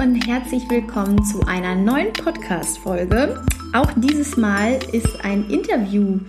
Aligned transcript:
und 0.00 0.26
herzlich 0.26 0.68
willkommen 0.68 1.24
zu 1.24 1.40
einer 1.46 1.74
neuen 1.74 2.12
Podcast-Folge. 2.12 3.42
Auch 3.72 3.90
dieses 3.96 4.36
Mal 4.36 4.78
ist 4.92 5.24
ein 5.24 5.48
Interview, 5.48 6.20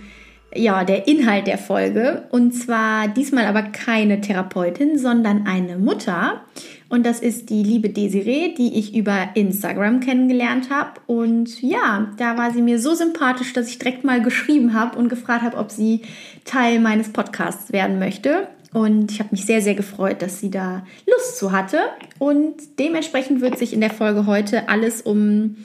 ja, 0.54 0.84
der 0.84 1.06
Inhalt 1.06 1.46
der 1.46 1.58
Folge. 1.58 2.26
Und 2.30 2.52
zwar 2.52 3.08
diesmal 3.08 3.44
aber 3.44 3.62
keine 3.62 4.22
Therapeutin, 4.22 4.98
sondern 4.98 5.46
eine 5.46 5.76
Mutter. 5.76 6.42
Und 6.88 7.04
das 7.04 7.20
ist 7.20 7.50
die 7.50 7.62
liebe 7.62 7.90
Desiree, 7.90 8.54
die 8.54 8.78
ich 8.78 8.96
über 8.96 9.28
Instagram 9.34 10.00
kennengelernt 10.00 10.70
habe. 10.70 10.92
Und 11.06 11.60
ja, 11.60 12.10
da 12.16 12.38
war 12.38 12.52
sie 12.52 12.62
mir 12.62 12.78
so 12.78 12.94
sympathisch, 12.94 13.52
dass 13.52 13.68
ich 13.68 13.78
direkt 13.78 14.02
mal 14.02 14.22
geschrieben 14.22 14.72
habe 14.72 14.98
und 14.98 15.10
gefragt 15.10 15.42
habe, 15.42 15.58
ob 15.58 15.70
sie 15.70 16.00
Teil 16.46 16.80
meines 16.80 17.12
Podcasts 17.12 17.70
werden 17.70 17.98
möchte. 17.98 18.48
Und 18.72 19.10
ich 19.10 19.20
habe 19.20 19.30
mich 19.32 19.46
sehr, 19.46 19.62
sehr 19.62 19.74
gefreut, 19.74 20.20
dass 20.20 20.40
sie 20.40 20.50
da 20.50 20.84
Lust 21.06 21.38
zu 21.38 21.52
hatte. 21.52 21.78
Und 22.18 22.54
dementsprechend 22.78 23.40
wird 23.40 23.58
sich 23.58 23.72
in 23.72 23.80
der 23.80 23.90
Folge 23.90 24.26
heute 24.26 24.68
alles 24.68 25.02
um 25.02 25.56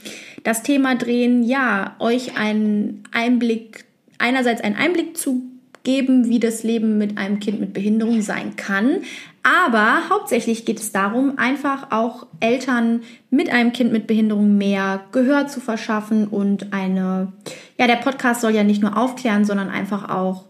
das 0.43 0.63
Thema 0.63 0.95
drehen, 0.95 1.43
ja, 1.43 1.95
euch 1.99 2.37
einen 2.37 3.03
Einblick, 3.11 3.85
einerseits 4.19 4.61
einen 4.61 4.75
Einblick 4.75 5.17
zu 5.17 5.41
geben, 5.83 6.29
wie 6.29 6.39
das 6.39 6.63
Leben 6.63 6.97
mit 6.97 7.17
einem 7.17 7.39
Kind 7.39 7.59
mit 7.59 7.73
Behinderung 7.73 8.21
sein 8.21 8.55
kann. 8.55 9.01
Aber 9.43 10.09
hauptsächlich 10.09 10.63
geht 10.63 10.79
es 10.79 10.93
darum, 10.93 11.37
einfach 11.37 11.91
auch 11.91 12.27
Eltern 12.39 13.01
mit 13.29 13.49
einem 13.49 13.73
Kind 13.73 13.91
mit 13.91 14.07
Behinderung 14.07 14.57
mehr 14.57 15.01
Gehör 15.11 15.47
zu 15.47 15.59
verschaffen 15.59 16.29
und 16.29 16.71
eine, 16.71 17.33
ja, 17.77 17.87
der 17.87 17.97
Podcast 17.97 18.39
soll 18.39 18.55
ja 18.55 18.63
nicht 18.63 18.81
nur 18.81 18.97
aufklären, 18.97 19.43
sondern 19.43 19.69
einfach 19.69 20.09
auch 20.09 20.45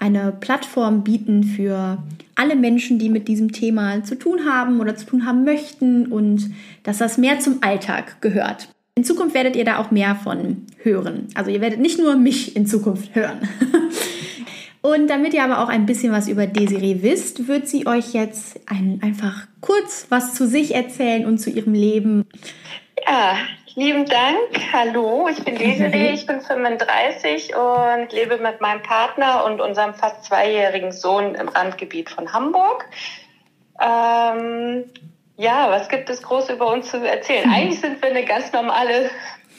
eine 0.00 0.32
Plattform 0.32 1.04
bieten 1.04 1.44
für 1.44 1.98
alle 2.34 2.56
Menschen, 2.56 2.98
die 2.98 3.08
mit 3.08 3.28
diesem 3.28 3.52
Thema 3.52 4.04
zu 4.04 4.16
tun 4.16 4.46
haben 4.48 4.80
oder 4.80 4.96
zu 4.96 5.06
tun 5.06 5.26
haben 5.26 5.44
möchten 5.44 6.06
und 6.06 6.50
dass 6.84 6.98
das 6.98 7.18
mehr 7.18 7.40
zum 7.40 7.58
Alltag 7.62 8.20
gehört. 8.20 8.68
In 8.94 9.04
Zukunft 9.04 9.34
werdet 9.34 9.56
ihr 9.56 9.64
da 9.64 9.78
auch 9.78 9.90
mehr 9.90 10.14
von 10.16 10.66
hören. 10.82 11.28
Also 11.34 11.50
ihr 11.50 11.60
werdet 11.60 11.80
nicht 11.80 11.98
nur 11.98 12.16
mich 12.16 12.56
in 12.56 12.66
Zukunft 12.66 13.14
hören. 13.14 13.38
Und 14.80 15.08
damit 15.08 15.34
ihr 15.34 15.42
aber 15.42 15.62
auch 15.62 15.68
ein 15.68 15.86
bisschen 15.86 16.12
was 16.12 16.28
über 16.28 16.46
Desiree 16.46 17.02
wisst, 17.02 17.48
wird 17.48 17.68
sie 17.68 17.86
euch 17.86 18.14
jetzt 18.14 18.60
ein, 18.66 19.00
einfach 19.02 19.46
kurz 19.60 20.06
was 20.08 20.34
zu 20.34 20.46
sich 20.46 20.74
erzählen 20.74 21.26
und 21.26 21.38
zu 21.38 21.50
ihrem 21.50 21.74
Leben. 21.74 22.24
Ja, 23.06 23.36
Lieben 23.78 24.06
Dank. 24.06 24.72
Hallo, 24.72 25.28
ich 25.30 25.44
bin 25.44 25.54
Desiree, 25.54 26.08
ich 26.12 26.26
bin 26.26 26.40
35 26.40 27.54
und 27.54 28.12
lebe 28.12 28.38
mit 28.38 28.60
meinem 28.60 28.82
Partner 28.82 29.44
und 29.44 29.60
unserem 29.60 29.94
fast 29.94 30.24
zweijährigen 30.24 30.90
Sohn 30.90 31.36
im 31.36 31.48
Randgebiet 31.48 32.10
von 32.10 32.32
Hamburg. 32.32 32.86
Ähm, 33.80 34.90
ja, 35.36 35.70
was 35.70 35.88
gibt 35.88 36.10
es 36.10 36.22
groß 36.22 36.50
über 36.50 36.72
uns 36.72 36.90
zu 36.90 36.96
erzählen? 36.96 37.48
Eigentlich 37.54 37.78
sind 37.78 38.02
wir 38.02 38.10
eine 38.10 38.24
ganz 38.24 38.52
normale 38.52 39.10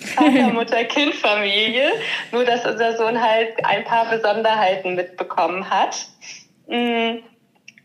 Vater, 0.02 0.54
Mutter, 0.54 0.84
Kind 0.84 1.16
Familie, 1.16 1.90
nur 2.34 2.44
dass 2.44 2.66
unser 2.66 2.98
Sohn 2.98 3.22
halt 3.22 3.54
ein 3.64 3.86
paar 3.86 4.10
Besonderheiten 4.10 4.96
mitbekommen 4.96 5.70
hat. 5.70 6.08
Mm, 6.68 7.20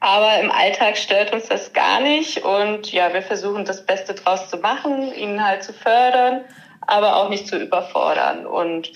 aber 0.05 0.39
im 0.39 0.51
Alltag 0.51 0.99
stört 0.99 1.33
uns 1.33 1.47
das 1.49 1.73
gar 1.73 2.03
nicht. 2.03 2.45
Und 2.45 2.93
ja, 2.93 3.15
wir 3.15 3.23
versuchen 3.23 3.65
das 3.65 3.87
Beste 3.87 4.13
draus 4.13 4.51
zu 4.51 4.59
machen, 4.59 5.15
ihn 5.15 5.43
halt 5.43 5.65
zu 5.65 5.73
fördern, 5.73 6.43
aber 6.83 7.17
auch 7.17 7.31
nicht 7.31 7.47
zu 7.47 7.57
überfordern. 7.59 8.45
Und 8.45 8.93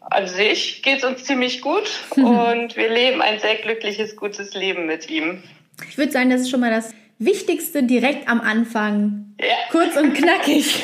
an 0.00 0.26
sich 0.26 0.82
geht 0.82 0.98
es 0.98 1.04
uns 1.04 1.22
ziemlich 1.22 1.60
gut 1.60 1.88
und 2.16 2.76
wir 2.76 2.90
leben 2.90 3.22
ein 3.22 3.38
sehr 3.38 3.54
glückliches, 3.54 4.16
gutes 4.16 4.52
Leben 4.54 4.86
mit 4.86 5.08
ihm. 5.08 5.44
Ich 5.88 5.96
würde 5.96 6.10
sagen, 6.10 6.30
das 6.30 6.40
ist 6.40 6.50
schon 6.50 6.60
mal 6.60 6.72
das 6.72 6.92
Wichtigste 7.20 7.84
direkt 7.84 8.28
am 8.28 8.40
Anfang, 8.40 9.36
ja. 9.40 9.54
kurz 9.70 9.96
und 9.96 10.12
knackig 10.12 10.74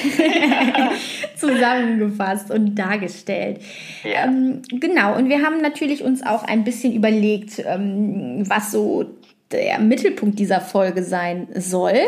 zusammengefasst 1.37 2.53
und 2.53 2.77
dargestellt. 2.77 3.61
Ja. 4.05 4.27
Ähm, 4.27 4.63
genau, 4.71 5.17
und 5.17 5.29
wir 5.29 5.43
haben 5.43 5.61
natürlich 5.61 6.05
uns 6.05 6.25
auch 6.25 6.45
ein 6.45 6.63
bisschen 6.63 6.95
überlegt, 6.95 7.59
ähm, 7.67 8.45
was 8.49 8.71
so 8.71 9.18
der 9.53 9.79
Mittelpunkt 9.79 10.39
dieser 10.39 10.61
Folge 10.61 11.03
sein 11.03 11.49
soll. 11.55 11.99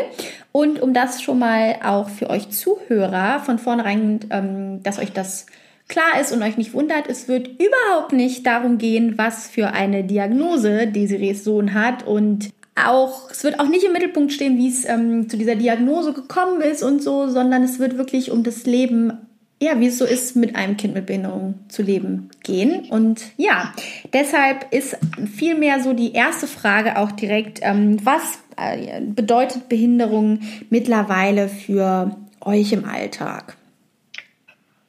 Und 0.51 0.81
um 0.81 0.93
das 0.93 1.21
schon 1.21 1.39
mal 1.39 1.77
auch 1.83 2.09
für 2.09 2.29
euch 2.29 2.49
Zuhörer 2.49 3.39
von 3.39 3.57
vornherein, 3.57 4.19
ähm, 4.29 4.83
dass 4.83 4.99
euch 4.99 5.11
das 5.11 5.45
klar 5.87 6.19
ist 6.21 6.31
und 6.31 6.41
euch 6.43 6.57
nicht 6.57 6.73
wundert, 6.73 7.07
es 7.09 7.27
wird 7.27 7.47
überhaupt 7.47 8.13
nicht 8.13 8.45
darum 8.45 8.77
gehen, 8.77 9.17
was 9.17 9.47
für 9.47 9.73
eine 9.73 10.03
Diagnose 10.03 10.87
Desirees 10.87 11.43
Sohn 11.43 11.73
hat 11.73 12.07
und 12.07 12.49
auch, 12.75 13.29
es 13.29 13.43
wird 13.43 13.59
auch 13.59 13.67
nicht 13.67 13.83
im 13.83 13.91
Mittelpunkt 13.91 14.31
stehen, 14.31 14.57
wie 14.57 14.69
es 14.69 14.85
ähm, 14.85 15.29
zu 15.29 15.37
dieser 15.37 15.55
Diagnose 15.55 16.13
gekommen 16.13 16.61
ist 16.61 16.83
und 16.83 17.03
so, 17.03 17.27
sondern 17.27 17.63
es 17.63 17.79
wird 17.79 17.97
wirklich 17.97 18.31
um 18.31 18.43
das 18.43 18.65
Leben 18.65 19.13
ja, 19.61 19.79
wie 19.79 19.87
es 19.87 19.99
so 19.99 20.05
ist, 20.05 20.35
mit 20.35 20.55
einem 20.55 20.75
Kind 20.75 20.95
mit 20.95 21.05
Behinderung 21.05 21.59
zu 21.69 21.83
leben 21.83 22.31
gehen. 22.43 22.89
Und 22.89 23.21
ja, 23.37 23.71
deshalb 24.11 24.73
ist 24.73 24.97
vielmehr 25.31 25.79
so 25.79 25.93
die 25.93 26.13
erste 26.13 26.47
Frage 26.47 26.97
auch 26.97 27.11
direkt, 27.11 27.59
ähm, 27.61 28.03
was 28.03 28.39
äh, 28.57 29.01
bedeutet 29.01 29.69
Behinderung 29.69 30.39
mittlerweile 30.71 31.47
für 31.47 32.17
euch 32.43 32.73
im 32.73 32.85
Alltag? 32.85 33.55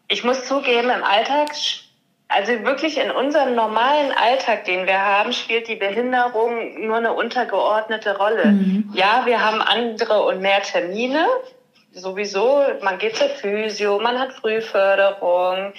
Ich 0.09 0.25
muss 0.25 0.47
zugeben, 0.47 0.89
im 0.89 1.05
Alltag, 1.05 1.51
also 2.29 2.53
wirklich 2.65 2.99
in 2.99 3.11
unserem 3.11 3.55
normalen 3.55 4.11
Alltag, 4.13 4.65
den 4.65 4.87
wir 4.87 5.01
haben, 5.05 5.35
spielt 5.35 5.69
die 5.69 5.77
Behinderung 5.77 6.87
nur 6.87 6.97
eine 6.97 7.13
untergeordnete 7.13 8.17
Rolle. 8.17 8.47
Mhm. 8.47 8.91
Ja, 8.95 9.27
wir 9.27 9.45
haben 9.45 9.61
andere 9.61 10.23
und 10.23 10.41
mehr 10.41 10.63
Termine, 10.63 11.27
sowieso, 11.93 12.63
man 12.83 12.99
geht 12.99 13.17
zur 13.17 13.29
Physio, 13.29 13.99
man 13.99 14.19
hat 14.19 14.33
Frühförderung, 14.33 15.73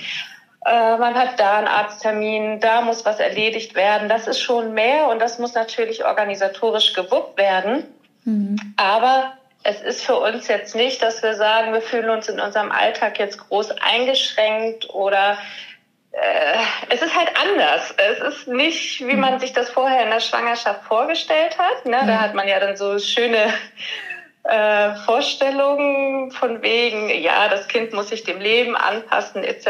äh, 0.65 0.97
man 0.97 1.15
hat 1.15 1.39
da 1.39 1.57
einen 1.57 1.67
Arzttermin, 1.67 2.59
da 2.59 2.81
muss 2.81 3.05
was 3.05 3.19
erledigt 3.19 3.75
werden. 3.75 4.09
Das 4.09 4.27
ist 4.27 4.39
schon 4.39 4.73
mehr 4.73 5.07
und 5.07 5.19
das 5.19 5.39
muss 5.39 5.53
natürlich 5.53 6.05
organisatorisch 6.05 6.93
gewuppt 6.93 7.37
werden. 7.37 7.83
Mhm. 8.23 8.55
Aber 8.77 9.33
es 9.63 9.81
ist 9.81 10.05
für 10.05 10.15
uns 10.15 10.47
jetzt 10.47 10.75
nicht, 10.75 11.01
dass 11.01 11.23
wir 11.23 11.35
sagen, 11.35 11.73
wir 11.73 11.81
fühlen 11.81 12.09
uns 12.09 12.29
in 12.29 12.39
unserem 12.39 12.71
Alltag 12.71 13.19
jetzt 13.19 13.37
groß 13.47 13.71
eingeschränkt 13.71 14.89
oder 14.89 15.37
äh, 16.11 16.57
es 16.89 17.01
ist 17.01 17.15
halt 17.15 17.31
anders. 17.41 17.93
Es 17.97 18.19
ist 18.19 18.47
nicht, 18.47 19.07
wie 19.07 19.15
man 19.15 19.39
sich 19.39 19.53
das 19.53 19.69
vorher 19.69 20.03
in 20.03 20.11
der 20.11 20.19
Schwangerschaft 20.19 20.83
vorgestellt 20.83 21.57
hat. 21.57 21.85
Ne? 21.85 22.01
Da 22.05 22.19
hat 22.19 22.35
man 22.35 22.47
ja 22.47 22.59
dann 22.59 22.77
so 22.77 22.99
schöne 22.99 23.53
äh, 24.43 24.95
Vorstellungen 25.05 26.31
von 26.31 26.61
wegen, 26.61 27.09
ja, 27.09 27.47
das 27.47 27.67
Kind 27.67 27.93
muss 27.93 28.09
sich 28.09 28.23
dem 28.23 28.39
Leben 28.39 28.75
anpassen 28.75 29.43
etc. 29.43 29.65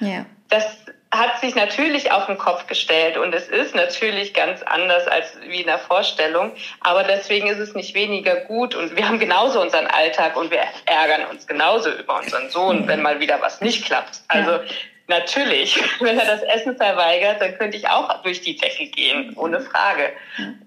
Ja. 0.00 0.26
Das 0.48 0.64
hat 1.10 1.40
sich 1.40 1.54
natürlich 1.54 2.12
auf 2.12 2.26
den 2.26 2.36
Kopf 2.36 2.66
gestellt 2.66 3.16
und 3.16 3.34
es 3.34 3.48
ist 3.48 3.74
natürlich 3.74 4.34
ganz 4.34 4.62
anders 4.62 5.08
als 5.08 5.38
wie 5.46 5.62
in 5.62 5.66
der 5.66 5.78
Vorstellung, 5.78 6.52
aber 6.80 7.02
deswegen 7.02 7.48
ist 7.48 7.58
es 7.58 7.74
nicht 7.74 7.94
weniger 7.94 8.36
gut 8.36 8.74
und 8.74 8.94
wir 8.94 9.08
haben 9.08 9.18
genauso 9.18 9.60
unseren 9.60 9.86
Alltag 9.86 10.36
und 10.36 10.50
wir 10.50 10.60
ärgern 10.84 11.24
uns 11.30 11.46
genauso 11.46 11.90
über 11.90 12.18
unseren 12.18 12.50
Sohn, 12.50 12.86
wenn 12.88 13.00
mal 13.00 13.20
wieder 13.20 13.40
was 13.40 13.62
nicht 13.62 13.86
klappt. 13.86 14.20
Also 14.28 14.50
ja. 14.50 14.60
natürlich, 15.06 15.82
wenn 16.00 16.18
er 16.18 16.26
das 16.26 16.42
Essen 16.42 16.76
verweigert, 16.76 17.40
dann 17.40 17.56
könnte 17.56 17.78
ich 17.78 17.88
auch 17.88 18.22
durch 18.22 18.42
die 18.42 18.56
Decke 18.58 18.86
gehen, 18.88 19.32
ohne 19.36 19.60
Frage. 19.60 20.12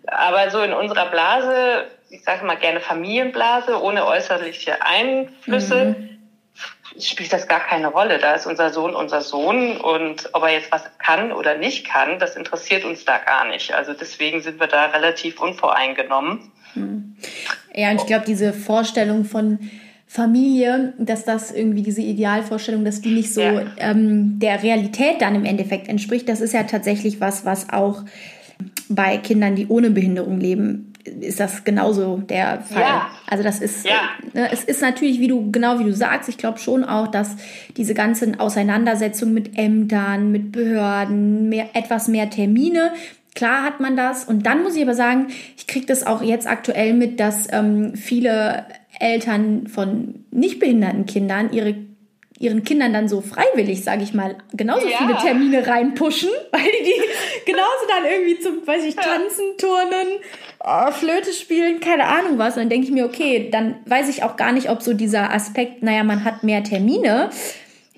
Aber 0.08 0.50
so 0.50 0.62
in 0.62 0.74
unserer 0.74 1.06
Blase 1.06 1.86
ich 2.12 2.24
sage 2.24 2.46
mal 2.46 2.58
gerne 2.58 2.80
Familienblase, 2.80 3.82
ohne 3.82 4.06
äußerliche 4.06 4.86
Einflüsse, 4.86 5.96
mhm. 5.98 7.02
spielt 7.02 7.32
das 7.32 7.48
gar 7.48 7.62
keine 7.62 7.88
Rolle. 7.88 8.20
Da 8.20 8.34
ist 8.36 8.46
unser 8.46 8.70
Sohn 8.70 8.94
unser 8.94 9.22
Sohn 9.22 9.78
und 9.78 10.30
ob 10.34 10.44
er 10.44 10.50
jetzt 10.50 10.72
was 10.72 10.84
kann 11.00 11.32
oder 11.32 11.58
nicht 11.58 11.88
kann, 11.88 12.20
das 12.20 12.36
interessiert 12.36 12.84
uns 12.84 13.06
da 13.06 13.18
gar 13.18 13.48
nicht. 13.48 13.74
Also 13.74 13.94
deswegen 13.94 14.42
sind 14.42 14.60
wir 14.60 14.68
da 14.68 14.88
relativ 14.88 15.42
unvoreingenommen. 15.42 16.52
Mhm. 16.76 17.16
Ja, 17.74 17.92
und 17.92 18.02
ich 18.02 18.08
glaube, 18.08 18.26
diese 18.26 18.52
Vorstellung 18.52 19.24
von 19.24 19.60
Familie, 20.06 20.94
dass 20.98 21.24
das 21.24 21.52
irgendwie 21.52 21.84
diese 21.84 22.02
Idealvorstellung, 22.02 22.84
dass 22.84 23.00
die 23.00 23.14
nicht 23.14 23.34
so 23.34 23.40
ja. 23.40 23.64
ähm, 23.78 24.40
der 24.40 24.62
Realität 24.62 25.22
dann 25.22 25.36
im 25.36 25.46
Endeffekt 25.46 25.88
entspricht, 25.88 26.28
das 26.28 26.42
ist 26.42 26.54
ja 26.54 26.64
tatsächlich 26.64 27.22
was, 27.22 27.46
was 27.46 27.70
auch 27.70 28.04
bei 28.90 29.18
Kindern, 29.18 29.56
die 29.56 29.68
ohne 29.68 29.90
Behinderung 29.90 30.38
leben, 30.42 30.91
ist 31.06 31.40
das 31.40 31.64
genauso 31.64 32.18
der 32.18 32.62
Fall. 32.62 32.82
Ja. 32.82 33.08
Also 33.28 33.44
das 33.44 33.60
ist, 33.60 33.86
ja. 33.86 34.10
äh, 34.34 34.50
es 34.52 34.64
ist 34.64 34.82
natürlich, 34.82 35.20
wie 35.20 35.28
du, 35.28 35.52
genau 35.52 35.80
wie 35.80 35.84
du 35.84 35.94
sagst, 35.94 36.30
ich 36.30 36.38
glaube 36.38 36.60
schon 36.60 36.84
auch, 36.84 37.08
dass 37.08 37.36
diese 37.78 37.94
ganzen 37.94 38.40
Auseinandersetzungen 38.40 39.34
mit 39.34 39.58
Ämtern, 39.58 40.32
mit 40.32 40.52
Behörden, 40.52 41.50
mehr, 41.50 41.70
etwas 41.74 42.08
mehr 42.08 42.30
Termine, 42.30 42.92
klar 43.36 43.64
hat 43.64 43.80
man 43.80 43.96
das. 43.96 44.26
Und 44.26 44.46
dann 44.46 44.64
muss 44.64 44.76
ich 44.76 44.84
aber 44.84 44.96
sagen, 44.96 45.28
ich 45.58 45.68
kriege 45.68 45.86
das 45.86 46.06
auch 46.06 46.22
jetzt 46.22 46.48
aktuell 46.48 46.94
mit, 46.94 47.20
dass 47.20 47.48
ähm, 47.52 47.96
viele 47.96 48.66
Eltern 49.00 49.68
von 49.68 50.26
nicht 50.32 50.60
behinderten 50.60 51.06
Kindern 51.06 51.52
ihre 51.52 51.76
ihren 52.42 52.64
Kindern 52.64 52.92
dann 52.92 53.08
so 53.08 53.22
freiwillig, 53.22 53.84
sage 53.84 54.04
ich 54.04 54.14
mal, 54.14 54.36
genauso 54.54 54.88
ja. 54.88 54.98
viele 54.98 55.16
Termine 55.18 55.66
reinpushen, 55.66 56.30
weil 56.52 56.64
die, 56.64 56.84
die 56.84 57.46
genauso 57.46 57.88
dann 57.88 58.06
irgendwie 58.12 58.40
zum, 58.40 58.66
weiß 58.66 58.84
ich, 58.84 58.96
tanzen, 58.96 59.58
turnen, 59.58 60.20
oh, 60.60 60.92
Flöte 60.92 61.32
spielen, 61.32 61.80
keine 61.80 62.06
Ahnung 62.06 62.38
was. 62.38 62.56
Und 62.56 62.64
dann 62.64 62.70
denke 62.70 62.88
ich 62.88 62.94
mir, 62.94 63.06
okay, 63.06 63.50
dann 63.52 63.76
weiß 63.86 64.10
ich 64.10 64.24
auch 64.24 64.36
gar 64.36 64.52
nicht, 64.52 64.70
ob 64.70 64.82
so 64.82 64.94
dieser 64.94 65.32
Aspekt, 65.32 65.84
naja, 65.84 66.04
man 66.04 66.24
hat 66.24 66.44
mehr 66.44 66.64
Termine, 66.64 67.30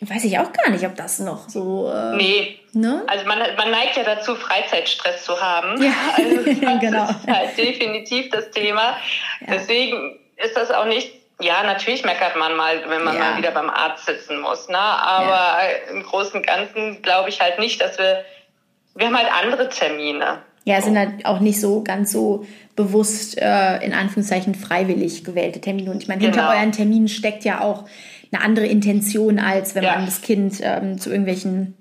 weiß 0.01 0.25
ich 0.25 0.37
auch 0.39 0.51
gar 0.51 0.69
nicht, 0.69 0.85
ob 0.85 0.95
das 0.95 1.19
noch 1.19 1.47
so. 1.47 1.89
Äh, 1.89 2.17
nee. 2.17 2.59
Ne? 2.73 3.03
Also 3.07 3.25
man, 3.25 3.39
man 3.55 3.71
neigt 3.71 3.95
ja 3.95 4.03
dazu, 4.03 4.35
Freizeitstress 4.35 5.23
zu 5.23 5.39
haben. 5.39 5.81
Ja, 5.81 5.93
also 6.17 6.35
das 6.61 6.79
genau. 6.79 7.09
ist 7.09 7.27
halt 7.27 7.57
definitiv 7.57 8.29
das 8.31 8.51
Thema. 8.51 8.97
Ja. 9.41 9.53
Deswegen 9.53 10.19
ist 10.37 10.57
das 10.57 10.71
auch 10.71 10.85
nicht 10.85 11.22
ja, 11.41 11.63
natürlich 11.63 12.05
meckert 12.05 12.35
man 12.37 12.55
mal, 12.55 12.81
wenn 12.87 13.03
man 13.03 13.15
ja. 13.15 13.31
mal 13.31 13.37
wieder 13.37 13.51
beim 13.51 13.69
Arzt 13.69 14.05
sitzen 14.05 14.39
muss. 14.39 14.69
Ne? 14.69 14.77
Aber 14.77 15.29
ja. 15.29 15.91
im 15.91 16.03
Großen 16.03 16.35
und 16.35 16.47
Ganzen 16.47 17.01
glaube 17.01 17.29
ich 17.29 17.41
halt 17.41 17.59
nicht, 17.59 17.81
dass 17.81 17.97
wir, 17.97 18.23
wir 18.95 19.07
haben 19.07 19.17
halt 19.17 19.29
andere 19.31 19.69
Termine. 19.69 20.39
Ja, 20.65 20.77
es 20.77 20.85
sind 20.85 20.97
halt 20.97 21.25
auch 21.25 21.39
nicht 21.39 21.59
so 21.59 21.83
ganz 21.83 22.11
so 22.11 22.45
bewusst, 22.75 23.37
äh, 23.37 23.77
in 23.83 23.93
Anführungszeichen, 23.93 24.55
freiwillig 24.55 25.23
gewählte 25.25 25.59
Termine. 25.59 25.91
Und 25.91 26.01
ich 26.01 26.07
meine, 26.07 26.21
hinter 26.21 26.41
genau. 26.41 26.53
euren 26.53 26.71
Terminen 26.71 27.09
steckt 27.09 27.43
ja 27.43 27.61
auch 27.61 27.85
eine 28.31 28.41
andere 28.41 28.65
Intention, 28.65 29.39
als 29.39 29.75
wenn 29.75 29.83
ja. 29.83 29.95
man 29.95 30.05
das 30.05 30.21
Kind 30.21 30.59
ähm, 30.61 30.99
zu 30.99 31.09
irgendwelchen 31.09 31.75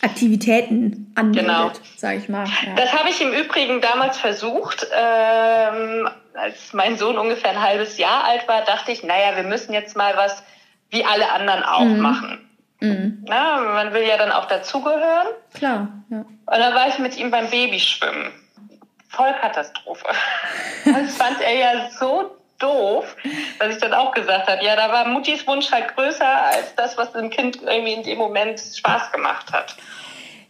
Aktivitäten 0.00 1.12
anmeldet, 1.16 1.46
genau. 1.46 1.70
sage 1.96 2.18
ich 2.18 2.28
mal. 2.28 2.46
Ja. 2.46 2.74
Das 2.76 2.92
habe 2.92 3.08
ich 3.10 3.20
im 3.20 3.32
Übrigen 3.32 3.80
damals 3.80 4.18
versucht. 4.18 4.86
Ähm, 4.92 6.08
als 6.34 6.72
mein 6.72 6.96
Sohn 6.96 7.18
ungefähr 7.18 7.50
ein 7.50 7.60
halbes 7.60 7.98
Jahr 7.98 8.24
alt 8.24 8.46
war, 8.46 8.64
dachte 8.64 8.92
ich, 8.92 9.02
naja, 9.02 9.36
wir 9.36 9.42
müssen 9.42 9.72
jetzt 9.72 9.96
mal 9.96 10.16
was 10.16 10.42
wie 10.90 11.04
alle 11.04 11.30
anderen 11.32 11.62
auch 11.64 11.84
mhm. 11.84 12.00
machen. 12.00 12.48
Mhm. 12.80 13.24
Na, 13.26 13.60
man 13.60 13.92
will 13.92 14.06
ja 14.06 14.16
dann 14.16 14.30
auch 14.30 14.46
dazugehören. 14.46 15.28
Klar, 15.52 15.88
ja. 16.10 16.18
Und 16.18 16.28
dann 16.46 16.74
war 16.74 16.88
ich 16.88 16.98
mit 16.98 17.16
ihm 17.18 17.30
beim 17.30 17.50
Babyschwimmen. 17.50 18.30
Vollkatastrophe. 19.08 20.06
das 20.84 21.16
fand 21.16 21.40
er 21.40 21.54
ja 21.54 21.90
so 21.90 22.36
doof, 22.58 23.16
dass 23.58 23.74
ich 23.74 23.78
dann 23.78 23.94
auch 23.94 24.12
gesagt 24.12 24.48
habe, 24.48 24.64
ja, 24.64 24.76
da 24.76 24.90
war 24.92 25.08
Muttis 25.08 25.46
Wunsch 25.46 25.70
halt 25.70 25.94
größer 25.94 26.26
als 26.26 26.74
das, 26.74 26.96
was 26.98 27.12
dem 27.12 27.30
Kind 27.30 27.60
irgendwie 27.62 27.92
in 27.92 28.02
dem 28.02 28.18
Moment 28.18 28.60
Spaß 28.60 29.12
gemacht 29.12 29.52
hat. 29.52 29.76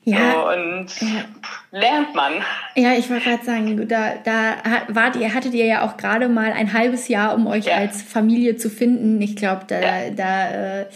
Ja. 0.05 0.33
So, 0.33 0.49
und 0.49 0.87
ja. 1.01 1.25
lernt 1.71 2.15
man. 2.15 2.33
Ja, 2.75 2.93
ich 2.95 3.11
wollte 3.11 3.29
gerade 3.29 3.45
sagen, 3.45 3.89
da, 3.89 4.15
da 4.25 4.57
wart 4.89 5.17
ihr, 5.17 5.35
hattet 5.35 5.53
ihr 5.53 5.67
ja 5.67 5.83
auch 5.83 5.99
gerade 5.99 6.29
mal 6.29 6.53
ein 6.53 6.73
halbes 6.73 7.09
Jahr, 7.09 7.35
um 7.35 7.47
euch 7.47 7.67
ja. 7.67 7.77
als 7.77 8.03
Familie 8.03 8.57
zu 8.57 8.71
finden. 8.71 9.21
Ich 9.21 9.37
glaube, 9.37 9.65
da, 9.67 9.81
ja. 9.81 10.11
da 10.11 10.81
äh, 10.81 10.87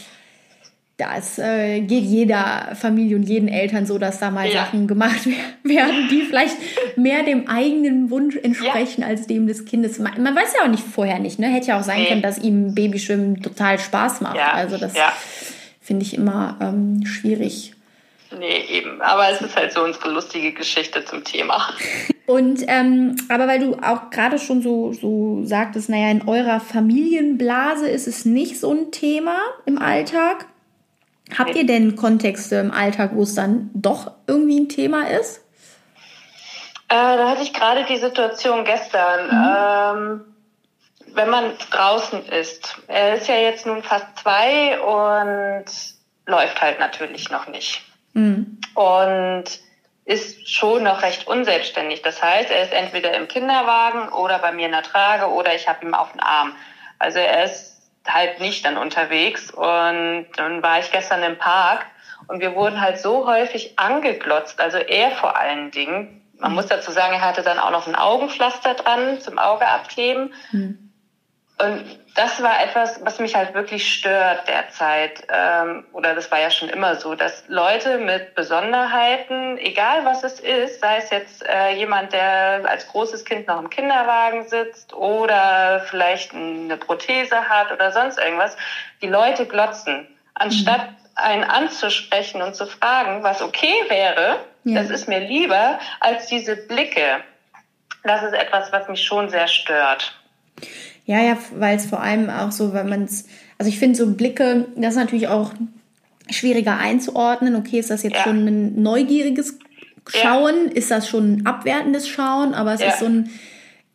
das 1.10 1.38
äh, 1.38 1.80
geht 1.80 2.04
jeder 2.04 2.74
Familie 2.74 3.16
und 3.16 3.22
jeden 3.22 3.48
Eltern 3.48 3.86
so, 3.86 3.98
dass 3.98 4.20
da 4.20 4.30
mal 4.30 4.46
ja. 4.46 4.64
Sachen 4.64 4.86
gemacht 4.86 5.26
werden, 5.62 6.08
die 6.10 6.22
vielleicht 6.22 6.56
mehr 6.96 7.22
dem 7.22 7.48
eigenen 7.48 8.10
Wunsch 8.10 8.36
entsprechen 8.36 9.02
ja. 9.02 9.08
als 9.08 9.26
dem 9.26 9.46
des 9.46 9.64
Kindes. 9.64 9.98
Man, 9.98 10.22
man, 10.22 10.34
weiß 10.34 10.54
ja 10.58 10.64
auch 10.64 10.70
nicht 10.70 10.84
vorher 10.84 11.18
nicht, 11.18 11.38
ne? 11.38 11.48
Hätte 11.48 11.68
ja 11.68 11.78
auch 11.80 11.84
sein 11.84 12.00
nee. 12.00 12.08
können, 12.08 12.22
dass 12.22 12.38
ihm 12.38 12.74
Babyschwimmen 12.74 13.42
total 13.42 13.78
Spaß 13.78 14.20
macht. 14.20 14.36
Ja. 14.36 14.52
Also 14.52 14.78
das 14.78 14.94
finde 15.80 16.04
ich 16.04 16.14
immer 16.14 16.56
ähm, 16.60 17.04
schwierig. 17.04 17.74
Nee, 18.38 18.64
eben. 18.70 19.00
Aber 19.02 19.28
es 19.30 19.40
ist 19.40 19.56
halt 19.56 19.72
so 19.72 19.82
unsere 19.84 20.10
lustige 20.10 20.52
Geschichte 20.52 21.04
zum 21.04 21.24
Thema. 21.24 21.68
Und 22.26 22.64
ähm, 22.68 23.16
aber 23.28 23.46
weil 23.46 23.58
du 23.58 23.74
auch 23.74 24.10
gerade 24.10 24.38
schon 24.38 24.62
so, 24.62 24.92
so 24.92 25.44
sagtest, 25.44 25.88
naja, 25.88 26.10
in 26.10 26.26
eurer 26.26 26.60
Familienblase 26.60 27.88
ist 27.88 28.06
es 28.06 28.24
nicht 28.24 28.58
so 28.58 28.72
ein 28.72 28.90
Thema 28.90 29.36
im 29.66 29.78
Alltag. 29.78 30.46
Habt 31.38 31.54
ihr 31.54 31.66
denn 31.66 31.96
Kontexte 31.96 32.56
im 32.56 32.70
Alltag, 32.70 33.10
wo 33.14 33.22
es 33.22 33.34
dann 33.34 33.70
doch 33.74 34.12
irgendwie 34.26 34.60
ein 34.60 34.68
Thema 34.68 35.08
ist? 35.08 35.38
Äh, 36.88 37.16
da 37.16 37.30
hatte 37.30 37.42
ich 37.42 37.52
gerade 37.52 37.84
die 37.84 37.96
Situation 37.96 38.64
gestern. 38.64 39.26
Mhm. 39.26 40.20
Ähm, 40.20 40.34
wenn 41.14 41.30
man 41.30 41.52
draußen 41.70 42.26
ist, 42.26 42.76
er 42.86 43.14
ist 43.14 43.28
ja 43.28 43.36
jetzt 43.36 43.66
nun 43.66 43.82
fast 43.82 44.06
zwei 44.18 44.80
und 44.80 45.64
läuft 46.26 46.60
halt 46.60 46.80
natürlich 46.80 47.30
noch 47.30 47.48
nicht. 47.48 47.82
Mhm. 48.14 48.58
Und 48.74 49.44
ist 50.04 50.50
schon 50.50 50.82
noch 50.82 51.02
recht 51.02 51.26
unselbstständig. 51.26 52.02
Das 52.02 52.22
heißt, 52.22 52.50
er 52.50 52.64
ist 52.64 52.72
entweder 52.72 53.14
im 53.14 53.28
Kinderwagen 53.28 54.08
oder 54.08 54.38
bei 54.38 54.52
mir 54.52 54.66
in 54.66 54.72
der 54.72 54.82
Trage 54.82 55.30
oder 55.30 55.54
ich 55.54 55.68
habe 55.68 55.86
ihn 55.86 55.94
auf 55.94 56.12
den 56.12 56.20
Arm. 56.20 56.52
Also 56.98 57.18
er 57.20 57.44
ist 57.44 57.71
halt 58.06 58.40
nicht 58.40 58.64
dann 58.64 58.76
unterwegs. 58.76 59.50
Und 59.50 60.26
dann 60.36 60.62
war 60.62 60.78
ich 60.80 60.90
gestern 60.90 61.22
im 61.22 61.38
Park 61.38 61.86
und 62.28 62.40
wir 62.40 62.54
wurden 62.54 62.80
halt 62.80 62.98
so 62.98 63.26
häufig 63.26 63.78
angeglotzt, 63.78 64.60
also 64.60 64.78
er 64.78 65.10
vor 65.10 65.36
allen 65.36 65.70
Dingen. 65.70 66.20
Man 66.38 66.54
muss 66.54 66.66
dazu 66.66 66.90
sagen, 66.90 67.14
er 67.14 67.20
hatte 67.20 67.42
dann 67.42 67.58
auch 67.58 67.70
noch 67.70 67.86
ein 67.86 67.94
Augenpflaster 67.94 68.74
dran 68.74 69.20
zum 69.20 69.38
Auge 69.38 69.66
abkleben. 69.66 70.34
Mhm. 70.50 70.90
Und 71.58 71.84
das 72.14 72.42
war 72.42 72.62
etwas, 72.62 73.00
was 73.04 73.18
mich 73.20 73.34
halt 73.34 73.54
wirklich 73.54 73.94
stört 73.94 74.46
derzeit. 74.46 75.26
Ähm, 75.32 75.84
oder 75.92 76.14
das 76.14 76.30
war 76.30 76.40
ja 76.40 76.50
schon 76.50 76.68
immer 76.68 76.96
so, 76.96 77.14
dass 77.14 77.44
Leute 77.48 77.98
mit 77.98 78.34
Besonderheiten, 78.34 79.56
egal 79.58 80.04
was 80.04 80.22
es 80.22 80.38
ist, 80.40 80.80
sei 80.80 80.98
es 80.98 81.10
jetzt 81.10 81.46
äh, 81.48 81.70
jemand, 81.74 82.12
der 82.12 82.62
als 82.66 82.86
großes 82.88 83.24
Kind 83.24 83.46
noch 83.46 83.58
im 83.58 83.70
Kinderwagen 83.70 84.46
sitzt 84.46 84.92
oder 84.92 85.84
vielleicht 85.88 86.34
eine 86.34 86.76
Prothese 86.76 87.48
hat 87.48 87.72
oder 87.72 87.92
sonst 87.92 88.18
irgendwas, 88.18 88.56
die 89.00 89.08
Leute 89.08 89.46
glotzen. 89.46 90.06
Anstatt 90.34 90.90
mhm. 90.90 90.96
einen 91.14 91.44
anzusprechen 91.44 92.42
und 92.42 92.54
zu 92.54 92.66
fragen, 92.66 93.22
was 93.22 93.40
okay 93.40 93.84
wäre, 93.88 94.38
ja. 94.64 94.82
das 94.82 94.90
ist 94.90 95.08
mir 95.08 95.20
lieber 95.20 95.78
als 96.00 96.26
diese 96.26 96.56
Blicke. 96.56 97.22
Das 98.04 98.22
ist 98.22 98.34
etwas, 98.34 98.70
was 98.70 98.88
mich 98.88 99.02
schon 99.02 99.30
sehr 99.30 99.48
stört. 99.48 100.14
Ja, 101.04 101.20
ja, 101.20 101.36
weil 101.56 101.76
es 101.76 101.86
vor 101.86 102.00
allem 102.00 102.30
auch 102.30 102.52
so, 102.52 102.72
wenn 102.74 102.88
man 102.88 103.04
es, 103.04 103.26
also 103.58 103.68
ich 103.68 103.78
finde 103.78 103.96
so 103.96 104.12
Blicke, 104.14 104.66
das 104.76 104.94
ist 104.94 105.00
natürlich 105.00 105.28
auch 105.28 105.52
schwieriger 106.30 106.78
einzuordnen. 106.78 107.56
Okay, 107.56 107.78
ist 107.78 107.90
das 107.90 108.02
jetzt 108.02 108.16
ja. 108.16 108.22
schon 108.22 108.46
ein 108.46 108.82
neugieriges 108.82 109.58
Schauen? 110.08 110.68
Ja. 110.68 110.72
Ist 110.72 110.90
das 110.90 111.08
schon 111.08 111.32
ein 111.32 111.46
abwertendes 111.46 112.08
Schauen? 112.08 112.54
Aber 112.54 112.72
es 112.72 112.80
ja. 112.80 112.88
ist 112.88 113.00
so 113.00 113.06
ein, 113.06 113.30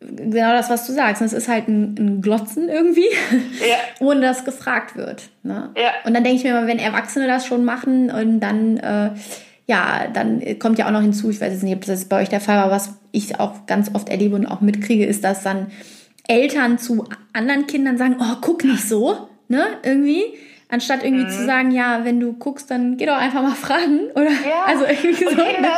genau 0.00 0.52
das, 0.52 0.70
was 0.70 0.86
du 0.86 0.92
sagst. 0.92 1.22
Es 1.22 1.32
ist 1.32 1.48
halt 1.48 1.68
ein, 1.68 1.94
ein 1.98 2.22
Glotzen 2.22 2.68
irgendwie, 2.68 3.08
ohne 4.00 4.20
dass 4.20 4.44
gefragt 4.44 4.96
wird. 4.96 5.30
Ne? 5.42 5.70
Und 6.04 6.14
dann 6.14 6.24
denke 6.24 6.38
ich 6.38 6.44
mir 6.44 6.52
mal, 6.52 6.66
wenn 6.66 6.78
Erwachsene 6.78 7.26
das 7.26 7.46
schon 7.46 7.64
machen 7.64 8.10
und 8.10 8.40
dann, 8.40 8.76
äh, 8.76 9.10
ja, 9.66 10.08
dann 10.12 10.42
kommt 10.58 10.78
ja 10.78 10.86
auch 10.86 10.92
noch 10.92 11.02
hinzu, 11.02 11.30
ich 11.30 11.40
weiß 11.40 11.52
jetzt 11.52 11.62
nicht, 11.62 11.76
ob 11.76 11.84
das 11.84 12.06
bei 12.06 12.22
euch 12.22 12.28
der 12.28 12.40
Fall 12.40 12.56
war, 12.56 12.70
was 12.70 12.94
ich 13.12 13.40
auch 13.40 13.66
ganz 13.66 13.90
oft 13.94 14.08
erlebe 14.08 14.36
und 14.36 14.46
auch 14.46 14.60
mitkriege, 14.60 15.04
ist, 15.04 15.24
dass 15.24 15.42
dann 15.42 15.68
Eltern 16.28 16.78
zu 16.78 17.08
anderen 17.32 17.66
Kindern 17.66 17.98
sagen, 17.98 18.16
oh, 18.20 18.36
guck 18.40 18.62
nicht 18.64 18.88
so, 18.88 19.28
ne, 19.48 19.78
irgendwie. 19.82 20.22
Anstatt 20.70 21.02
irgendwie 21.02 21.24
mhm. 21.24 21.30
zu 21.30 21.46
sagen, 21.46 21.70
ja, 21.70 22.04
wenn 22.04 22.20
du 22.20 22.34
guckst, 22.34 22.70
dann 22.70 22.98
geh 22.98 23.06
doch 23.06 23.16
einfach 23.16 23.40
mal 23.40 23.54
fragen. 23.54 24.10
Oder 24.14 24.30
ja. 24.30 24.64
also 24.66 24.84
irgendwie 24.84 25.14
so. 25.14 25.30
Kinder, 25.30 25.60
ne? 25.60 25.70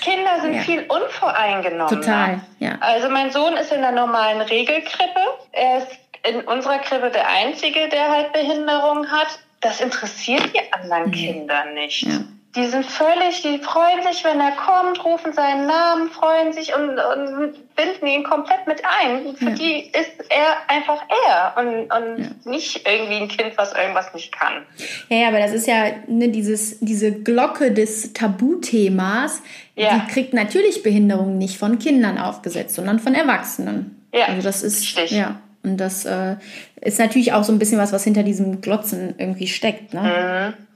Kinder 0.00 0.40
sind 0.40 0.54
ja. 0.54 0.60
viel 0.62 0.86
unvoreingenommen. 0.88 1.94
Total, 1.94 2.40
ja. 2.58 2.78
Also 2.80 3.10
mein 3.10 3.30
Sohn 3.30 3.54
ist 3.58 3.70
in 3.72 3.82
der 3.82 3.92
normalen 3.92 4.40
Regelkrippe. 4.40 5.20
Er 5.52 5.78
ist 5.78 5.98
in 6.26 6.40
unserer 6.42 6.78
Krippe 6.78 7.10
der 7.10 7.28
Einzige, 7.28 7.90
der 7.90 8.08
halt 8.08 8.32
Behinderung 8.32 9.06
hat. 9.08 9.38
Das 9.60 9.82
interessiert 9.82 10.50
die 10.54 10.72
anderen 10.72 11.10
nee. 11.10 11.26
Kinder 11.26 11.64
nicht. 11.74 12.06
Ja. 12.06 12.20
Die 12.56 12.66
sind 12.66 12.86
völlig, 12.86 13.42
die 13.42 13.58
freuen 13.58 14.02
sich, 14.10 14.24
wenn 14.24 14.40
er 14.40 14.52
kommt, 14.52 15.04
rufen 15.04 15.34
seinen 15.34 15.66
Namen, 15.66 16.08
freuen 16.08 16.54
sich 16.54 16.74
und, 16.74 16.98
und 16.98 17.76
binden 17.76 18.06
ihn 18.06 18.24
komplett 18.24 18.66
mit 18.66 18.82
ein. 18.84 19.36
Für 19.36 19.50
ja. 19.50 19.54
die 19.54 19.80
ist 19.80 20.30
er 20.30 20.56
einfach 20.66 21.02
er 21.26 21.62
und, 21.62 21.92
und 21.92 22.18
ja. 22.18 22.50
nicht 22.50 22.88
irgendwie 22.88 23.16
ein 23.16 23.28
Kind, 23.28 23.52
was 23.56 23.74
irgendwas 23.74 24.14
nicht 24.14 24.32
kann. 24.32 24.64
Ja, 25.10 25.16
ja 25.18 25.28
aber 25.28 25.40
das 25.40 25.52
ist 25.52 25.66
ja 25.66 25.84
ne, 26.06 26.30
dieses, 26.30 26.80
diese 26.80 27.12
Glocke 27.12 27.70
des 27.72 28.14
Tabuthemas, 28.14 29.42
ja. 29.76 29.98
die 29.98 30.12
kriegt 30.12 30.32
natürlich 30.32 30.82
Behinderung 30.82 31.36
nicht 31.36 31.58
von 31.58 31.78
Kindern 31.78 32.16
aufgesetzt, 32.16 32.76
sondern 32.76 32.98
von 32.98 33.14
Erwachsenen. 33.14 34.08
Ja, 34.14 34.26
also 34.26 34.42
das 34.42 34.62
ist, 34.62 34.86
Stich. 34.86 35.10
ja. 35.10 35.38
Und 35.62 35.76
das 35.76 36.06
äh, 36.06 36.36
ist 36.80 36.98
natürlich 36.98 37.34
auch 37.34 37.44
so 37.44 37.52
ein 37.52 37.58
bisschen 37.58 37.78
was, 37.78 37.92
was 37.92 38.04
hinter 38.04 38.22
diesem 38.22 38.62
Glotzen 38.62 39.14
irgendwie 39.18 39.48
steckt. 39.48 39.92
Ne? 39.92 40.54
Mhm. 40.56 40.67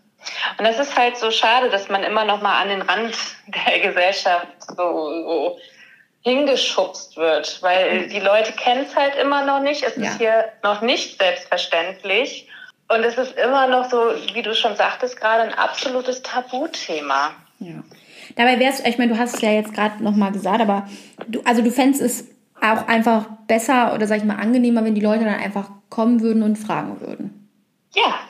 Und 0.58 0.66
das 0.66 0.78
ist 0.78 0.96
halt 0.96 1.16
so 1.16 1.30
schade, 1.30 1.70
dass 1.70 1.88
man 1.88 2.02
immer 2.02 2.24
noch 2.24 2.42
mal 2.42 2.60
an 2.60 2.68
den 2.68 2.82
Rand 2.82 3.16
der 3.46 3.80
Gesellschaft 3.80 4.46
so, 4.68 4.74
so 4.76 5.58
hingeschubst 6.22 7.16
wird, 7.16 7.60
weil 7.62 8.08
die 8.08 8.20
Leute 8.20 8.52
kennen 8.52 8.84
es 8.88 8.94
halt 8.94 9.16
immer 9.16 9.44
noch 9.44 9.60
nicht. 9.60 9.82
Es 9.82 9.96
ja. 9.96 10.04
ist 10.04 10.18
hier 10.18 10.44
noch 10.62 10.80
nicht 10.80 11.18
selbstverständlich. 11.18 12.48
Und 12.88 13.04
es 13.04 13.16
ist 13.16 13.36
immer 13.38 13.66
noch 13.68 13.90
so, 13.90 14.12
wie 14.34 14.42
du 14.42 14.54
schon 14.54 14.76
sagtest, 14.76 15.18
gerade 15.18 15.42
ein 15.42 15.54
absolutes 15.54 16.22
Tabuthema. 16.22 17.30
Ja. 17.58 17.82
Dabei 18.36 18.58
wärst 18.60 18.80
du, 18.84 18.88
ich 18.88 18.98
meine, 18.98 19.14
du 19.14 19.18
hast 19.18 19.34
es 19.34 19.40
ja 19.40 19.50
jetzt 19.50 19.74
gerade 19.74 20.02
noch 20.02 20.14
mal 20.14 20.30
gesagt, 20.30 20.60
aber 20.60 20.88
du, 21.26 21.40
also 21.44 21.62
du 21.62 21.70
fändest 21.70 22.02
es 22.02 22.28
auch 22.60 22.86
einfach 22.86 23.26
besser 23.48 23.92
oder 23.94 24.06
sag 24.06 24.18
ich 24.18 24.24
mal 24.24 24.36
angenehmer, 24.36 24.84
wenn 24.84 24.94
die 24.94 25.00
Leute 25.00 25.24
dann 25.24 25.34
einfach 25.34 25.70
kommen 25.90 26.20
würden 26.20 26.42
und 26.42 26.56
fragen 26.56 27.00
würden. 27.00 27.48
Ja, 27.94 28.20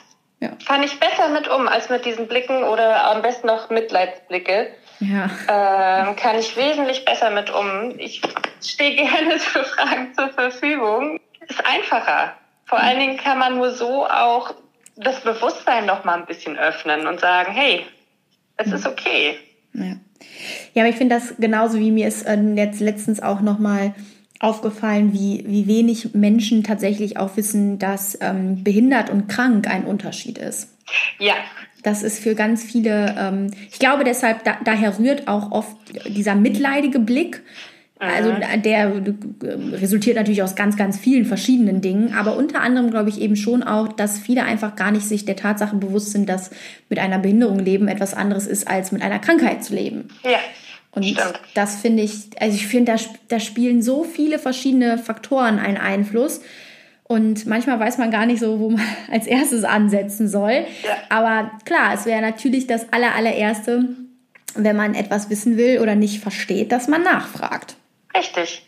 ja. 0.43 0.51
kann 0.67 0.83
ich 0.83 0.99
besser 0.99 1.29
mit 1.29 1.47
um 1.47 1.67
als 1.67 1.89
mit 1.89 2.05
diesen 2.05 2.27
Blicken 2.27 2.63
oder 2.63 3.05
am 3.11 3.21
besten 3.21 3.47
noch 3.47 3.69
Mitleidsblicke. 3.69 4.67
Ja. 4.99 5.29
Ähm, 5.47 6.15
kann 6.15 6.37
ich 6.37 6.55
wesentlich 6.55 7.05
besser 7.05 7.29
mit 7.29 7.49
um. 7.53 7.97
Ich 7.97 8.21
stehe 8.61 8.95
gerne 8.95 9.39
für 9.39 9.63
Fragen 9.63 10.13
zur 10.13 10.29
Verfügung. 10.29 11.19
Ist 11.47 11.65
einfacher. 11.65 12.33
Vor 12.65 12.79
allen 12.79 12.99
Dingen 12.99 13.17
kann 13.17 13.39
man 13.39 13.55
nur 13.57 13.71
so 13.71 14.05
auch 14.07 14.53
das 14.95 15.21
Bewusstsein 15.21 15.85
noch 15.85 16.03
mal 16.03 16.19
ein 16.19 16.25
bisschen 16.25 16.57
öffnen 16.57 17.07
und 17.07 17.19
sagen, 17.19 17.51
hey, 17.53 17.85
es 18.57 18.71
ist 18.71 18.85
okay. 18.85 19.37
Ja, 19.73 19.95
ja 20.73 20.83
aber 20.83 20.89
ich 20.89 20.95
finde 20.95 21.15
das 21.15 21.35
genauso 21.37 21.79
wie 21.79 21.91
mir 21.91 22.07
ist 22.07 22.23
äh, 22.23 22.37
jetzt 22.55 22.79
letztens 22.79 23.21
auch 23.21 23.41
noch 23.41 23.59
mal 23.59 23.93
aufgefallen, 24.43 25.13
wie, 25.13 25.45
wie 25.47 25.67
wenig 25.67 26.13
Menschen 26.13 26.63
tatsächlich 26.63 27.17
auch 27.17 27.37
wissen, 27.37 27.79
dass 27.79 28.17
ähm, 28.21 28.63
behindert 28.63 29.09
und 29.09 29.27
krank 29.27 29.67
ein 29.67 29.85
Unterschied 29.85 30.37
ist. 30.37 30.69
Ja. 31.17 31.35
Das 31.81 32.03
ist 32.03 32.19
für 32.19 32.35
ganz 32.35 32.61
viele, 32.61 33.15
ähm, 33.17 33.51
ich 33.71 33.79
glaube 33.79 34.03
deshalb, 34.03 34.43
da, 34.43 34.57
daher 34.63 34.99
rührt 34.99 35.27
auch 35.27 35.51
oft 35.51 35.77
dieser 36.07 36.35
mitleidige 36.35 36.99
Blick. 36.99 37.41
Also 37.99 38.35
der 38.65 39.01
resultiert 39.71 40.17
natürlich 40.17 40.43
aus 40.43 40.57
ganz, 40.57 40.75
ganz 40.75 40.99
vielen 40.99 41.23
verschiedenen 41.23 41.79
Dingen, 41.79 42.13
aber 42.13 42.35
unter 42.35 42.59
anderem 42.59 42.91
glaube 42.91 43.07
ich 43.07 43.21
eben 43.21 43.37
schon 43.37 43.63
auch, 43.63 43.87
dass 43.93 44.19
viele 44.19 44.43
einfach 44.43 44.75
gar 44.75 44.91
nicht 44.91 45.07
sich 45.07 45.23
der 45.23 45.37
Tatsache 45.37 45.77
bewusst 45.77 46.11
sind, 46.11 46.27
dass 46.27 46.51
mit 46.89 46.99
einer 46.99 47.17
Behinderung 47.19 47.59
leben 47.59 47.87
etwas 47.87 48.13
anderes 48.13 48.45
ist, 48.45 48.67
als 48.67 48.91
mit 48.91 49.03
einer 49.03 49.19
Krankheit 49.19 49.63
zu 49.63 49.73
leben. 49.73 50.09
Ja. 50.25 50.39
Und 50.95 51.05
Stimmt. 51.05 51.39
das 51.55 51.81
finde 51.81 52.03
ich, 52.03 52.29
also 52.39 52.55
ich 52.55 52.67
finde, 52.67 52.93
da, 52.93 53.03
da 53.27 53.39
spielen 53.39 53.81
so 53.81 54.03
viele 54.03 54.37
verschiedene 54.37 54.97
Faktoren 54.97 55.59
einen 55.59 55.77
Einfluss. 55.77 56.41
Und 57.03 57.45
manchmal 57.45 57.79
weiß 57.79 57.97
man 57.97 58.11
gar 58.11 58.25
nicht 58.25 58.39
so, 58.39 58.59
wo 58.59 58.69
man 58.69 58.85
als 59.11 59.27
erstes 59.27 59.63
ansetzen 59.63 60.27
soll. 60.27 60.65
Ja. 60.83 60.97
Aber 61.09 61.51
klar, 61.65 61.93
es 61.93 62.05
wäre 62.05 62.21
natürlich 62.21 62.67
das 62.67 62.93
aller, 62.93 63.15
allererste, 63.15 63.85
wenn 64.55 64.75
man 64.75 64.93
etwas 64.93 65.29
wissen 65.29 65.57
will 65.57 65.79
oder 65.79 65.95
nicht 65.95 66.21
versteht, 66.21 66.71
dass 66.71 66.87
man 66.87 67.01
nachfragt. 67.01 67.75
Richtig. 68.15 68.63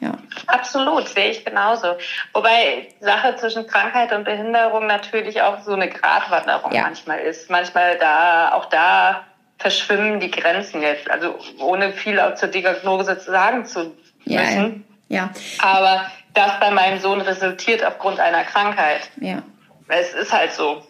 Ja. 0.00 0.12
Absolut, 0.46 1.08
sehe 1.08 1.30
ich 1.30 1.44
genauso. 1.44 1.96
Wobei 2.32 2.88
Sache 3.00 3.34
zwischen 3.36 3.66
Krankheit 3.66 4.12
und 4.12 4.24
Behinderung 4.24 4.86
natürlich 4.86 5.42
auch 5.42 5.60
so 5.62 5.72
eine 5.72 5.88
Gratwanderung 5.88 6.72
ja. 6.72 6.82
manchmal 6.82 7.20
ist. 7.20 7.50
Manchmal 7.50 7.98
da, 7.98 8.52
auch 8.52 8.66
da 8.66 9.24
verschwimmen 9.58 10.20
die 10.20 10.30
Grenzen 10.30 10.82
jetzt. 10.82 11.10
Also 11.10 11.38
ohne 11.58 11.92
viel 11.92 12.20
auch 12.20 12.34
zur 12.34 12.48
Diagnose 12.48 13.18
sagen 13.20 13.66
zu 13.66 13.92
müssen. 14.24 14.84
Ja. 15.08 15.30
ja. 15.30 15.30
Aber 15.60 16.10
das 16.34 16.60
bei 16.60 16.70
meinem 16.70 17.00
Sohn 17.00 17.20
resultiert 17.20 17.84
aufgrund 17.84 18.20
einer 18.20 18.44
Krankheit. 18.44 19.10
Ja. 19.20 19.42
Es 19.88 20.12
ist 20.12 20.32
halt 20.32 20.52
so. 20.52 20.82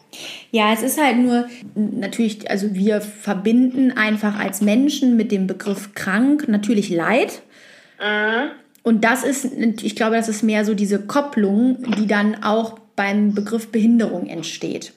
Ja, 0.50 0.72
es 0.72 0.82
ist 0.82 1.00
halt 1.00 1.16
nur 1.18 1.48
natürlich, 1.74 2.50
also 2.50 2.74
wir 2.74 3.00
verbinden 3.00 3.96
einfach 3.96 4.38
als 4.38 4.60
Menschen 4.60 5.16
mit 5.16 5.30
dem 5.30 5.46
Begriff 5.46 5.94
krank 5.94 6.48
natürlich 6.48 6.90
Leid. 6.90 7.42
Mhm. 8.00 8.50
Und 8.82 9.04
das 9.04 9.22
ist, 9.22 9.44
ich 9.82 9.96
glaube, 9.96 10.16
das 10.16 10.28
ist 10.28 10.42
mehr 10.42 10.64
so 10.64 10.74
diese 10.74 11.06
Kopplung, 11.06 11.78
die 11.98 12.06
dann 12.06 12.42
auch 12.42 12.78
beim 12.96 13.34
Begriff 13.34 13.70
Behinderung 13.70 14.26
entsteht. 14.26 14.94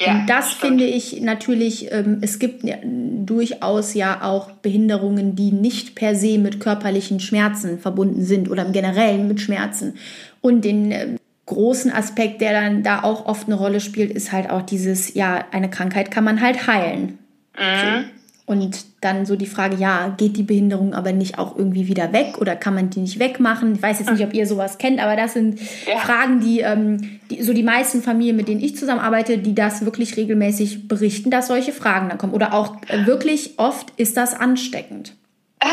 Ja, 0.00 0.12
und 0.12 0.26
das 0.30 0.52
stimmt. 0.52 0.60
finde 0.60 0.84
ich 0.84 1.20
natürlich, 1.20 1.90
ähm, 1.90 2.18
es 2.20 2.38
gibt 2.38 2.62
ja, 2.62 2.76
durchaus 2.84 3.94
ja 3.94 4.22
auch 4.22 4.52
Behinderungen, 4.52 5.34
die 5.34 5.50
nicht 5.50 5.96
per 5.96 6.14
se 6.14 6.38
mit 6.38 6.60
körperlichen 6.60 7.18
Schmerzen 7.18 7.78
verbunden 7.78 8.22
sind 8.22 8.48
oder 8.48 8.64
im 8.64 8.72
Generellen 8.72 9.26
mit 9.26 9.40
Schmerzen. 9.40 9.94
Und 10.40 10.64
den 10.64 10.92
äh, 10.92 11.08
großen 11.46 11.90
Aspekt, 11.90 12.40
der 12.40 12.52
dann 12.52 12.82
da 12.84 13.02
auch 13.02 13.26
oft 13.26 13.46
eine 13.46 13.56
Rolle 13.56 13.80
spielt, 13.80 14.12
ist 14.12 14.30
halt 14.30 14.50
auch 14.50 14.62
dieses, 14.62 15.14
ja, 15.14 15.44
eine 15.50 15.68
Krankheit 15.68 16.10
kann 16.10 16.24
man 16.24 16.40
halt 16.40 16.68
heilen. 16.68 17.18
Mhm. 17.58 18.04
So. 18.04 18.17
Und 18.48 18.86
dann 19.02 19.26
so 19.26 19.36
die 19.36 19.46
Frage, 19.46 19.76
ja, 19.76 20.08
geht 20.16 20.38
die 20.38 20.42
Behinderung 20.42 20.94
aber 20.94 21.12
nicht 21.12 21.38
auch 21.38 21.54
irgendwie 21.54 21.86
wieder 21.86 22.14
weg 22.14 22.38
oder 22.38 22.56
kann 22.56 22.74
man 22.74 22.88
die 22.88 23.00
nicht 23.00 23.18
wegmachen? 23.18 23.74
Ich 23.74 23.82
weiß 23.82 23.98
jetzt 23.98 24.10
nicht, 24.10 24.24
ob 24.24 24.32
ihr 24.32 24.46
sowas 24.46 24.78
kennt, 24.78 25.00
aber 25.00 25.16
das 25.16 25.34
sind 25.34 25.60
ja. 25.86 25.98
Fragen, 25.98 26.40
die, 26.40 26.60
ähm, 26.60 27.20
die 27.30 27.42
so 27.42 27.52
die 27.52 27.62
meisten 27.62 28.02
Familien, 28.02 28.36
mit 28.36 28.48
denen 28.48 28.62
ich 28.62 28.74
zusammenarbeite, 28.74 29.36
die 29.36 29.54
das 29.54 29.84
wirklich 29.84 30.16
regelmäßig 30.16 30.88
berichten, 30.88 31.30
dass 31.30 31.48
solche 31.48 31.74
Fragen 31.74 32.08
dann 32.08 32.16
kommen. 32.16 32.32
Oder 32.32 32.54
auch 32.54 32.76
äh, 32.88 33.04
wirklich 33.04 33.58
oft 33.58 33.90
ist 33.98 34.16
das 34.16 34.34
ansteckend. 34.34 35.14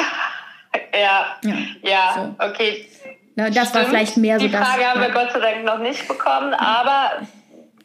Ja, 0.93 1.35
ja, 1.43 1.55
ja 1.81 2.13
so. 2.15 2.45
okay. 2.45 2.85
Na, 3.35 3.49
das 3.49 3.69
Stimmt. 3.69 3.75
war 3.75 3.85
vielleicht 3.85 4.17
mehr 4.17 4.39
so 4.39 4.45
die 4.45 4.51
das. 4.51 4.61
Die 4.61 4.65
Frage 4.65 4.85
haben 4.85 5.01
wir 5.01 5.09
Gott 5.11 5.31
sei 5.33 5.39
Dank 5.39 5.65
noch 5.65 5.79
nicht 5.79 6.07
bekommen, 6.07 6.53
aber 6.53 7.21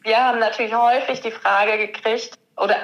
wir 0.03 0.17
haben 0.17 0.39
natürlich 0.39 0.73
häufig 0.73 1.19
die 1.19 1.31
Frage 1.31 1.77
gekriegt 1.77 2.37
oder 2.55 2.75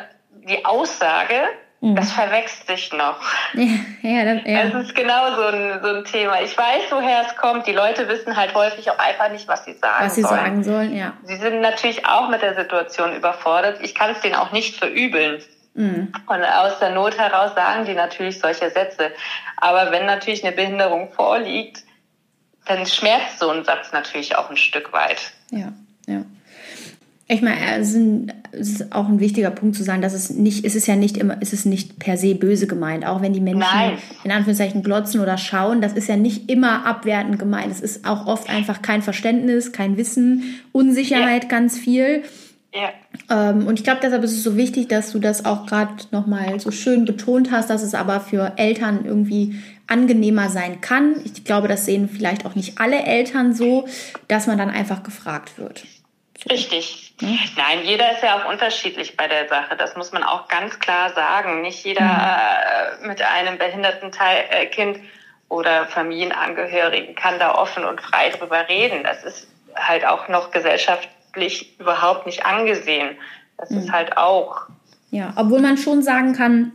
die 0.50 0.66
Aussage, 0.66 1.36
Mhm. 1.80 1.96
Das 1.96 2.12
verwechselt 2.12 2.68
sich 2.68 2.92
noch. 2.94 3.20
Ja, 3.54 4.10
ja, 4.10 4.36
das, 4.36 4.44
ja. 4.46 4.64
Das 4.70 4.84
ist 4.84 4.96
genau 4.96 5.36
so 5.36 5.44
ein, 5.44 5.80
so 5.84 5.90
ein 5.90 6.06
Thema. 6.06 6.42
Ich 6.42 6.58
weiß, 6.58 6.84
woher 6.90 7.26
es 7.28 7.36
kommt. 7.36 7.68
Die 7.68 7.74
Leute 7.74 8.08
wissen 8.08 8.36
halt 8.36 8.56
häufig 8.56 8.90
auch 8.90 8.98
einfach 8.98 9.30
nicht, 9.30 9.48
was 9.48 9.66
sie 9.66 9.74
sagen 9.74 10.06
was 10.06 10.16
sie 10.16 10.24
sollen. 10.24 10.36
sagen 10.36 10.64
sollen, 10.64 10.96
ja. 10.96 11.14
Sie 11.24 11.36
sind 11.36 11.62
natürlich 11.62 12.06
auch 12.08 12.30
mit 12.30 12.42
der 12.42 12.56
Situation 12.56 13.16
überfordert. 13.16 13.80
Ich 13.82 13.94
kann 13.94 14.12
es 14.12 14.22
denen 14.22 14.36
auch 14.36 14.52
nicht 14.52 14.76
verübeln. 14.76 15.44
Mhm. 15.76 16.12
Und 16.26 16.44
aus 16.44 16.80
der 16.80 16.90
Not 16.90 17.20
heraus 17.20 17.54
sagen 17.54 17.86
die 17.86 17.94
natürlich 17.94 18.40
solche 18.40 18.72
Sätze. 18.72 19.12
Aber 19.58 19.92
wenn 19.92 20.08
natürlich 20.08 20.44
eine 20.44 20.56
Behinderung 20.56 21.12
vorliegt, 21.12 21.84
dann 22.66 22.88
schmerzt 22.88 23.40
so 23.40 23.50
ein 23.52 23.64
Satz 23.64 23.92
natürlich 23.92 24.36
auch 24.36 24.50
ein 24.50 24.58
Stück 24.58 24.92
weit. 24.94 25.32
Ja, 25.52 25.72
ja. 26.08 26.24
Ich 27.30 27.42
meine, 27.42 27.58
es 27.78 27.94
ist 28.54 28.94
auch 28.94 29.10
ein 29.10 29.20
wichtiger 29.20 29.52
Punkt 29.52 29.76
zu 29.76 29.84
sagen, 29.84 30.02
dass 30.02 30.14
es 30.14 30.30
nicht, 30.30 30.64
es 30.64 30.76
ist 30.76 30.88
ja 30.88 30.96
nicht 30.96 31.18
immer, 31.18 31.36
es 31.42 31.52
ist 31.52 31.66
nicht 31.66 32.00
per 32.00 32.16
se 32.16 32.36
böse 32.36 32.68
gemeint, 32.68 33.06
auch 33.06 33.22
wenn 33.22 33.34
die 33.34 33.42
Menschen 33.42 33.68
Nein. 33.74 33.98
in 34.24 34.32
Anführungszeichen 34.32 34.82
glotzen 34.82 35.20
oder 35.20 35.38
schauen, 35.38 35.82
das 35.82 35.92
ist 35.92 36.08
ja 36.08 36.16
nicht 36.16 36.50
immer 36.50 36.86
abwertend 36.86 37.38
gemeint. 37.38 37.70
Es 37.70 37.82
ist 37.82 38.08
auch 38.08 38.28
oft 38.28 38.50
einfach 38.50 38.82
kein 38.82 39.02
Verständnis, 39.02 39.74
kein 39.74 39.98
Wissen, 39.98 40.62
Unsicherheit 40.72 41.44
ja. 41.44 41.50
ganz 41.50 41.78
viel. 41.78 42.24
Ja. 42.74 42.92
Ähm, 43.30 43.68
und 43.68 43.78
ich 43.78 43.84
glaube, 43.84 44.00
deshalb 44.02 44.24
ist 44.24 44.32
es 44.32 44.44
so 44.44 44.56
wichtig, 44.56 44.88
dass 44.88 45.12
du 45.12 45.20
das 45.20 45.44
auch 45.44 45.66
gerade 45.66 45.96
nochmal 46.12 46.62
so 46.62 46.72
schön 46.72 47.04
betont 47.04 47.52
hast, 47.52 47.70
dass 47.70 47.84
es 47.84 47.94
aber 47.94 48.22
für 48.22 48.54
Eltern 48.56 49.04
irgendwie 49.04 49.56
angenehmer 49.88 50.50
sein 50.50 50.80
kann. 50.80 51.16
Ich 51.26 51.44
glaube, 51.44 51.68
das 51.68 51.86
sehen 51.86 52.08
vielleicht 52.08 52.46
auch 52.46 52.56
nicht 52.56 52.80
alle 52.80 53.04
Eltern 53.04 53.54
so, 53.54 53.86
dass 54.30 54.48
man 54.48 54.58
dann 54.58 54.70
einfach 54.70 55.04
gefragt 55.04 55.58
wird. 55.58 55.86
Richtig. 56.50 57.14
Hm? 57.20 57.40
Nein, 57.56 57.80
jeder 57.84 58.12
ist 58.12 58.24
ja 58.24 58.38
auch 58.38 58.50
unterschiedlich 58.50 59.18
bei 59.18 59.28
der 59.28 59.48
Sache. 59.48 59.76
Das 59.76 59.96
muss 59.96 60.12
man 60.12 60.24
auch 60.24 60.48
ganz 60.48 60.80
klar 60.80 61.12
sagen. 61.14 61.62
Nicht 61.62 61.84
jeder 61.84 62.04
mhm. 62.04 63.04
äh, 63.04 63.08
mit 63.08 63.22
einem 63.22 63.58
behinderten 63.58 64.12
Teil, 64.12 64.46
äh, 64.50 64.66
Kind 64.68 65.00
oder 65.50 65.86
Familienangehörigen 65.88 67.16
kann 67.16 67.40
da 67.40 67.56
offen 67.56 67.86
und 67.86 68.02
frei 68.02 68.30
drüber 68.30 68.68
reden. 68.68 69.04
Das 69.04 69.24
ist 69.24 69.48
halt 69.76 70.06
auch 70.06 70.28
noch 70.28 70.52
gesellschaftlich 70.52 71.80
überhaupt 71.80 72.26
nicht 72.26 72.46
angesehen. 72.46 73.18
Das 73.58 73.70
mhm. 73.70 73.80
ist 73.80 73.92
halt 73.92 74.18
auch. 74.18 74.68
Ja, 75.10 75.34
obwohl 75.38 75.62
man 75.62 75.78
schon 75.78 76.04
sagen 76.04 76.34
kann, 76.34 76.72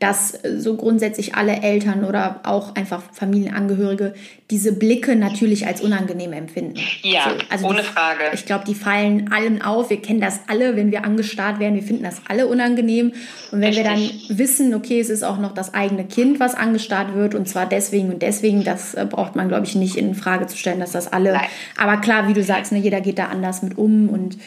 dass 0.00 0.36
so 0.56 0.76
grundsätzlich 0.76 1.36
alle 1.36 1.62
Eltern 1.62 2.04
oder 2.04 2.40
auch 2.42 2.74
einfach 2.74 3.02
Familienangehörige 3.12 4.14
diese 4.50 4.72
Blicke 4.72 5.14
natürlich 5.14 5.66
als 5.68 5.80
unangenehm 5.80 6.32
empfinden. 6.32 6.80
Ja, 7.02 7.30
so, 7.30 7.36
also 7.48 7.66
ohne 7.68 7.82
die, 7.82 7.86
Frage. 7.86 8.22
Ich 8.34 8.44
glaube, 8.44 8.64
die 8.66 8.74
fallen 8.74 9.30
allen 9.32 9.62
auf. 9.62 9.90
Wir 9.90 10.02
kennen 10.02 10.20
das 10.20 10.40
alle, 10.48 10.74
wenn 10.76 10.90
wir 10.90 11.04
angestarrt 11.04 11.60
werden. 11.60 11.76
Wir 11.76 11.84
finden 11.84 12.02
das 12.02 12.22
alle 12.26 12.48
unangenehm. 12.48 13.12
Und 13.52 13.60
wenn 13.60 13.72
Richtig. 13.72 13.84
wir 13.84 13.90
dann 14.28 14.38
wissen, 14.38 14.74
okay, 14.74 14.98
es 14.98 15.08
ist 15.08 15.22
auch 15.22 15.38
noch 15.38 15.54
das 15.54 15.72
eigene 15.72 16.04
Kind, 16.04 16.40
was 16.40 16.56
angestarrt 16.56 17.14
wird 17.14 17.36
und 17.36 17.48
zwar 17.48 17.66
deswegen 17.66 18.10
und 18.10 18.22
deswegen, 18.22 18.64
das 18.64 18.94
äh, 18.94 19.06
braucht 19.08 19.36
man, 19.36 19.48
glaube 19.48 19.66
ich, 19.66 19.76
nicht 19.76 19.96
in 19.96 20.16
Frage 20.16 20.48
zu 20.48 20.56
stellen, 20.56 20.80
dass 20.80 20.92
das 20.92 21.12
alle. 21.12 21.34
Nein. 21.34 21.46
Aber 21.76 21.98
klar, 21.98 22.28
wie 22.28 22.34
du 22.34 22.42
sagst, 22.42 22.72
ne, 22.72 22.78
jeder 22.78 23.00
geht 23.00 23.18
da 23.18 23.26
anders 23.26 23.62
mit 23.62 23.78
um 23.78 24.08
und 24.08 24.38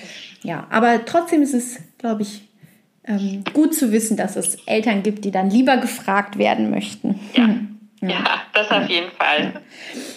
ja, 0.44 0.68
aber 0.70 1.06
trotzdem 1.06 1.42
ist 1.42 1.54
es, 1.54 1.78
glaube 1.98 2.22
ich, 2.22 2.42
ähm, 3.08 3.44
gut 3.54 3.74
zu 3.74 3.92
wissen, 3.92 4.18
dass 4.18 4.36
es 4.36 4.56
Eltern 4.66 5.04
gibt, 5.04 5.26
die 5.26 5.32
dann 5.32 5.50
lieber 5.50 5.78
gefragt 5.78 6.38
werden 6.38 6.70
möchten. 6.70 7.20
Ja. 7.34 7.50
Ja, 8.02 8.10
ja 8.10 8.42
das 8.54 8.70
auf 8.72 8.90
jeden 8.90 9.12
Fall. 9.12 9.54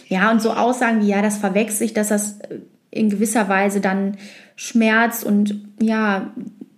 Ja, 0.09 0.31
und 0.31 0.41
so 0.41 0.53
Aussagen 0.53 1.03
wie, 1.03 1.09
ja, 1.09 1.23
das 1.23 1.39
verwechselt 1.39 1.79
sich, 1.79 1.95
dass 1.95 2.09
das 2.09 2.41
äh, 2.41 2.59
in 2.91 3.11
gewisser 3.11 3.49
Weise 3.49 3.81
dann 3.81 4.17
schmerzt 4.57 5.25
und 5.25 5.69
ja, 5.81 6.33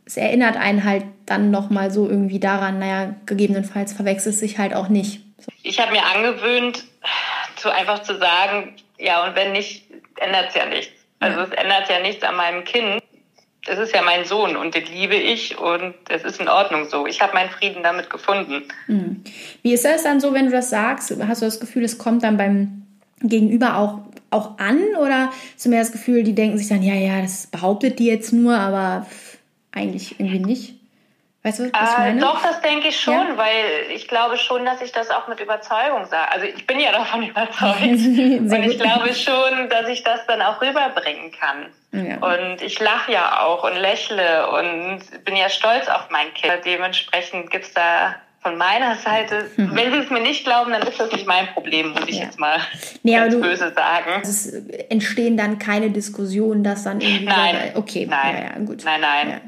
es 0.05 0.17
erinnert 0.17 0.57
einen 0.57 0.85
halt 0.85 1.05
dann 1.27 1.51
nochmal 1.51 1.91
so 1.91 2.09
irgendwie 2.09 2.41
daran, 2.41 2.81
naja, 2.81 3.15
gegebenenfalls 3.27 3.93
verwechselt 3.93 4.35
es 4.35 4.41
sich 4.41 4.59
halt 4.59 4.75
auch 4.75 4.89
nicht. 4.89 5.21
So. 5.39 5.53
Ich 5.63 5.79
habe 5.81 5.93
mir 5.93 6.05
angewöhnt, 6.05 6.85
zu 7.57 7.73
einfach 7.73 8.03
zu 8.03 8.19
sagen, 8.19 8.75
ja, 8.99 9.25
und 9.25 9.37
wenn 9.37 9.53
nicht, 9.53 9.85
ändert 10.17 10.49
es 10.49 10.55
ja 10.57 10.67
nichts. 10.67 10.93
Also 11.21 11.41
es 11.41 11.51
ändert 11.51 11.89
ja 11.89 12.01
nichts 12.01 12.25
an 12.25 12.37
meinem 12.37 12.65
Kind 12.65 13.01
es 13.67 13.79
ist 13.79 13.95
ja 13.95 14.03
mein 14.03 14.25
Sohn 14.25 14.57
und 14.57 14.75
den 14.75 14.87
liebe 14.87 15.15
ich 15.15 15.59
und 15.59 15.95
es 16.09 16.25
ist 16.25 16.41
in 16.41 16.49
Ordnung 16.49 16.89
so. 16.89 17.07
Ich 17.07 17.21
habe 17.21 17.35
meinen 17.35 17.51
Frieden 17.51 17.83
damit 17.83 18.09
gefunden. 18.09 18.65
Hm. 18.87 19.23
Wie 19.63 19.75
ist 19.75 19.85
das 19.85 20.03
dann 20.03 20.21
so, 20.21 20.33
wenn 20.33 20.47
du 20.47 20.53
das 20.53 20.71
sagst? 20.71 21.15
Hast 21.27 21.43
du 21.43 21.47
das 21.47 21.61
Gefühl, 21.61 21.85
es 21.85 21.99
kommt 21.99 22.23
dann 22.23 22.37
beim 22.37 22.87
Gegenüber 23.23 23.77
auch, 23.77 24.01
auch 24.31 24.59
an 24.59 24.81
oder 25.01 25.31
hast 25.55 25.65
du 25.65 25.69
mir 25.69 25.79
das 25.79 25.93
Gefühl, 25.93 26.23
die 26.23 26.35
denken 26.35 26.57
sich 26.57 26.69
dann, 26.69 26.83
ja, 26.83 26.95
ja, 26.95 27.21
das 27.21 27.49
behauptet 27.49 27.99
die 27.99 28.07
jetzt 28.07 28.33
nur, 28.33 28.57
aber 28.57 29.07
eigentlich 29.73 30.19
irgendwie 30.19 30.39
nicht. 30.39 30.80
Weißt 31.43 31.59
du, 31.59 31.73
was 31.73 31.93
ich 31.93 31.99
äh, 31.99 32.01
meine? 32.01 32.21
Doch, 32.21 32.43
das 32.43 32.61
denke 32.61 32.89
ich 32.89 33.01
schon, 33.01 33.15
ja? 33.15 33.37
weil 33.37 33.91
ich 33.95 34.09
glaube 34.09 34.37
schon, 34.37 34.67
dass 34.67 34.83
ich 34.83 34.93
das 34.93 35.11
auch 35.11 35.27
mit 35.27 35.41
Überzeugung 35.41 36.05
sage. 36.05 36.31
Also 36.33 36.47
ich 36.47 36.67
bin 36.67 36.79
ja 36.79 36.93
davon 36.93 37.23
überzeugt. 37.29 37.81
und 37.81 38.63
ich 38.65 38.79
glaube 38.79 39.15
schon, 39.15 39.69
dass 39.71 39.89
ich 39.89 40.03
das 40.03 40.27
dann 40.27 40.43
auch 40.43 40.61
rüberbringen 40.61 41.33
kann. 41.33 41.67
Ja. 41.93 42.17
Und 42.19 42.63
ich 42.63 42.79
lache 42.79 43.13
ja 43.13 43.41
auch 43.43 43.65
und 43.65 43.77
lächle 43.77 44.51
und 44.51 45.25
bin 45.25 45.35
ja 45.35 45.49
stolz 45.49 45.89
auf 45.89 46.11
mein 46.11 46.33
Kind. 46.35 46.65
Dementsprechend 46.65 47.51
gibt 47.51 47.65
es 47.65 47.73
da 47.73 48.17
von 48.43 48.57
meiner 48.57 48.95
Seite, 48.97 49.51
mhm. 49.57 49.77
wenn 49.77 49.93
Sie 49.93 49.99
es 49.99 50.11
mir 50.11 50.21
nicht 50.21 50.45
glauben, 50.45 50.73
dann 50.73 50.83
ist 50.83 50.99
das 50.99 51.13
nicht 51.13 51.27
mein 51.27 51.49
Problem, 51.49 51.91
muss 51.91 52.07
ich 52.07 52.17
ja. 52.17 52.25
jetzt 52.25 52.39
mal 52.39 52.59
nee, 53.03 53.15
ganz 53.15 53.35
du, 53.35 53.41
böse 53.41 53.73
sagen. 53.75 54.21
Es 54.23 54.47
entstehen 54.89 55.37
dann 55.37 55.59
keine 55.59 55.91
Diskussionen, 55.91 56.65
dass 56.65 56.85
dann 56.85 57.01
irgendwie. 57.01 57.25
Nein. 57.25 57.73
So, 57.75 57.81
okay, 57.81 58.07
nein. 58.09 58.51
Ja, 58.55 58.65
gut. 58.65 58.83
Nein, 58.85 59.01
nein. 59.01 59.41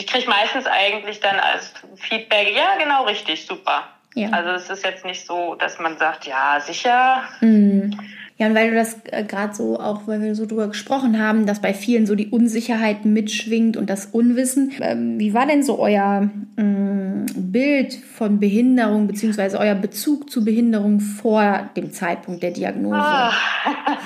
Ich 0.00 0.06
kriege 0.06 0.30
meistens 0.30 0.64
eigentlich 0.66 1.20
dann 1.20 1.38
als 1.38 1.74
Feedback, 1.96 2.56
ja, 2.56 2.82
genau 2.82 3.04
richtig, 3.04 3.44
super. 3.44 3.84
Ja. 4.14 4.30
Also 4.30 4.52
es 4.52 4.70
ist 4.70 4.82
jetzt 4.82 5.04
nicht 5.04 5.26
so, 5.26 5.56
dass 5.56 5.78
man 5.78 5.98
sagt, 5.98 6.26
ja, 6.26 6.58
sicher. 6.58 7.24
Mhm. 7.42 8.00
Ja, 8.38 8.46
und 8.46 8.54
weil 8.54 8.70
du 8.70 8.76
das 8.76 8.96
äh, 9.10 9.24
gerade 9.24 9.52
so 9.52 9.78
auch, 9.78 10.06
weil 10.06 10.22
wir 10.22 10.34
so 10.34 10.46
drüber 10.46 10.68
gesprochen 10.68 11.22
haben, 11.22 11.44
dass 11.44 11.60
bei 11.60 11.74
vielen 11.74 12.06
so 12.06 12.14
die 12.14 12.28
Unsicherheit 12.28 13.04
mitschwingt 13.04 13.76
und 13.76 13.90
das 13.90 14.06
Unwissen. 14.06 14.72
Ähm, 14.80 15.20
wie 15.20 15.34
war 15.34 15.46
denn 15.46 15.62
so 15.62 15.78
euer 15.78 16.30
ähm, 16.56 17.26
Bild 17.34 17.92
von 17.92 18.40
Behinderung 18.40 19.06
beziehungsweise 19.06 19.58
euer 19.58 19.74
Bezug 19.74 20.30
zu 20.30 20.46
Behinderung 20.46 21.00
vor 21.00 21.68
dem 21.76 21.92
Zeitpunkt 21.92 22.42
der 22.42 22.52
Diagnose? 22.52 22.96
Ah. 22.96 23.32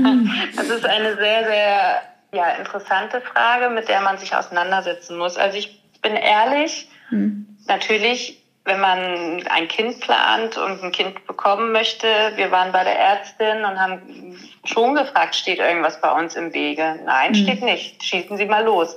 Das 0.58 0.68
ist 0.70 0.86
eine 0.86 1.16
sehr, 1.16 1.46
sehr 1.46 2.02
ja, 2.32 2.50
interessante 2.52 3.22
Frage, 3.22 3.70
mit 3.70 3.88
der 3.88 4.02
man 4.02 4.18
sich 4.18 4.36
auseinandersetzen 4.36 5.18
muss. 5.18 5.38
Also 5.38 5.58
ich 5.58 5.82
bin 6.02 6.16
ehrlich, 6.16 6.90
hm. 7.10 7.58
natürlich 7.68 8.40
wenn 8.70 8.80
man 8.80 9.48
ein 9.48 9.68
Kind 9.68 10.00
plant 10.00 10.58
und 10.58 10.84
ein 10.84 10.92
Kind 10.92 11.26
bekommen 11.26 11.72
möchte, 11.72 12.08
wir 12.36 12.52
waren 12.52 12.72
bei 12.72 12.84
der 12.84 12.98
Ärztin 12.98 13.66
und 13.66 13.80
haben 13.80 14.38
schon 14.64 14.96
gefragt, 14.96 15.36
steht 15.36 15.60
irgendwas 15.60 16.00
bei 16.00 16.12
uns 16.12 16.36
im 16.36 16.54
Wege? 16.54 17.00
Nein, 17.04 17.32
mhm. 17.32 17.36
steht 17.36 17.64
nicht. 17.64 18.04
Schießen 18.04 18.38
Sie 18.38 18.46
mal 18.46 18.64
los. 18.64 18.96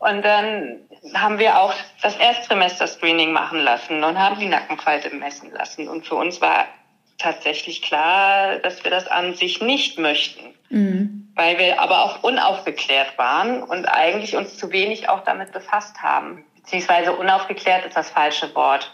Und 0.00 0.24
dann 0.24 0.80
haben 1.14 1.38
wir 1.38 1.60
auch 1.60 1.74
das 2.02 2.16
Erstsemester-Screening 2.16 3.32
machen 3.32 3.60
lassen 3.60 4.02
und 4.02 4.18
haben 4.18 4.38
die 4.40 4.48
Nackenfalte 4.48 5.14
messen 5.14 5.52
lassen. 5.52 5.88
Und 5.88 6.06
für 6.06 6.16
uns 6.16 6.40
war 6.40 6.66
tatsächlich 7.18 7.82
klar, 7.82 8.56
dass 8.56 8.82
wir 8.84 8.90
das 8.90 9.06
an 9.06 9.34
sich 9.34 9.60
nicht 9.60 9.98
möchten. 9.98 10.54
Mhm. 10.70 11.32
Weil 11.34 11.58
wir 11.58 11.80
aber 11.80 12.04
auch 12.04 12.22
unaufgeklärt 12.22 13.16
waren 13.16 13.62
und 13.62 13.86
eigentlich 13.86 14.36
uns 14.36 14.56
zu 14.56 14.72
wenig 14.72 15.08
auch 15.08 15.24
damit 15.24 15.52
befasst 15.52 16.02
haben 16.02 16.44
beziehungsweise 16.68 17.12
unaufgeklärt 17.12 17.86
ist 17.86 17.96
das 17.96 18.10
falsche 18.10 18.54
Wort. 18.54 18.92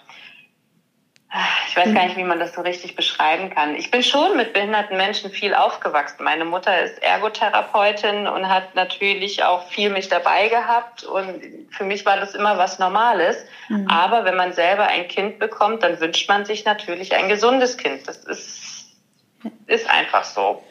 Ich 1.66 1.76
weiß 1.76 1.92
gar 1.92 2.04
nicht, 2.04 2.16
wie 2.16 2.22
man 2.22 2.38
das 2.38 2.54
so 2.54 2.60
richtig 2.60 2.94
beschreiben 2.94 3.50
kann. 3.50 3.74
Ich 3.74 3.90
bin 3.90 4.04
schon 4.04 4.36
mit 4.36 4.52
behinderten 4.52 4.96
Menschen 4.96 5.32
viel 5.32 5.52
aufgewachsen. 5.52 6.22
Meine 6.22 6.44
Mutter 6.44 6.84
ist 6.84 7.02
Ergotherapeutin 7.02 8.28
und 8.28 8.48
hat 8.48 8.76
natürlich 8.76 9.42
auch 9.42 9.66
viel 9.66 9.90
mich 9.90 10.08
dabei 10.08 10.46
gehabt. 10.46 11.02
Und 11.02 11.42
für 11.70 11.82
mich 11.82 12.06
war 12.06 12.16
das 12.16 12.36
immer 12.36 12.56
was 12.56 12.78
Normales. 12.78 13.44
Mhm. 13.68 13.88
Aber 13.88 14.24
wenn 14.24 14.36
man 14.36 14.52
selber 14.52 14.86
ein 14.86 15.08
Kind 15.08 15.40
bekommt, 15.40 15.82
dann 15.82 15.98
wünscht 15.98 16.28
man 16.28 16.44
sich 16.44 16.64
natürlich 16.64 17.16
ein 17.16 17.28
gesundes 17.28 17.76
Kind. 17.76 18.06
Das 18.06 18.18
ist, 18.18 18.94
ist 19.66 19.90
einfach 19.90 20.22
so. 20.22 20.62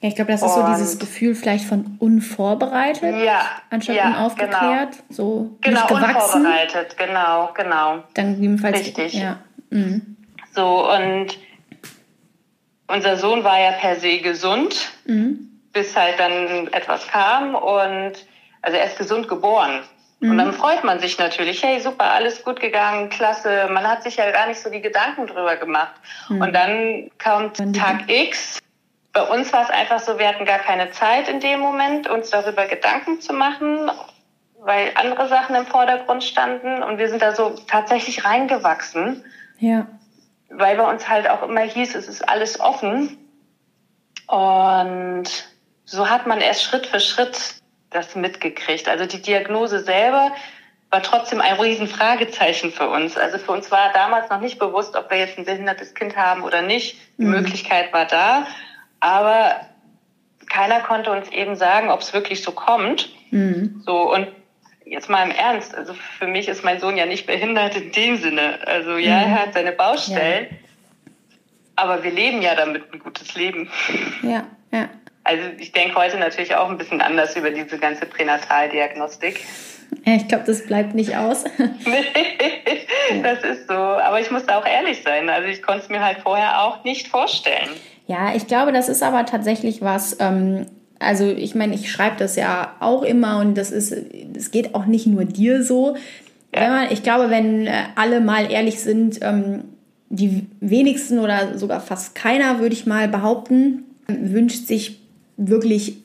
Ja, 0.00 0.08
ich 0.08 0.14
glaube, 0.14 0.32
das 0.32 0.40
ist 0.40 0.56
und 0.56 0.66
so 0.66 0.72
dieses 0.72 0.98
Gefühl 0.98 1.34
vielleicht 1.34 1.66
von 1.66 1.96
unvorbereitet, 1.98 3.22
ja, 3.22 3.42
anstatt 3.68 3.96
ja, 3.96 4.08
unaufgeklärt, 4.08 4.92
genau. 4.92 5.04
so 5.10 5.56
genau, 5.60 5.80
nicht 5.80 5.88
gewachsen. 5.88 6.36
unvorbereitet, 6.38 6.96
genau, 6.96 7.50
genau. 7.54 8.04
Dann 8.14 8.34
gegebenenfalls 8.34 8.78
richtig. 8.80 9.12
Ja. 9.12 9.40
Mhm. 9.68 10.16
So 10.54 10.90
und 10.90 11.38
unser 12.86 13.16
Sohn 13.16 13.44
war 13.44 13.60
ja 13.60 13.72
per 13.72 13.96
se 13.96 14.18
gesund, 14.18 14.90
mhm. 15.04 15.50
bis 15.72 15.94
halt 15.94 16.18
dann 16.18 16.68
etwas 16.68 17.06
kam 17.06 17.54
und 17.54 18.12
also 18.62 18.78
er 18.78 18.86
ist 18.86 18.96
gesund 18.96 19.28
geboren. 19.28 19.82
Und 20.22 20.36
dann 20.36 20.48
mhm. 20.48 20.52
freut 20.52 20.84
man 20.84 20.98
sich 21.00 21.18
natürlich, 21.18 21.62
hey, 21.62 21.80
super, 21.80 22.12
alles 22.12 22.44
gut 22.44 22.60
gegangen, 22.60 23.08
klasse. 23.08 23.68
Man 23.72 23.88
hat 23.88 24.02
sich 24.02 24.16
ja 24.16 24.30
gar 24.30 24.48
nicht 24.48 24.60
so 24.60 24.68
die 24.68 24.82
Gedanken 24.82 25.26
drüber 25.26 25.56
gemacht. 25.56 25.94
Mhm. 26.28 26.42
Und 26.42 26.52
dann 26.52 27.10
kommt 27.22 27.56
Tag 27.74 28.10
X 28.10 28.59
bei 29.12 29.22
uns 29.22 29.52
war 29.52 29.62
es 29.64 29.70
einfach 29.70 29.98
so, 29.98 30.18
wir 30.18 30.28
hatten 30.28 30.44
gar 30.44 30.58
keine 30.58 30.90
Zeit 30.92 31.28
in 31.28 31.40
dem 31.40 31.60
Moment, 31.60 32.08
uns 32.08 32.30
darüber 32.30 32.66
Gedanken 32.66 33.20
zu 33.20 33.32
machen, 33.32 33.90
weil 34.60 34.92
andere 34.94 35.28
Sachen 35.28 35.56
im 35.56 35.66
Vordergrund 35.66 36.22
standen 36.22 36.82
und 36.82 36.98
wir 36.98 37.08
sind 37.08 37.22
da 37.22 37.34
so 37.34 37.56
tatsächlich 37.66 38.24
reingewachsen. 38.24 39.24
Ja. 39.58 39.86
Weil 40.48 40.76
bei 40.76 40.88
uns 40.88 41.08
halt 41.08 41.28
auch 41.28 41.42
immer 41.42 41.62
hieß, 41.62 41.94
es 41.94 42.08
ist 42.08 42.28
alles 42.28 42.60
offen. 42.60 43.16
Und 44.26 45.24
so 45.84 46.08
hat 46.08 46.26
man 46.26 46.40
erst 46.40 46.62
Schritt 46.62 46.86
für 46.86 47.00
Schritt 47.00 47.54
das 47.90 48.14
mitgekriegt. 48.14 48.88
Also 48.88 49.06
die 49.06 49.20
Diagnose 49.20 49.80
selber 49.80 50.30
war 50.90 51.02
trotzdem 51.02 51.40
ein 51.40 51.54
Riesenfragezeichen 51.54 52.72
für 52.72 52.88
uns. 52.88 53.16
Also 53.16 53.38
für 53.38 53.52
uns 53.52 53.70
war 53.70 53.92
damals 53.92 54.28
noch 54.30 54.40
nicht 54.40 54.58
bewusst, 54.58 54.96
ob 54.96 55.10
wir 55.10 55.18
jetzt 55.18 55.38
ein 55.38 55.44
behindertes 55.44 55.94
Kind 55.94 56.16
haben 56.16 56.42
oder 56.42 56.62
nicht. 56.62 56.98
Die 57.18 57.24
mhm. 57.24 57.30
Möglichkeit 57.30 57.92
war 57.92 58.06
da. 58.06 58.46
Aber 59.00 59.56
keiner 60.48 60.80
konnte 60.80 61.10
uns 61.10 61.28
eben 61.30 61.56
sagen, 61.56 61.90
ob 61.90 62.00
es 62.00 62.12
wirklich 62.12 62.42
so 62.42 62.52
kommt. 62.52 63.10
Mhm. 63.30 63.82
So 63.84 64.12
und 64.12 64.28
jetzt 64.84 65.08
mal 65.08 65.24
im 65.24 65.30
Ernst, 65.30 65.74
also 65.74 65.94
für 65.94 66.26
mich 66.26 66.48
ist 66.48 66.64
mein 66.64 66.80
Sohn 66.80 66.96
ja 66.96 67.06
nicht 67.06 67.26
behindert 67.26 67.76
in 67.76 67.92
dem 67.92 68.16
Sinne. 68.16 68.58
Also 68.66 68.96
ja, 68.96 69.18
mhm. 69.18 69.32
er 69.32 69.42
hat 69.42 69.54
seine 69.54 69.72
Baustellen, 69.72 70.48
ja. 70.50 71.12
aber 71.76 72.02
wir 72.02 72.10
leben 72.10 72.42
ja 72.42 72.54
damit 72.54 72.92
ein 72.92 72.98
gutes 72.98 73.34
Leben. 73.34 73.70
Ja, 74.22 74.46
ja. 74.72 74.88
Also 75.22 75.44
ich 75.58 75.72
denke 75.72 75.94
heute 75.96 76.18
natürlich 76.18 76.54
auch 76.56 76.68
ein 76.68 76.78
bisschen 76.78 77.00
anders 77.00 77.36
über 77.36 77.50
diese 77.50 77.78
ganze 77.78 78.06
Pränataldiagnostik. 78.06 79.40
Ja, 80.04 80.14
ich 80.14 80.28
glaube, 80.28 80.44
das 80.44 80.66
bleibt 80.66 80.94
nicht 80.94 81.16
aus. 81.16 81.44
nee, 81.58 83.22
das 83.22 83.44
ist 83.44 83.68
so. 83.68 83.74
Aber 83.74 84.20
ich 84.20 84.30
muss 84.30 84.46
da 84.46 84.58
auch 84.58 84.66
ehrlich 84.66 85.02
sein. 85.02 85.28
Also 85.28 85.48
ich 85.48 85.62
konnte 85.62 85.82
es 85.82 85.88
mir 85.88 86.02
halt 86.02 86.18
vorher 86.18 86.62
auch 86.62 86.84
nicht 86.84 87.08
vorstellen. 87.08 87.68
Ja, 88.10 88.34
ich 88.34 88.48
glaube, 88.48 88.72
das 88.72 88.88
ist 88.88 89.04
aber 89.04 89.24
tatsächlich 89.24 89.82
was, 89.82 90.16
ähm, 90.18 90.66
also 90.98 91.26
ich 91.26 91.54
meine, 91.54 91.76
ich 91.76 91.92
schreibe 91.92 92.16
das 92.18 92.34
ja 92.34 92.74
auch 92.80 93.04
immer 93.04 93.38
und 93.38 93.56
das 93.56 93.70
ist, 93.70 93.94
es 94.36 94.50
geht 94.50 94.74
auch 94.74 94.86
nicht 94.86 95.06
nur 95.06 95.24
dir 95.24 95.62
so. 95.62 95.94
Man, 96.52 96.88
ich 96.90 97.04
glaube, 97.04 97.30
wenn 97.30 97.68
äh, 97.68 97.84
alle 97.94 98.20
mal 98.20 98.50
ehrlich 98.50 98.80
sind, 98.80 99.20
ähm, 99.22 99.62
die 100.08 100.48
wenigsten 100.58 101.20
oder 101.20 101.56
sogar 101.56 101.78
fast 101.80 102.16
keiner, 102.16 102.58
würde 102.58 102.72
ich 102.72 102.84
mal 102.84 103.06
behaupten, 103.06 103.84
wünscht 104.08 104.66
sich 104.66 104.98
wirklich 105.36 105.98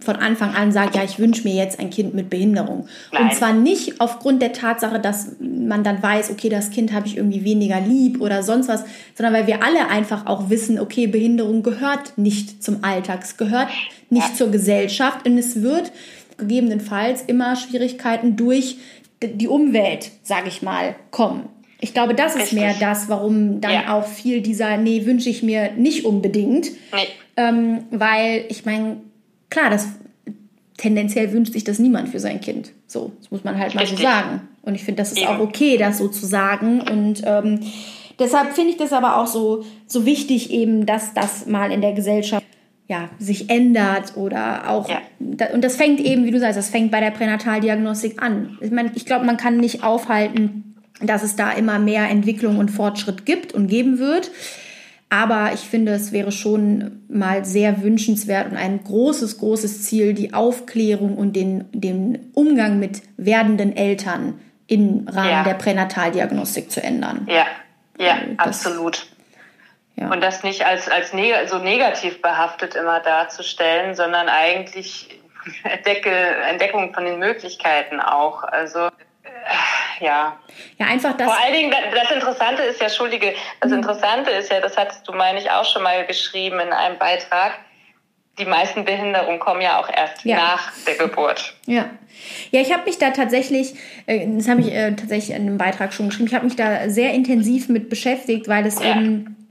von 0.00 0.16
Anfang 0.16 0.54
an 0.54 0.72
sagt, 0.72 0.94
ja, 0.94 1.04
ich 1.04 1.18
wünsche 1.18 1.44
mir 1.44 1.54
jetzt 1.54 1.80
ein 1.80 1.88
Kind 1.88 2.14
mit 2.14 2.28
Behinderung. 2.28 2.86
Nein. 3.12 3.22
Und 3.22 3.34
zwar 3.34 3.54
nicht 3.54 3.98
aufgrund 3.98 4.42
der 4.42 4.52
Tatsache, 4.52 5.00
dass 5.00 5.36
man 5.70 5.82
dann 5.82 6.02
weiß, 6.02 6.30
okay, 6.30 6.50
das 6.50 6.70
Kind 6.70 6.92
habe 6.92 7.06
ich 7.06 7.16
irgendwie 7.16 7.44
weniger 7.44 7.80
lieb 7.80 8.20
oder 8.20 8.42
sonst 8.42 8.68
was, 8.68 8.84
sondern 9.16 9.32
weil 9.32 9.46
wir 9.46 9.64
alle 9.64 9.88
einfach 9.88 10.26
auch 10.26 10.50
wissen, 10.50 10.78
okay, 10.78 11.06
Behinderung 11.06 11.62
gehört 11.62 12.18
nicht 12.18 12.62
zum 12.62 12.84
Alltag, 12.84 13.20
es 13.22 13.38
gehört 13.38 13.68
nicht 14.10 14.28
ja. 14.28 14.34
zur 14.34 14.50
Gesellschaft 14.50 15.26
und 15.26 15.38
es 15.38 15.62
wird 15.62 15.90
gegebenenfalls 16.36 17.22
immer 17.22 17.56
Schwierigkeiten 17.56 18.36
durch 18.36 18.76
die 19.22 19.48
Umwelt, 19.48 20.10
sage 20.22 20.48
ich 20.48 20.60
mal, 20.60 20.94
kommen. 21.10 21.48
Ich 21.80 21.94
glaube, 21.94 22.14
das 22.14 22.34
ist 22.34 22.42
Richtig. 22.42 22.58
mehr 22.58 22.74
das, 22.78 23.08
warum 23.08 23.60
dann 23.62 23.72
ja. 23.72 23.94
auch 23.94 24.06
viel 24.06 24.42
dieser, 24.42 24.76
nee, 24.76 25.06
wünsche 25.06 25.30
ich 25.30 25.42
mir 25.42 25.72
nicht 25.72 26.04
unbedingt. 26.04 26.70
Nee. 26.92 27.08
Ähm, 27.36 27.84
weil 27.90 28.44
ich 28.48 28.66
meine, 28.66 28.98
klar, 29.48 29.70
das 29.70 29.88
tendenziell 30.76 31.32
wünscht 31.32 31.52
sich 31.52 31.64
das 31.64 31.78
niemand 31.78 32.08
für 32.10 32.20
sein 32.20 32.40
Kind. 32.40 32.72
So, 32.90 33.12
das 33.20 33.30
muss 33.30 33.44
man 33.44 33.56
halt 33.56 33.72
mal 33.76 33.82
Richtig. 33.82 33.98
so 33.98 34.04
sagen. 34.04 34.48
Und 34.62 34.74
ich 34.74 34.82
finde, 34.82 35.00
das 35.00 35.12
ist 35.12 35.18
Eben. 35.18 35.28
auch 35.28 35.38
okay, 35.38 35.76
das 35.76 35.98
so 35.98 36.08
zu 36.08 36.26
sagen. 36.26 36.80
Und 36.80 37.22
ähm, 37.24 37.60
deshalb 38.18 38.52
finde 38.52 38.72
ich 38.72 38.78
das 38.78 38.92
aber 38.92 39.16
auch 39.16 39.28
so, 39.28 39.64
so 39.86 40.04
wichtig 40.06 40.50
eben, 40.50 40.86
dass 40.86 41.14
das 41.14 41.46
mal 41.46 41.70
in 41.70 41.82
der 41.82 41.92
Gesellschaft 41.92 42.44
ja, 42.88 43.08
sich 43.20 43.48
ändert 43.48 44.16
oder 44.16 44.68
auch, 44.68 44.88
ja. 44.88 44.98
und 45.54 45.62
das 45.62 45.76
fängt 45.76 46.00
eben, 46.00 46.24
wie 46.24 46.32
du 46.32 46.40
sagst, 46.40 46.58
das 46.58 46.70
fängt 46.70 46.90
bei 46.90 46.98
der 46.98 47.12
Pränataldiagnostik 47.12 48.20
an. 48.20 48.58
Ich 48.60 48.72
meine, 48.72 48.90
ich 48.96 49.06
glaube, 49.06 49.24
man 49.24 49.36
kann 49.36 49.58
nicht 49.58 49.84
aufhalten, 49.84 50.74
dass 51.00 51.22
es 51.22 51.36
da 51.36 51.52
immer 51.52 51.78
mehr 51.78 52.10
Entwicklung 52.10 52.58
und 52.58 52.72
Fortschritt 52.72 53.24
gibt 53.24 53.54
und 53.54 53.68
geben 53.68 54.00
wird. 54.00 54.32
Aber 55.12 55.50
ich 55.52 55.60
finde, 55.60 55.92
es 55.92 56.12
wäre 56.12 56.30
schon 56.30 57.02
mal 57.08 57.44
sehr 57.44 57.82
wünschenswert 57.82 58.48
und 58.50 58.56
ein 58.56 58.82
großes, 58.84 59.38
großes 59.38 59.82
Ziel, 59.82 60.14
die 60.14 60.32
Aufklärung 60.32 61.18
und 61.18 61.34
den, 61.34 61.68
den 61.72 62.30
Umgang 62.32 62.78
mit 62.78 63.02
werdenden 63.16 63.76
Eltern 63.76 64.40
im 64.68 65.08
Rahmen 65.08 65.30
ja. 65.30 65.42
der 65.42 65.54
Pränataldiagnostik 65.54 66.70
zu 66.70 66.80
ändern. 66.80 67.26
Ja, 67.28 67.46
ja, 67.98 68.18
das, 68.38 68.46
absolut. 68.46 69.08
Ja. 69.96 70.12
Und 70.12 70.20
das 70.22 70.44
nicht 70.44 70.64
als, 70.64 70.88
als 70.88 71.12
neg 71.12 71.34
so 71.48 71.58
negativ 71.58 72.22
behaftet 72.22 72.76
immer 72.76 73.00
darzustellen, 73.00 73.96
sondern 73.96 74.28
eigentlich 74.28 75.20
Entdecke, 75.64 76.10
Entdeckung 76.10 76.94
von 76.94 77.04
den 77.04 77.18
Möglichkeiten 77.18 78.00
auch. 78.00 78.44
Also 78.44 78.90
ja. 80.00 80.38
Ja, 80.78 80.86
einfach 80.86 81.16
das. 81.16 81.26
Vor 81.26 81.38
allen 81.38 81.54
Dingen, 81.54 81.70
das 81.70 82.10
Interessante 82.10 82.62
ist 82.62 82.80
ja, 82.80 82.86
Entschuldige, 82.86 83.34
das 83.60 83.70
mhm. 83.70 83.78
Interessante 83.78 84.30
ist 84.30 84.50
ja, 84.50 84.60
das 84.60 84.76
hattest 84.76 85.06
du, 85.06 85.12
meine 85.12 85.38
ich, 85.38 85.50
auch 85.50 85.64
schon 85.64 85.82
mal 85.82 86.06
geschrieben 86.06 86.60
in 86.60 86.72
einem 86.72 86.98
Beitrag, 86.98 87.58
die 88.38 88.46
meisten 88.46 88.84
Behinderungen 88.84 89.38
kommen 89.38 89.60
ja 89.60 89.78
auch 89.78 89.88
erst 89.88 90.24
ja. 90.24 90.36
nach 90.36 90.72
der 90.86 90.94
Geburt. 90.94 91.54
Ja. 91.66 91.90
Ja, 92.50 92.60
ich 92.60 92.72
habe 92.72 92.84
mich 92.84 92.98
da 92.98 93.10
tatsächlich, 93.10 93.74
äh, 94.06 94.26
das 94.36 94.48
habe 94.48 94.60
ich 94.62 94.72
äh, 94.72 94.94
tatsächlich 94.94 95.36
in 95.36 95.42
einem 95.42 95.58
Beitrag 95.58 95.92
schon 95.92 96.08
geschrieben, 96.08 96.28
ich 96.28 96.34
habe 96.34 96.44
mich 96.44 96.56
da 96.56 96.88
sehr 96.88 97.12
intensiv 97.12 97.68
mit 97.68 97.88
beschäftigt, 97.88 98.48
weil 98.48 98.66
es 98.66 98.82
ja. 98.82 98.96
eben, 98.96 99.48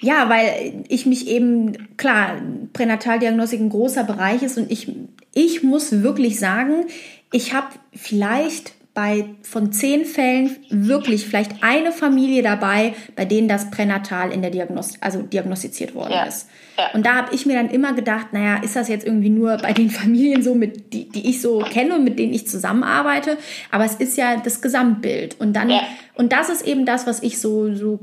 ja, 0.00 0.28
weil 0.28 0.84
ich 0.88 1.06
mich 1.06 1.28
eben, 1.28 1.96
klar, 1.96 2.36
Pränataldiagnostik 2.72 3.60
ein 3.60 3.70
großer 3.70 4.04
Bereich 4.04 4.42
ist 4.42 4.58
und 4.58 4.70
ich, 4.70 4.90
ich 5.34 5.62
muss 5.62 6.02
wirklich 6.02 6.38
sagen, 6.38 6.86
ich 7.32 7.52
habe 7.52 7.68
vielleicht 7.94 8.72
bei 8.94 9.26
von 9.42 9.72
zehn 9.72 10.04
Fällen 10.04 10.56
wirklich 10.70 11.26
vielleicht 11.26 11.62
eine 11.62 11.92
Familie 11.92 12.42
dabei, 12.42 12.94
bei 13.14 13.24
denen 13.24 13.46
das 13.46 13.70
pränatal 13.70 14.32
in 14.32 14.42
der 14.42 14.50
Diagnost 14.50 14.98
also 15.00 15.22
diagnostiziert 15.22 15.94
worden 15.94 16.12
ja. 16.12 16.24
ist. 16.24 16.48
Ja. 16.76 16.90
Und 16.94 17.06
da 17.06 17.14
habe 17.14 17.34
ich 17.34 17.46
mir 17.46 17.54
dann 17.54 17.70
immer 17.70 17.92
gedacht, 17.92 18.32
naja, 18.32 18.56
ist 18.62 18.76
das 18.76 18.88
jetzt 18.88 19.06
irgendwie 19.06 19.30
nur 19.30 19.56
bei 19.58 19.72
den 19.72 19.90
Familien 19.90 20.42
so, 20.42 20.54
mit 20.54 20.92
die, 20.92 21.08
die 21.08 21.28
ich 21.30 21.40
so 21.40 21.60
kenne 21.60 21.94
und 21.94 22.04
mit 22.04 22.18
denen 22.18 22.32
ich 22.32 22.48
zusammenarbeite? 22.48 23.36
Aber 23.70 23.84
es 23.84 23.94
ist 23.94 24.16
ja 24.16 24.36
das 24.36 24.60
Gesamtbild. 24.60 25.40
Und 25.40 25.54
dann, 25.54 25.70
ja. 25.70 25.82
und 26.14 26.32
das 26.32 26.48
ist 26.48 26.66
eben 26.66 26.84
das, 26.84 27.06
was 27.06 27.22
ich 27.22 27.40
so, 27.40 27.74
so 27.74 28.00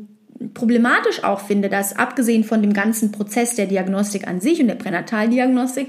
problematisch 0.54 1.24
auch 1.24 1.40
finde, 1.40 1.70
dass 1.70 1.98
abgesehen 1.98 2.44
von 2.44 2.62
dem 2.62 2.74
ganzen 2.74 3.12
Prozess 3.12 3.56
der 3.56 3.68
Diagnostik 3.68 4.28
an 4.28 4.42
sich 4.42 4.60
und 4.62 4.68
der 4.68 4.76
Pränataldiagnostik, 4.76 5.88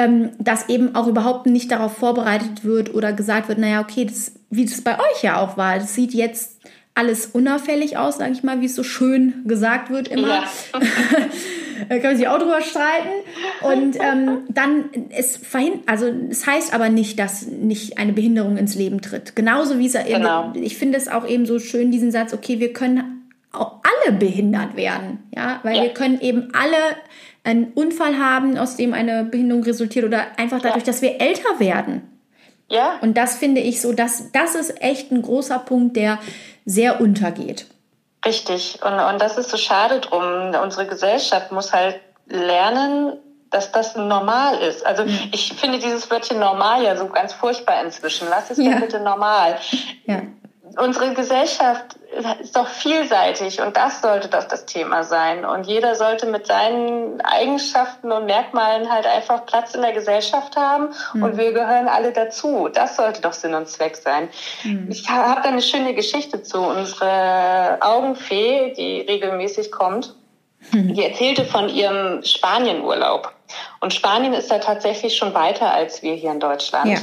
ähm, 0.00 0.30
dass 0.38 0.68
eben 0.68 0.94
auch 0.94 1.06
überhaupt 1.06 1.46
nicht 1.46 1.70
darauf 1.70 1.96
vorbereitet 1.96 2.64
wird 2.64 2.94
oder 2.94 3.12
gesagt 3.12 3.48
wird, 3.48 3.58
naja, 3.58 3.80
okay, 3.80 4.06
das, 4.06 4.32
wie 4.48 4.64
das 4.64 4.80
bei 4.80 4.98
euch 4.98 5.22
ja 5.22 5.40
auch 5.40 5.56
war, 5.56 5.78
das 5.78 5.94
sieht 5.94 6.14
jetzt 6.14 6.58
alles 6.94 7.26
unauffällig 7.26 7.98
aus, 7.98 8.16
sage 8.16 8.32
ich 8.32 8.42
mal, 8.42 8.60
wie 8.60 8.66
es 8.66 8.74
so 8.74 8.82
schön 8.82 9.44
gesagt 9.46 9.90
wird 9.90 10.08
immer. 10.08 10.28
Ja. 10.28 10.44
da 11.88 11.98
kann 11.98 12.10
man 12.10 12.16
sich 12.16 12.28
auch 12.28 12.38
drüber 12.38 12.60
streiten. 12.62 13.08
Und 13.60 13.96
ähm, 13.96 14.38
dann, 14.48 14.86
es 15.10 15.36
verhindert, 15.36 15.82
also 15.86 16.06
es 16.30 16.46
heißt 16.46 16.74
aber 16.74 16.88
nicht, 16.88 17.18
dass 17.18 17.46
nicht 17.46 17.98
eine 17.98 18.12
Behinderung 18.12 18.56
ins 18.56 18.74
Leben 18.74 19.02
tritt. 19.02 19.36
Genauso 19.36 19.78
wie 19.78 19.86
es 19.86 19.92
genau. 19.92 20.52
ich 20.54 20.76
finde 20.76 20.98
es 20.98 21.08
auch 21.08 21.26
eben 21.26 21.46
so 21.46 21.58
schön, 21.58 21.90
diesen 21.90 22.10
Satz, 22.10 22.32
okay, 22.32 22.58
wir 22.58 22.72
können 22.72 23.28
auch 23.52 23.80
alle 23.82 24.16
behindert 24.16 24.76
werden. 24.76 25.18
Ja, 25.34 25.60
weil 25.62 25.76
ja. 25.76 25.82
wir 25.82 25.90
können 25.90 26.20
eben 26.20 26.48
alle 26.52 26.96
einen 27.44 27.72
Unfall 27.72 28.18
haben, 28.18 28.58
aus 28.58 28.76
dem 28.76 28.92
eine 28.94 29.24
Behinderung 29.24 29.64
resultiert 29.64 30.04
oder 30.04 30.26
einfach 30.36 30.60
dadurch, 30.60 30.84
ja. 30.84 30.92
dass 30.92 31.02
wir 31.02 31.20
älter 31.20 31.58
werden. 31.58 32.06
Ja. 32.68 32.98
Und 33.00 33.16
das 33.16 33.36
finde 33.36 33.60
ich 33.60 33.80
so, 33.80 33.92
dass 33.92 34.30
das 34.32 34.54
ist 34.54 34.80
echt 34.82 35.10
ein 35.10 35.22
großer 35.22 35.58
Punkt, 35.58 35.96
der 35.96 36.18
sehr 36.64 37.00
untergeht. 37.00 37.66
Richtig. 38.24 38.78
Und, 38.84 38.92
und 38.92 39.20
das 39.20 39.38
ist 39.38 39.50
so 39.50 39.56
schade 39.56 40.00
drum. 40.00 40.54
Unsere 40.62 40.86
Gesellschaft 40.86 41.50
muss 41.52 41.72
halt 41.72 42.00
lernen, 42.26 43.14
dass 43.50 43.72
das 43.72 43.96
normal 43.96 44.60
ist. 44.60 44.86
Also 44.86 45.04
mhm. 45.04 45.18
ich 45.32 45.54
finde 45.54 45.78
dieses 45.78 46.10
Wörtchen 46.10 46.38
normal 46.38 46.84
ja 46.84 46.96
so 46.96 47.06
ganz 47.06 47.32
furchtbar 47.32 47.82
inzwischen. 47.82 48.28
Lass 48.28 48.50
es 48.50 48.58
ja. 48.58 48.78
bitte 48.78 49.00
normal. 49.00 49.58
Ja 50.04 50.22
unsere 50.76 51.14
Gesellschaft 51.14 51.96
ist 52.40 52.56
doch 52.56 52.66
vielseitig 52.66 53.60
und 53.60 53.76
das 53.76 54.02
sollte 54.02 54.28
doch 54.28 54.44
das 54.44 54.66
Thema 54.66 55.04
sein. 55.04 55.44
Und 55.44 55.66
jeder 55.66 55.94
sollte 55.94 56.26
mit 56.26 56.46
seinen 56.46 57.20
Eigenschaften 57.20 58.10
und 58.10 58.26
Merkmalen 58.26 58.90
halt 58.90 59.06
einfach 59.06 59.46
Platz 59.46 59.74
in 59.74 59.82
der 59.82 59.92
Gesellschaft 59.92 60.56
haben 60.56 60.88
mhm. 61.14 61.22
und 61.22 61.36
wir 61.36 61.52
gehören 61.52 61.88
alle 61.88 62.12
dazu. 62.12 62.68
Das 62.72 62.96
sollte 62.96 63.20
doch 63.20 63.32
Sinn 63.32 63.54
und 63.54 63.68
Zweck 63.68 63.96
sein. 63.96 64.28
Mhm. 64.64 64.88
Ich 64.90 65.08
habe 65.08 65.40
da 65.42 65.48
eine 65.48 65.62
schöne 65.62 65.94
Geschichte 65.94 66.42
zu. 66.42 66.60
Unsere 66.60 67.78
Augenfee, 67.80 68.74
die 68.74 69.00
regelmäßig 69.00 69.70
kommt, 69.70 70.14
mhm. 70.72 70.94
die 70.94 71.04
erzählte 71.04 71.44
von 71.44 71.68
ihrem 71.68 72.24
Spanienurlaub. 72.24 73.32
Und 73.80 73.94
Spanien 73.94 74.32
ist 74.32 74.50
da 74.50 74.58
tatsächlich 74.58 75.16
schon 75.16 75.34
weiter 75.34 75.72
als 75.72 76.02
wir 76.02 76.14
hier 76.14 76.32
in 76.32 76.40
Deutschland. 76.40 76.90
Ja. 76.90 76.98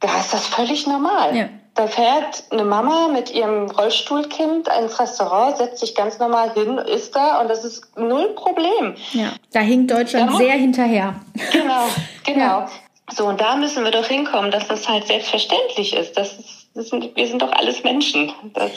Da 0.00 0.20
ist 0.20 0.32
das 0.32 0.46
völlig 0.46 0.86
normal. 0.86 1.36
Ja. 1.36 1.48
Da 1.78 1.86
fährt 1.86 2.42
eine 2.50 2.64
Mama 2.64 3.06
mit 3.06 3.30
ihrem 3.30 3.70
Rollstuhlkind 3.70 4.66
ins 4.82 4.98
Restaurant, 4.98 5.58
setzt 5.58 5.78
sich 5.78 5.94
ganz 5.94 6.18
normal 6.18 6.52
hin, 6.52 6.76
isst 6.76 7.14
da 7.14 7.40
und 7.40 7.48
das 7.48 7.64
ist 7.64 7.96
null 7.96 8.30
Problem. 8.34 8.96
Ja, 9.12 9.28
da 9.52 9.60
hinkt 9.60 9.92
Deutschland 9.92 10.36
sehr 10.36 10.54
hinterher. 10.54 11.14
Genau, 11.52 11.84
genau. 12.26 12.40
Ja. 12.40 12.70
So, 13.16 13.26
und 13.26 13.40
da 13.40 13.54
müssen 13.54 13.84
wir 13.84 13.92
doch 13.92 14.06
hinkommen, 14.06 14.50
dass 14.50 14.66
das 14.66 14.88
halt 14.88 15.06
selbstverständlich 15.06 15.94
ist. 15.94 16.18
Das 16.18 16.32
ist 16.32 16.67
sind, 16.74 17.16
wir 17.16 17.26
sind 17.26 17.42
doch 17.42 17.52
alles 17.52 17.82
Menschen. 17.82 18.30
Das, 18.54 18.70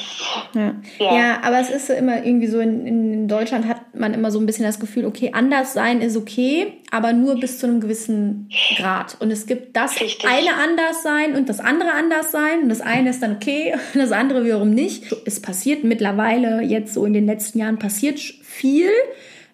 ja. 0.54 0.75
Ja. 0.99 1.15
ja. 1.15 1.39
aber 1.43 1.60
es 1.60 1.69
ist 1.69 1.89
immer 1.89 2.25
irgendwie 2.25 2.47
so, 2.47 2.60
in, 2.60 2.88
in, 2.88 3.27
Deutschland 3.27 3.67
hat 3.67 3.93
man 3.93 4.13
immer 4.13 4.32
so 4.32 4.39
ein 4.39 4.45
bisschen 4.45 4.65
das 4.65 4.80
Gefühl, 4.80 5.06
okay, 5.06 5.32
anders 5.34 5.73
sein 5.73 6.01
ist 6.01 6.17
okay, 6.17 6.73
aber 6.89 7.13
nur 7.13 7.39
bis 7.39 7.60
zu 7.60 7.67
einem 7.67 7.80
gewissen 7.80 8.49
Grad. 8.77 9.17
Und 9.19 9.32
es 9.32 9.45
gibt 9.45 9.75
das 9.75 10.01
Richtig. 10.01 10.27
eine 10.27 10.56
anders 10.56 11.04
sein 11.04 11.36
und 11.36 11.47
das 11.47 11.60
andere 11.60 11.91
anders 11.91 12.32
sein. 12.32 12.63
Und 12.63 12.69
das 12.69 12.82
eine 12.82 13.12
ist 13.12 13.21
dann 13.21 13.36
okay, 13.36 13.73
und 13.93 13.99
das 14.01 14.12
andere 14.12 14.43
wiederum 14.43 14.71
nicht. 14.71 15.15
Es 15.25 15.41
passiert 15.41 15.84
mittlerweile 15.84 16.62
jetzt 16.62 16.93
so 16.93 17.06
in 17.06 17.13
den 17.13 17.25
letzten 17.25 17.60
Jahren 17.60 17.77
passiert 17.77 18.19
viel, 18.19 18.89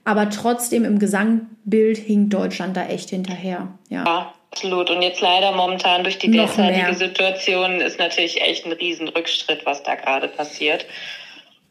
aber 0.05 0.29
trotzdem 0.29 0.85
im 0.85 0.99
Gesangbild 0.99 1.97
hinkt 1.97 2.33
Deutschland 2.33 2.77
da 2.77 2.85
echt 2.87 3.09
hinterher. 3.09 3.77
ja. 3.89 4.03
ja. 4.05 4.33
Absolut. 4.57 4.89
Und 4.89 5.03
jetzt 5.03 5.21
leider 5.21 5.51
momentan 5.51 6.03
durch 6.03 6.17
die 6.17 6.31
derzeitige 6.31 6.95
Situation 6.95 7.79
ist 7.79 7.99
natürlich 7.99 8.41
echt 8.41 8.65
ein 8.65 8.71
Riesenrückschritt, 8.71 9.65
was 9.65 9.83
da 9.83 9.93
gerade 9.93 10.27
passiert. 10.27 10.85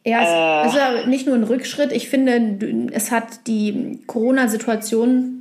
Ja, 0.05 0.63
es 0.63 0.67
äh, 0.67 0.69
ist 0.69 0.77
ja 0.77 1.07
nicht 1.07 1.27
nur 1.27 1.35
ein 1.35 1.43
Rückschritt. 1.43 1.91
Ich 1.91 2.09
finde, 2.09 2.91
es 2.93 3.11
hat 3.11 3.49
die 3.49 3.99
Corona-Situation 4.07 5.33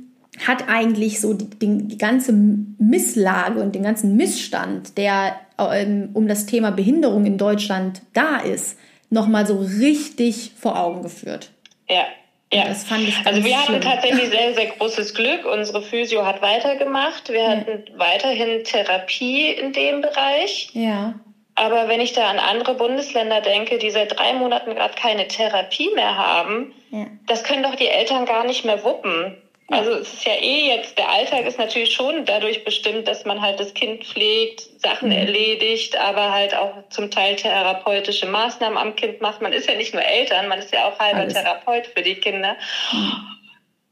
hat 0.44 0.68
eigentlich 0.68 1.20
so 1.20 1.34
die, 1.34 1.48
die, 1.48 1.88
die, 1.88 1.98
ganze 1.98 2.32
Misslage 2.32 3.60
und 3.60 3.74
den 3.74 3.84
ganzen 3.84 4.16
Missstand, 4.16 4.98
der 4.98 5.36
ähm, 5.56 6.10
um 6.12 6.28
das 6.28 6.44
Thema 6.46 6.72
Behinderung 6.72 7.24
in 7.24 7.38
Deutschland 7.38 8.02
da 8.12 8.38
ist, 8.38 8.76
nochmal 9.08 9.46
so 9.46 9.56
richtig 9.58 10.50
vor 10.58 10.78
Augen 10.78 11.02
geführt. 11.02 11.52
Ja, 11.88 12.04
ja, 12.52 12.68
das 12.68 12.84
fand 12.84 13.08
ich 13.08 13.16
also 13.24 13.42
wir 13.42 13.56
schlimm. 13.56 13.76
hatten 13.76 13.80
tatsächlich 13.80 14.30
sehr, 14.30 14.54
sehr 14.54 14.66
großes 14.66 15.14
Glück. 15.14 15.44
Unsere 15.46 15.82
Physio 15.82 16.24
hat 16.24 16.42
weitergemacht. 16.42 17.28
Wir 17.28 17.48
hatten 17.48 17.84
weiterhin 17.96 18.62
Therapie 18.62 19.50
in 19.50 19.72
dem 19.72 20.00
Bereich. 20.00 20.70
Ja. 20.72 21.14
Aber 21.56 21.88
wenn 21.88 22.00
ich 22.00 22.12
da 22.12 22.28
an 22.28 22.38
andere 22.38 22.74
Bundesländer 22.74 23.40
denke, 23.40 23.78
die 23.78 23.90
seit 23.90 24.16
drei 24.16 24.34
Monaten 24.34 24.74
gerade 24.74 24.94
keine 24.94 25.26
Therapie 25.26 25.90
mehr 25.94 26.16
haben, 26.16 26.74
ja. 26.90 27.06
das 27.26 27.44
können 27.44 27.62
doch 27.62 27.74
die 27.74 27.88
Eltern 27.88 28.26
gar 28.26 28.44
nicht 28.44 28.64
mehr 28.64 28.84
wuppen. 28.84 29.36
Also 29.68 29.90
es 29.92 30.12
ist 30.12 30.24
ja 30.24 30.34
eh 30.34 30.68
jetzt, 30.68 30.96
der 30.96 31.08
Alltag 31.08 31.44
ist 31.44 31.58
natürlich 31.58 31.92
schon 31.92 32.24
dadurch 32.24 32.64
bestimmt, 32.64 33.08
dass 33.08 33.24
man 33.24 33.40
halt 33.40 33.58
das 33.58 33.74
Kind 33.74 34.04
pflegt, 34.04 34.60
Sachen 34.80 35.08
mhm. 35.08 35.16
erledigt, 35.16 35.98
aber 35.98 36.32
halt 36.32 36.54
auch 36.54 36.88
zum 36.90 37.10
Teil 37.10 37.34
therapeutische 37.34 38.26
Maßnahmen 38.26 38.78
am 38.78 38.94
Kind 38.94 39.20
macht. 39.20 39.42
Man 39.42 39.52
ist 39.52 39.68
ja 39.68 39.74
nicht 39.74 39.92
nur 39.92 40.04
Eltern, 40.04 40.46
man 40.46 40.60
ist 40.60 40.72
ja 40.72 40.86
auch 40.86 40.98
halber 41.00 41.20
Alles. 41.20 41.34
Therapeut 41.34 41.88
für 41.88 42.02
die 42.02 42.14
Kinder. 42.14 42.56
Mhm. 42.92 43.12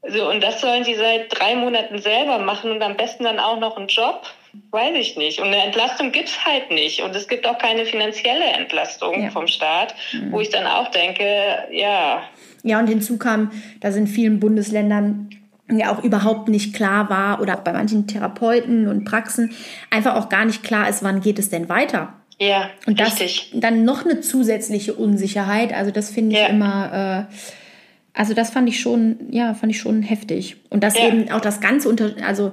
So, 0.07 0.29
und 0.29 0.41
das 0.41 0.61
sollen 0.61 0.83
die 0.83 0.95
seit 0.95 1.37
drei 1.37 1.55
Monaten 1.55 1.99
selber 1.99 2.37
machen 2.37 2.71
und 2.71 2.81
am 2.81 2.95
besten 2.95 3.23
dann 3.23 3.39
auch 3.39 3.59
noch 3.59 3.75
einen 3.75 3.87
Job. 3.87 4.27
Weiß 4.71 4.95
ich 4.95 5.17
nicht. 5.17 5.41
Und 5.41 5.47
eine 5.47 5.63
Entlastung 5.63 6.13
gibt's 6.13 6.45
halt 6.45 6.71
nicht. 6.71 7.01
Und 7.01 7.13
es 7.15 7.27
gibt 7.27 7.45
auch 7.45 7.57
keine 7.57 7.85
finanzielle 7.85 8.45
Entlastung 8.45 9.23
ja. 9.23 9.29
vom 9.31 9.47
Staat, 9.47 9.95
mhm. 10.13 10.31
wo 10.31 10.39
ich 10.39 10.49
dann 10.49 10.65
auch 10.67 10.89
denke, 10.91 11.67
ja. 11.71 12.23
Ja, 12.63 12.79
und 12.79 12.87
hinzu 12.87 13.17
kam, 13.17 13.51
da 13.81 13.91
sind 13.91 14.07
vielen 14.07 14.39
Bundesländern 14.39 15.29
ja 15.71 15.91
auch 15.91 16.03
überhaupt 16.03 16.47
nicht 16.47 16.75
klar 16.75 17.09
war 17.09 17.41
oder 17.41 17.57
bei 17.57 17.73
manchen 17.73 18.07
Therapeuten 18.07 18.87
und 18.87 19.03
Praxen 19.05 19.51
einfach 19.89 20.15
auch 20.15 20.29
gar 20.29 20.45
nicht 20.45 20.63
klar 20.63 20.87
ist, 20.87 21.03
wann 21.03 21.21
geht 21.21 21.39
es 21.39 21.49
denn 21.49 21.69
weiter. 21.69 22.13
Ja, 22.39 22.69
und 22.85 22.99
das 22.99 23.19
richtig. 23.19 23.51
dann 23.55 23.85
noch 23.85 24.05
eine 24.05 24.19
zusätzliche 24.21 24.93
Unsicherheit. 24.93 25.73
Also 25.73 25.91
das 25.91 26.09
finde 26.09 26.35
ich 26.35 26.41
ja. 26.41 26.47
immer, 26.47 27.27
äh, 27.31 27.33
also 28.13 28.33
das 28.33 28.49
fand 28.49 28.67
ich 28.67 28.79
schon, 28.79 29.17
ja, 29.31 29.53
fand 29.53 29.71
ich 29.71 29.79
schon 29.79 30.01
heftig. 30.01 30.57
Und 30.69 30.83
das 30.83 30.97
ja. 30.97 31.07
eben 31.07 31.31
auch 31.31 31.41
das 31.41 31.61
ganze 31.61 31.87
unter, 31.89 32.11
also 32.25 32.51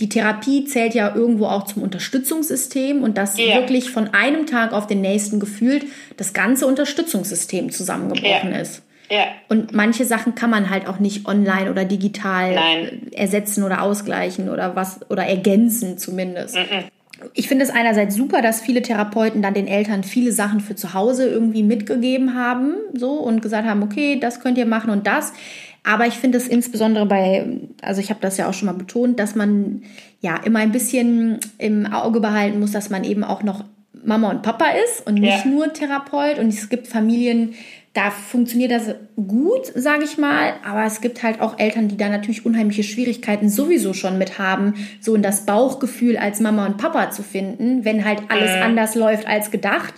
die 0.00 0.08
Therapie 0.08 0.64
zählt 0.64 0.94
ja 0.94 1.14
irgendwo 1.14 1.46
auch 1.46 1.64
zum 1.64 1.82
Unterstützungssystem 1.82 3.02
und 3.02 3.18
dass 3.18 3.38
ja. 3.38 3.56
wirklich 3.56 3.90
von 3.90 4.08
einem 4.14 4.46
Tag 4.46 4.72
auf 4.72 4.86
den 4.86 5.02
nächsten 5.02 5.38
gefühlt 5.38 5.84
das 6.16 6.32
ganze 6.32 6.66
Unterstützungssystem 6.66 7.70
zusammengebrochen 7.70 8.52
ist. 8.52 8.82
Ja. 9.10 9.26
Und 9.48 9.72
manche 9.72 10.04
Sachen 10.04 10.36
kann 10.36 10.50
man 10.50 10.70
halt 10.70 10.86
auch 10.86 11.00
nicht 11.00 11.26
online 11.26 11.70
oder 11.70 11.84
digital 11.84 12.54
Nein. 12.54 13.08
ersetzen 13.12 13.64
oder 13.64 13.82
ausgleichen 13.82 14.48
oder 14.48 14.76
was 14.76 15.00
oder 15.10 15.24
ergänzen 15.24 15.98
zumindest. 15.98 16.54
Mhm. 16.54 16.84
Ich 17.34 17.48
finde 17.48 17.64
es 17.64 17.70
einerseits 17.70 18.14
super, 18.14 18.40
dass 18.40 18.62
viele 18.62 18.80
Therapeuten 18.80 19.42
dann 19.42 19.52
den 19.52 19.66
Eltern 19.66 20.04
viele 20.04 20.32
Sachen 20.32 20.60
für 20.60 20.74
zu 20.74 20.94
Hause 20.94 21.28
irgendwie 21.28 21.62
mitgegeben 21.62 22.34
haben, 22.34 22.74
so 22.94 23.12
und 23.14 23.42
gesagt 23.42 23.68
haben, 23.68 23.82
okay, 23.82 24.18
das 24.18 24.40
könnt 24.40 24.56
ihr 24.56 24.64
machen 24.64 24.90
und 24.90 25.06
das. 25.06 25.32
Aber 25.82 26.06
ich 26.06 26.14
finde 26.14 26.38
es 26.38 26.46
insbesondere 26.46 27.06
bei, 27.06 27.46
also 27.82 28.00
ich 28.00 28.10
habe 28.10 28.20
das 28.20 28.36
ja 28.36 28.48
auch 28.48 28.54
schon 28.54 28.66
mal 28.66 28.74
betont, 28.74 29.18
dass 29.18 29.34
man 29.34 29.82
ja 30.20 30.36
immer 30.36 30.60
ein 30.60 30.72
bisschen 30.72 31.40
im 31.58 31.92
Auge 31.92 32.20
behalten 32.20 32.60
muss, 32.60 32.72
dass 32.72 32.90
man 32.90 33.04
eben 33.04 33.24
auch 33.24 33.42
noch 33.42 33.64
Mama 34.04 34.30
und 34.30 34.42
Papa 34.42 34.66
ist 34.84 35.06
und 35.06 35.14
nicht 35.14 35.44
ja. 35.44 35.50
nur 35.50 35.72
Therapeut. 35.72 36.38
Und 36.38 36.48
es 36.48 36.68
gibt 36.68 36.86
Familien, 36.86 37.54
da 37.92 38.10
funktioniert 38.12 38.70
das 38.70 38.94
gut, 39.16 39.66
sage 39.74 40.04
ich 40.04 40.16
mal, 40.16 40.54
aber 40.64 40.84
es 40.84 41.00
gibt 41.00 41.24
halt 41.24 41.40
auch 41.40 41.58
Eltern, 41.58 41.88
die 41.88 41.96
da 41.96 42.08
natürlich 42.08 42.46
unheimliche 42.46 42.84
Schwierigkeiten 42.84 43.48
sowieso 43.48 43.94
schon 43.94 44.16
mit 44.16 44.38
haben, 44.38 44.74
so 45.00 45.14
in 45.16 45.22
das 45.22 45.44
Bauchgefühl 45.44 46.16
als 46.16 46.38
Mama 46.38 46.66
und 46.66 46.76
Papa 46.76 47.10
zu 47.10 47.24
finden, 47.24 47.84
wenn 47.84 48.04
halt 48.04 48.22
alles 48.28 48.52
äh. 48.52 48.60
anders 48.60 48.94
läuft 48.94 49.26
als 49.26 49.50
gedacht. 49.50 49.94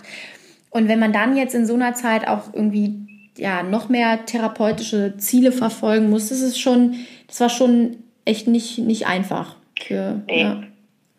Und 0.71 0.87
wenn 0.87 0.97
man 0.97 1.13
dann 1.13 1.37
jetzt 1.37 1.53
in 1.53 1.67
so 1.67 1.75
einer 1.75 1.93
Zeit 1.93 2.27
auch 2.27 2.51
irgendwie 2.51 2.95
ja 3.37 3.61
noch 3.61 3.89
mehr 3.89 4.25
therapeutische 4.25 5.15
Ziele 5.17 5.51
verfolgen 5.51 6.09
muss, 6.09 6.29
das 6.29 6.41
ist 6.41 6.59
schon, 6.59 6.95
das 7.27 7.39
war 7.41 7.49
schon 7.49 7.97
echt 8.25 8.47
nicht, 8.47 8.79
nicht 8.79 9.05
einfach. 9.05 9.57
Für, 9.79 10.23
nee. 10.27 10.41
ja, 10.41 10.63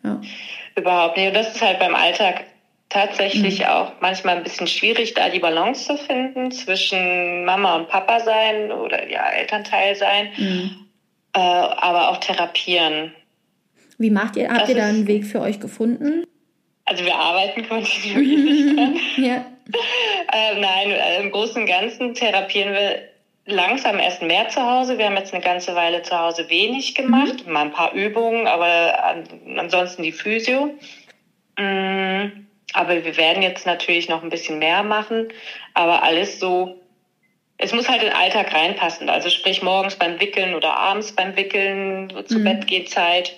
ja. 0.03 0.21
Überhaupt 0.75 1.15
nicht. 1.15 1.29
Und 1.29 1.35
das 1.35 1.55
ist 1.55 1.61
halt 1.61 1.79
beim 1.79 1.95
Alltag 1.95 2.43
tatsächlich 2.95 3.59
mhm. 3.59 3.65
auch 3.65 3.91
manchmal 3.99 4.37
ein 4.37 4.43
bisschen 4.43 4.67
schwierig, 4.67 5.13
da 5.13 5.29
die 5.29 5.39
Balance 5.39 5.85
zu 5.85 5.97
finden 5.97 6.49
zwischen 6.51 7.43
Mama 7.43 7.75
und 7.75 7.89
Papa 7.89 8.21
sein 8.21 8.71
oder 8.71 9.09
ja, 9.09 9.29
Elternteil 9.31 9.95
sein, 9.95 10.29
mhm. 10.37 10.85
äh, 11.33 11.39
aber 11.39 12.09
auch 12.09 12.17
therapieren. 12.17 13.13
Wie 13.97 14.09
macht 14.09 14.37
ihr, 14.37 14.49
habt 14.49 14.61
das 14.61 14.69
ihr 14.69 14.75
da 14.75 14.85
einen 14.85 15.07
Weg 15.07 15.25
für 15.25 15.41
euch 15.41 15.59
gefunden? 15.59 16.25
Also 16.85 17.03
wir 17.03 17.15
arbeiten 17.15 17.67
kontinuierlich 17.67 18.75
dran. 18.75 18.99
ja. 19.17 19.45
Äh, 20.31 20.59
nein, 20.59 20.91
äh, 20.91 21.21
im 21.21 21.31
Großen 21.31 21.63
und 21.63 21.67
Ganzen 21.67 22.13
therapieren 22.13 22.73
wir 22.73 22.99
langsam 23.45 23.99
erst 23.99 24.21
mehr 24.21 24.47
zu 24.47 24.61
Hause. 24.61 24.97
Wir 24.97 25.07
haben 25.07 25.17
jetzt 25.17 25.33
eine 25.33 25.43
ganze 25.43 25.75
Weile 25.75 26.01
zu 26.01 26.17
Hause 26.17 26.49
wenig 26.49 26.95
gemacht, 26.95 27.45
mhm. 27.45 27.51
mal 27.51 27.65
ein 27.65 27.71
paar 27.71 27.93
Übungen, 27.93 28.47
aber 28.47 29.15
ansonsten 29.57 30.03
die 30.03 30.13
Physio. 30.13 30.73
Mhm. 31.57 32.45
Aber 32.75 33.03
wir 33.05 33.17
werden 33.17 33.41
jetzt 33.41 33.65
natürlich 33.65 34.09
noch 34.09 34.21
ein 34.21 34.29
bisschen 34.29 34.59
mehr 34.59 34.83
machen, 34.83 35.29
aber 35.73 36.03
alles 36.03 36.39
so, 36.39 36.81
es 37.57 37.73
muss 37.73 37.87
halt 37.87 38.01
in 38.01 38.09
den 38.09 38.17
Alltag 38.17 38.53
reinpassen. 38.53 39.09
Also 39.09 39.29
sprich 39.29 39.61
morgens 39.61 39.95
beim 39.95 40.19
Wickeln 40.19 40.55
oder 40.55 40.75
abends 40.77 41.15
beim 41.15 41.35
Wickeln, 41.37 42.13
zur 42.25 42.39
mhm. 42.39 42.43
Bettgehzeit. 42.43 43.37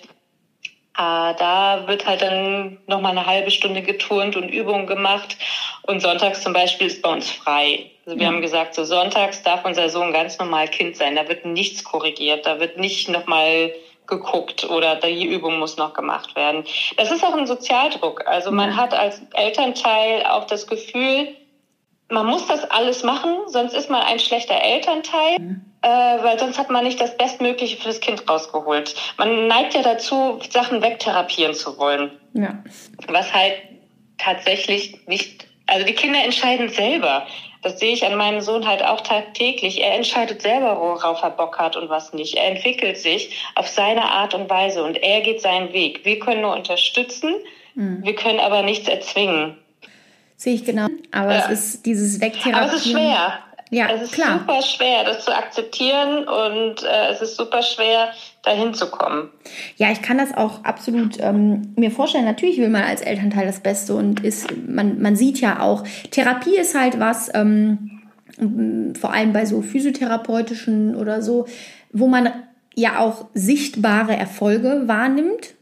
Ah, 0.94 1.34
da 1.34 1.86
wird 1.86 2.04
halt 2.04 2.22
dann 2.22 2.78
noch 2.88 3.00
mal 3.00 3.10
eine 3.10 3.24
halbe 3.24 3.52
Stunde 3.52 3.82
geturnt 3.82 4.34
und 4.34 4.48
Übungen 4.48 4.88
gemacht. 4.88 5.36
Und 5.82 6.00
sonntags 6.00 6.42
zum 6.42 6.52
Beispiel 6.52 6.88
ist 6.88 7.02
bei 7.02 7.12
uns 7.12 7.30
frei. 7.30 7.92
Also 8.04 8.18
wir 8.18 8.26
mhm. 8.26 8.34
haben 8.34 8.42
gesagt, 8.42 8.74
so 8.74 8.82
sonntags 8.82 9.44
darf 9.44 9.64
unser 9.64 9.88
Sohn 9.88 10.12
ganz 10.12 10.36
normal 10.40 10.66
Kind 10.66 10.96
sein. 10.96 11.14
Da 11.14 11.28
wird 11.28 11.44
nichts 11.44 11.84
korrigiert. 11.84 12.44
Da 12.44 12.58
wird 12.58 12.78
nicht 12.78 13.08
noch 13.08 13.26
mal 13.26 13.72
geguckt 14.08 14.68
oder 14.68 14.96
die 14.96 15.26
Übung 15.26 15.58
muss 15.58 15.76
noch 15.76 15.94
gemacht 15.94 16.34
werden. 16.34 16.64
Das 16.96 17.10
ist 17.10 17.22
auch 17.22 17.34
ein 17.34 17.46
Sozialdruck. 17.46 18.26
Also 18.26 18.50
man 18.50 18.76
hat 18.76 18.94
als 18.94 19.20
Elternteil 19.34 20.24
auch 20.24 20.46
das 20.46 20.66
Gefühl, 20.66 21.28
man 22.10 22.26
muss 22.26 22.46
das 22.46 22.64
alles 22.70 23.02
machen, 23.02 23.36
sonst 23.48 23.74
ist 23.74 23.90
man 23.90 24.02
ein 24.02 24.18
schlechter 24.18 24.54
Elternteil, 24.54 25.38
mhm. 25.38 25.60
äh, 25.82 25.88
weil 25.88 26.38
sonst 26.38 26.58
hat 26.58 26.70
man 26.70 26.84
nicht 26.84 27.00
das 27.00 27.16
Bestmögliche 27.16 27.76
für 27.76 27.88
das 27.88 28.00
Kind 28.00 28.28
rausgeholt. 28.28 28.94
Man 29.18 29.46
neigt 29.46 29.74
ja 29.74 29.82
dazu, 29.82 30.40
Sachen 30.50 30.82
wegtherapieren 30.82 31.54
zu 31.54 31.76
wollen. 31.78 32.10
Ja. 32.32 32.62
Was 33.08 33.32
halt 33.34 33.54
tatsächlich 34.16 35.06
nicht, 35.06 35.46
also 35.66 35.84
die 35.84 35.92
Kinder 35.92 36.22
entscheiden 36.24 36.70
selber. 36.70 37.26
Das 37.62 37.78
sehe 37.78 37.92
ich 37.92 38.04
an 38.04 38.16
meinem 38.16 38.40
Sohn 38.40 38.66
halt 38.66 38.82
auch 38.82 39.00
tagtäglich. 39.00 39.80
Er 39.80 39.94
entscheidet 39.94 40.42
selber, 40.42 40.78
worauf 40.78 41.22
er 41.22 41.30
Bock 41.30 41.58
hat 41.58 41.76
und 41.76 41.88
was 41.88 42.12
nicht. 42.12 42.36
Er 42.36 42.50
entwickelt 42.50 42.98
sich 42.98 43.42
auf 43.54 43.68
seine 43.68 44.04
Art 44.04 44.34
und 44.34 44.48
Weise 44.48 44.84
und 44.84 44.96
er 44.96 45.20
geht 45.22 45.40
seinen 45.40 45.72
Weg. 45.72 46.04
Wir 46.04 46.18
können 46.18 46.42
nur 46.42 46.54
unterstützen, 46.54 47.34
mhm. 47.74 48.04
wir 48.04 48.14
können 48.14 48.40
aber 48.40 48.62
nichts 48.62 48.88
erzwingen. 48.88 49.56
Sehe 50.36 50.54
ich 50.54 50.64
genau. 50.64 50.86
Aber 51.10 51.34
ja. 51.34 51.50
es 51.50 51.74
ist 51.74 51.86
dieses 51.86 52.20
Wegtherapieren. 52.20 52.54
Aber 52.54 52.72
es 52.72 52.86
ist 52.86 52.92
schwer. 52.92 53.40
Ja, 53.70 53.88
es 53.94 54.02
ist 54.02 54.12
klar. 54.12 54.38
super 54.38 54.62
schwer, 54.62 55.04
das 55.04 55.24
zu 55.24 55.36
akzeptieren 55.36 56.26
und 56.26 56.82
äh, 56.82 57.12
es 57.12 57.20
ist 57.20 57.36
super 57.36 57.62
schwer, 57.62 58.10
dahin 58.42 58.72
zu 58.74 58.90
kommen. 58.90 59.30
Ja, 59.76 59.90
ich 59.90 60.00
kann 60.00 60.18
das 60.18 60.34
auch 60.36 60.64
absolut 60.64 61.18
ähm, 61.20 61.74
mir 61.76 61.90
vorstellen. 61.90 62.24
Natürlich 62.24 62.58
will 62.58 62.70
man 62.70 62.84
als 62.84 63.02
Elternteil 63.02 63.46
das 63.46 63.60
Beste 63.60 63.94
und 63.94 64.24
ist, 64.24 64.48
man, 64.66 65.00
man 65.00 65.16
sieht 65.16 65.40
ja 65.40 65.60
auch, 65.60 65.84
Therapie 66.10 66.56
ist 66.56 66.78
halt 66.78 66.98
was, 66.98 67.30
ähm, 67.34 68.00
vor 68.98 69.12
allem 69.12 69.32
bei 69.32 69.44
so 69.44 69.62
physiotherapeutischen 69.62 70.94
oder 70.94 71.22
so, 71.22 71.46
wo 71.92 72.06
man 72.06 72.32
ja 72.74 73.00
auch 73.00 73.26
sichtbare 73.34 74.16
Erfolge 74.16 74.84
wahrnimmt 74.86 75.57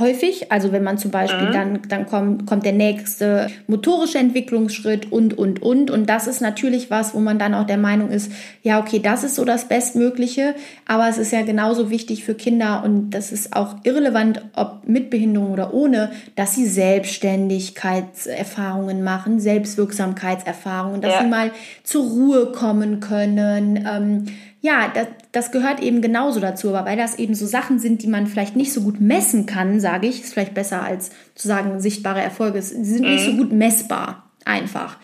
häufig. 0.00 0.52
Also 0.52 0.72
wenn 0.72 0.82
man 0.82 0.98
zum 0.98 1.10
Beispiel 1.10 1.48
mhm. 1.48 1.52
dann, 1.52 1.82
dann 1.88 2.06
kommt, 2.06 2.46
kommt 2.46 2.64
der 2.64 2.72
nächste 2.72 3.48
motorische 3.66 4.18
Entwicklungsschritt 4.18 5.12
und, 5.12 5.36
und, 5.36 5.60
und. 5.62 5.90
Und 5.90 6.08
das 6.08 6.26
ist 6.26 6.40
natürlich 6.40 6.90
was, 6.90 7.14
wo 7.14 7.20
man 7.20 7.38
dann 7.38 7.54
auch 7.54 7.66
der 7.66 7.76
Meinung 7.78 8.10
ist, 8.10 8.32
ja, 8.62 8.80
okay, 8.80 8.98
das 8.98 9.24
ist 9.24 9.34
so 9.34 9.44
das 9.44 9.68
Bestmögliche. 9.68 10.54
Aber 10.86 11.06
es 11.08 11.18
ist 11.18 11.32
ja 11.32 11.42
genauso 11.42 11.90
wichtig 11.90 12.24
für 12.24 12.34
Kinder 12.34 12.82
und 12.84 13.10
das 13.10 13.32
ist 13.32 13.56
auch 13.56 13.76
irrelevant, 13.84 14.42
ob 14.54 14.86
mit 14.86 15.10
Behinderung 15.10 15.52
oder 15.52 15.74
ohne, 15.74 16.12
dass 16.36 16.54
sie 16.54 16.66
Selbstständigkeitserfahrungen 16.66 19.02
machen, 19.02 19.40
Selbstwirksamkeitserfahrungen, 19.40 21.00
dass 21.00 21.14
ja. 21.14 21.22
sie 21.22 21.28
mal 21.28 21.50
zur 21.82 22.04
Ruhe 22.04 22.52
kommen 22.52 23.00
können. 23.00 23.88
Ähm, 23.90 24.26
ja, 24.64 24.90
das, 24.94 25.08
das 25.30 25.52
gehört 25.52 25.80
eben 25.80 26.00
genauso 26.00 26.40
dazu, 26.40 26.74
aber 26.74 26.88
weil 26.88 26.96
das 26.96 27.18
eben 27.18 27.34
so 27.34 27.44
Sachen 27.44 27.78
sind, 27.78 28.02
die 28.02 28.06
man 28.06 28.26
vielleicht 28.26 28.56
nicht 28.56 28.72
so 28.72 28.80
gut 28.80 28.98
messen 28.98 29.44
kann, 29.44 29.78
sage 29.78 30.06
ich, 30.06 30.22
ist 30.22 30.32
vielleicht 30.32 30.54
besser 30.54 30.82
als 30.82 31.10
zu 31.34 31.48
sagen, 31.48 31.80
sichtbare 31.80 32.22
Erfolge, 32.22 32.62
sie 32.62 32.82
sind 32.82 33.04
mhm. 33.04 33.12
nicht 33.12 33.24
so 33.26 33.32
mhm. 33.32 33.36
gut 33.36 33.52
messbar, 33.52 34.30
einfach. 34.46 34.96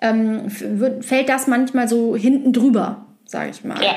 Ähm, 0.00 0.48
fällt 0.48 1.28
das 1.28 1.46
manchmal 1.46 1.88
so 1.88 2.16
hinten 2.16 2.54
drüber, 2.54 3.04
sage 3.26 3.50
ich 3.50 3.62
mal. 3.64 3.84
Ja. 3.84 3.96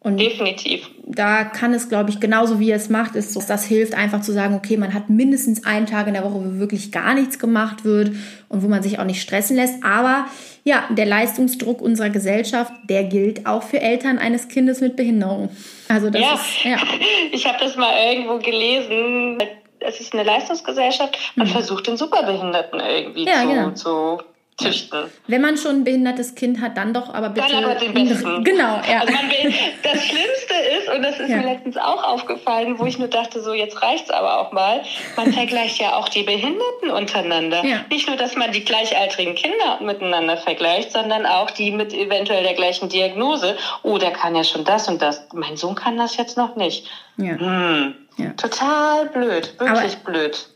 Und 0.00 0.18
definitiv. 0.18 0.88
Da 1.04 1.44
kann 1.44 1.74
es, 1.74 1.90
glaube 1.90 2.08
ich, 2.08 2.20
genauso 2.20 2.58
wie 2.58 2.70
es 2.70 2.88
macht, 2.88 3.14
ist, 3.14 3.36
dass 3.36 3.46
das 3.46 3.64
hilft, 3.64 3.94
einfach 3.94 4.22
zu 4.22 4.32
sagen, 4.32 4.54
okay, 4.54 4.78
man 4.78 4.94
hat 4.94 5.10
mindestens 5.10 5.66
einen 5.66 5.84
Tag 5.84 6.06
in 6.06 6.14
der 6.14 6.24
Woche, 6.24 6.34
wo 6.34 6.58
wirklich 6.60 6.92
gar 6.92 7.12
nichts 7.14 7.38
gemacht 7.38 7.84
wird 7.84 8.12
und 8.48 8.62
wo 8.62 8.68
man 8.68 8.82
sich 8.82 8.98
auch 9.00 9.04
nicht 9.04 9.20
stressen 9.20 9.56
lässt. 9.56 9.84
Aber 9.84 10.26
ja, 10.66 10.88
der 10.90 11.06
Leistungsdruck 11.06 11.80
unserer 11.80 12.10
Gesellschaft, 12.10 12.72
der 12.90 13.04
gilt 13.04 13.46
auch 13.46 13.62
für 13.62 13.80
Eltern 13.80 14.18
eines 14.18 14.48
Kindes 14.48 14.80
mit 14.80 14.96
Behinderung. 14.96 15.48
Also 15.86 16.10
das 16.10 16.20
ja. 16.20 16.34
ist, 16.34 16.64
ja. 16.64 16.76
Ich 17.30 17.46
habe 17.46 17.58
das 17.60 17.76
mal 17.76 17.92
irgendwo 18.12 18.38
gelesen. 18.38 19.38
Es 19.78 20.00
ist 20.00 20.12
eine 20.12 20.24
Leistungsgesellschaft. 20.24 21.16
Man 21.36 21.46
mhm. 21.46 21.52
versucht 21.52 21.86
den 21.86 21.96
Superbehinderten 21.96 22.80
irgendwie 22.80 23.26
ja, 23.26 23.42
zu, 23.42 23.48
genau. 23.48 23.70
zu 23.70 24.22
züchten. 24.58 25.10
Wenn 25.26 25.42
man 25.42 25.56
schon 25.58 25.76
ein 25.76 25.84
behindertes 25.84 26.34
Kind 26.34 26.60
hat, 26.60 26.76
dann 26.76 26.94
doch 26.94 27.12
aber 27.12 27.28
bitte. 27.28 27.48
Dann 27.50 27.64
aber 27.64 27.74
den 27.74 27.92
besten. 27.92 28.44
Genau, 28.44 28.80
ja. 28.88 29.00
Also 29.00 29.12
man 29.12 29.30
will, 29.30 29.52
das 29.82 30.02
Schlimmste 30.02 30.54
ist, 30.78 30.88
und 30.94 31.02
das 31.02 31.18
ist 31.18 31.28
ja. 31.28 31.36
mir 31.38 31.52
letztens 31.52 31.76
auch 31.76 32.02
aufgefallen, 32.02 32.78
wo 32.78 32.86
ich 32.86 32.98
nur 32.98 33.08
dachte, 33.08 33.42
so 33.42 33.52
jetzt 33.52 33.82
reicht's 33.82 34.10
aber 34.10 34.40
auch 34.40 34.52
mal, 34.52 34.82
man 35.16 35.32
vergleicht 35.32 35.78
ja 35.78 35.96
auch 35.96 36.08
die 36.08 36.22
Behinderten 36.22 36.90
untereinander. 36.90 37.64
Ja. 37.64 37.84
Nicht 37.90 38.08
nur, 38.08 38.16
dass 38.16 38.36
man 38.36 38.52
die 38.52 38.64
gleichaltrigen 38.64 39.34
Kinder 39.34 39.78
miteinander 39.82 40.36
vergleicht, 40.36 40.92
sondern 40.92 41.26
auch 41.26 41.50
die 41.50 41.70
mit 41.70 41.92
eventuell 41.92 42.42
der 42.42 42.54
gleichen 42.54 42.88
Diagnose. 42.88 43.56
Oh, 43.82 43.98
der 43.98 44.12
kann 44.12 44.34
ja 44.34 44.44
schon 44.44 44.64
das 44.64 44.88
und 44.88 45.02
das. 45.02 45.26
Mein 45.34 45.56
Sohn 45.56 45.74
kann 45.74 45.96
das 45.96 46.16
jetzt 46.16 46.36
noch 46.36 46.56
nicht. 46.56 46.88
Ja. 47.18 47.38
Hm. 47.38 47.94
ja. 48.16 48.30
Total 48.36 49.06
blöd, 49.06 49.54
wirklich 49.58 49.96
aber 50.02 50.12
blöd. 50.12 50.48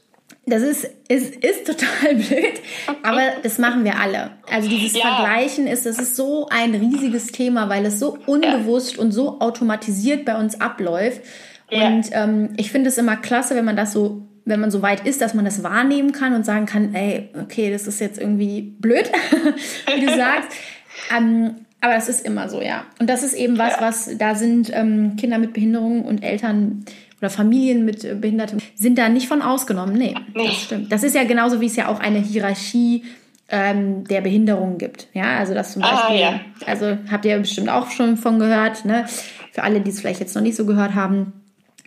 Das 0.46 0.62
ist, 0.62 0.88
ist, 1.08 1.36
ist 1.36 1.66
total 1.66 2.14
blöd, 2.14 2.60
aber 3.02 3.22
das 3.42 3.58
machen 3.58 3.84
wir 3.84 3.98
alle. 3.98 4.32
Also 4.50 4.68
dieses 4.68 4.94
ja. 4.94 5.02
Vergleichen 5.02 5.66
ist, 5.66 5.86
das 5.86 5.98
ist 5.98 6.16
so 6.16 6.48
ein 6.50 6.74
riesiges 6.74 7.28
Thema, 7.28 7.68
weil 7.68 7.86
es 7.86 7.98
so 7.98 8.18
unbewusst 8.26 8.96
ja. 8.96 9.02
und 9.02 9.12
so 9.12 9.40
automatisiert 9.40 10.24
bei 10.24 10.36
uns 10.36 10.60
abläuft. 10.60 11.20
Ja. 11.70 11.86
Und 11.86 12.10
ähm, 12.12 12.50
ich 12.56 12.72
finde 12.72 12.88
es 12.88 12.98
immer 12.98 13.16
klasse, 13.16 13.54
wenn 13.54 13.64
man 13.64 13.76
das 13.76 13.92
so, 13.92 14.26
wenn 14.44 14.60
man 14.60 14.70
so 14.70 14.82
weit 14.82 15.06
ist, 15.06 15.20
dass 15.20 15.34
man 15.34 15.44
das 15.44 15.62
wahrnehmen 15.62 16.12
kann 16.12 16.34
und 16.34 16.44
sagen 16.44 16.66
kann, 16.66 16.94
ey, 16.94 17.28
okay, 17.40 17.70
das 17.70 17.86
ist 17.86 18.00
jetzt 18.00 18.18
irgendwie 18.18 18.62
blöd, 18.62 19.10
wie 19.94 20.04
du 20.04 20.08
sagst. 20.16 20.48
Ähm, 21.16 21.66
aber 21.80 21.94
das 21.94 22.08
ist 22.08 22.26
immer 22.26 22.48
so, 22.48 22.60
ja. 22.60 22.84
Und 22.98 23.08
das 23.08 23.22
ist 23.22 23.34
eben 23.34 23.56
was, 23.56 23.80
was 23.80 24.18
da 24.18 24.34
sind 24.34 24.70
ähm, 24.74 25.16
Kinder 25.16 25.38
mit 25.38 25.54
Behinderung 25.54 26.04
und 26.04 26.22
Eltern 26.22 26.84
oder 27.20 27.30
Familien 27.30 27.84
mit 27.84 28.04
äh, 28.04 28.14
Behindertem 28.14 28.58
sind 28.74 28.98
da 28.98 29.08
nicht 29.08 29.28
von 29.28 29.42
ausgenommen. 29.42 29.94
Nee, 29.96 30.14
nee, 30.34 30.46
das 30.46 30.62
stimmt. 30.62 30.92
Das 30.92 31.02
ist 31.02 31.14
ja 31.14 31.24
genauso, 31.24 31.60
wie 31.60 31.66
es 31.66 31.76
ja 31.76 31.88
auch 31.88 32.00
eine 32.00 32.18
Hierarchie 32.18 33.04
ähm, 33.48 34.04
der 34.04 34.20
Behinderungen 34.20 34.78
gibt. 34.78 35.08
Ja, 35.12 35.38
also 35.38 35.54
das 35.54 35.72
zum 35.72 35.82
ah, 35.82 35.90
Beispiel, 35.90 36.16
ah, 36.16 36.20
ja. 36.20 36.40
also 36.66 36.98
habt 37.10 37.24
ihr 37.24 37.38
bestimmt 37.38 37.68
auch 37.68 37.90
schon 37.90 38.16
von 38.16 38.38
gehört, 38.38 38.84
ne? 38.84 39.06
Für 39.52 39.64
alle, 39.64 39.80
die 39.80 39.90
es 39.90 40.00
vielleicht 40.00 40.20
jetzt 40.20 40.34
noch 40.36 40.42
nicht 40.42 40.56
so 40.56 40.64
gehört 40.64 40.94
haben, 40.94 41.32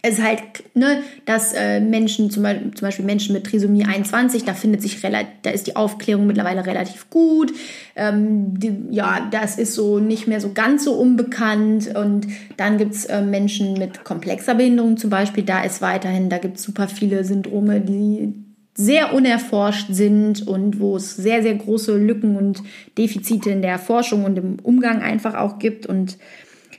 es 0.06 0.20
ist 0.20 0.24
halt, 0.24 0.42
ne, 0.74 1.02
dass 1.26 1.54
äh, 1.54 1.80
Menschen, 1.80 2.30
zum 2.30 2.44
Beispiel, 2.44 2.72
zum 2.74 2.86
Beispiel 2.86 3.06
Menschen 3.06 3.34
mit 3.34 3.46
Trisomie 3.46 3.86
21, 3.86 4.44
da 4.44 4.54
findet 4.54 4.82
sich 4.82 5.00
da 5.02 5.50
ist 5.50 5.66
die 5.66 5.78
Aufklärung 5.78 6.28
mittlerweile 6.28 6.66
relativ 6.66 7.10
gut. 7.10 7.54
Ähm, 7.96 8.60
die, 8.60 8.76
ja, 8.92 9.26
das 9.32 9.58
ist 9.58 9.76
so 9.76 10.00
nicht 10.00 10.28
mehr 10.28 10.42
so 10.42 10.52
ganz 10.52 10.84
so 10.84 10.96
unbekannt. 10.96 11.96
Und 11.96 12.28
dann 12.58 12.78
gibt's 12.78 13.06
äh, 13.06 13.22
Menschen 13.22 13.76
mit 13.76 14.04
komplexer 14.04 14.56
Behinderung 14.56 14.98
zum 14.98 15.10
Beispiel, 15.10 15.46
da 15.46 15.64
ist 15.64 15.82
weiterhin, 15.82 16.30
da 16.30 16.38
gibt's 16.38 16.64
super 16.64 16.90
viele 16.90 17.24
Syndrome, 17.24 17.80
die 17.80 18.34
sehr 18.76 19.14
unerforscht 19.14 19.88
sind 19.92 20.46
und 20.46 20.82
wo 20.82 20.98
es 20.98 21.16
sehr, 21.16 21.44
sehr 21.44 21.56
große 21.56 21.96
Lücken 21.96 22.36
und 22.36 22.62
Defizite 22.98 23.52
in 23.52 23.62
der 23.62 23.80
Forschung 23.80 24.26
und 24.26 24.38
im 24.38 24.58
Umgang 24.64 25.02
einfach 25.02 25.36
auch 25.36 25.60
gibt. 25.60 25.86
Und 25.86 26.18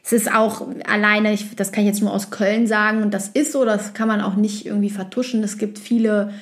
es 0.04 0.12
ist 0.12 0.32
auch 0.32 0.66
alleine, 0.86 1.32
ich, 1.32 1.56
das 1.56 1.72
kann 1.72 1.82
ich 1.84 1.88
jetzt 1.88 2.02
nur 2.02 2.12
aus 2.12 2.30
Köln 2.30 2.66
sagen, 2.66 3.02
und 3.02 3.14
das 3.14 3.28
ist 3.28 3.52
so, 3.52 3.64
das 3.64 3.94
kann 3.94 4.06
man 4.06 4.20
auch 4.20 4.34
nicht 4.34 4.66
irgendwie 4.66 4.90
vertuschen. 4.90 5.42
Es 5.42 5.56
gibt 5.56 5.78
viele 5.78 6.34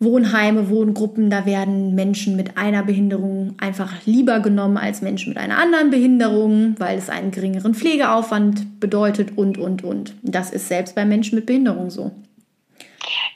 Wohnheime, 0.00 0.70
Wohngruppen, 0.70 1.28
da 1.28 1.44
werden 1.44 1.94
Menschen 1.94 2.36
mit 2.36 2.56
einer 2.56 2.82
Behinderung 2.82 3.54
einfach 3.60 3.92
lieber 4.06 4.40
genommen 4.40 4.78
als 4.78 5.02
Menschen 5.02 5.34
mit 5.34 5.38
einer 5.38 5.58
anderen 5.58 5.90
Behinderung, 5.90 6.74
weil 6.78 6.96
es 6.96 7.10
einen 7.10 7.32
geringeren 7.32 7.74
Pflegeaufwand 7.74 8.80
bedeutet 8.80 9.36
und, 9.36 9.58
und, 9.58 9.84
und. 9.84 10.14
Das 10.22 10.50
ist 10.50 10.68
selbst 10.68 10.94
bei 10.94 11.04
Menschen 11.04 11.36
mit 11.36 11.44
Behinderung 11.44 11.90
so. 11.90 12.12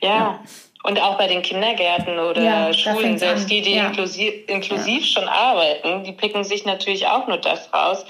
ja. 0.00 0.08
ja. 0.08 0.40
Und 0.84 1.02
auch 1.02 1.18
bei 1.18 1.26
den 1.26 1.42
Kindergärten 1.42 2.18
oder 2.18 2.40
ja, 2.40 2.72
Schulen, 2.72 3.18
selbst 3.18 3.42
an. 3.42 3.48
die, 3.48 3.62
die 3.62 3.74
ja. 3.74 3.88
inklusiv, 3.88 4.32
inklusiv 4.46 5.00
ja. 5.00 5.06
schon 5.06 5.28
arbeiten, 5.28 6.04
die 6.04 6.12
picken 6.12 6.44
sich 6.44 6.64
natürlich 6.64 7.06
auch 7.08 7.26
nur 7.26 7.38
das 7.38 7.72
raus, 7.74 8.06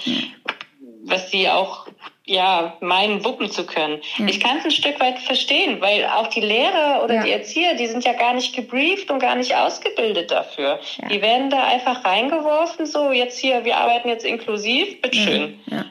was 1.10 1.30
sie 1.30 1.48
auch 1.48 1.86
ja 2.24 2.76
meinen 2.80 3.24
wuppen 3.24 3.50
zu 3.50 3.64
können. 3.64 4.00
Ja. 4.18 4.26
Ich 4.26 4.40
kann 4.40 4.58
es 4.58 4.64
ein 4.64 4.70
Stück 4.70 5.00
weit 5.00 5.18
verstehen, 5.18 5.80
weil 5.80 6.04
auch 6.04 6.26
die 6.28 6.40
Lehrer 6.40 7.02
oder 7.02 7.14
ja. 7.14 7.22
die 7.24 7.30
Erzieher, 7.30 7.74
die 7.74 7.86
sind 7.86 8.04
ja 8.04 8.12
gar 8.12 8.34
nicht 8.34 8.54
gebrieft 8.54 9.10
und 9.10 9.18
gar 9.18 9.34
nicht 9.34 9.56
ausgebildet 9.56 10.30
dafür. 10.30 10.78
Ja. 11.00 11.08
Die 11.08 11.22
werden 11.22 11.50
da 11.50 11.64
einfach 11.64 12.04
reingeworfen, 12.04 12.86
so 12.86 13.12
jetzt 13.12 13.38
hier, 13.38 13.64
wir 13.64 13.78
arbeiten 13.78 14.08
jetzt 14.08 14.24
inklusiv, 14.24 15.00
bitteschön. 15.00 15.58
Ja, 15.66 15.84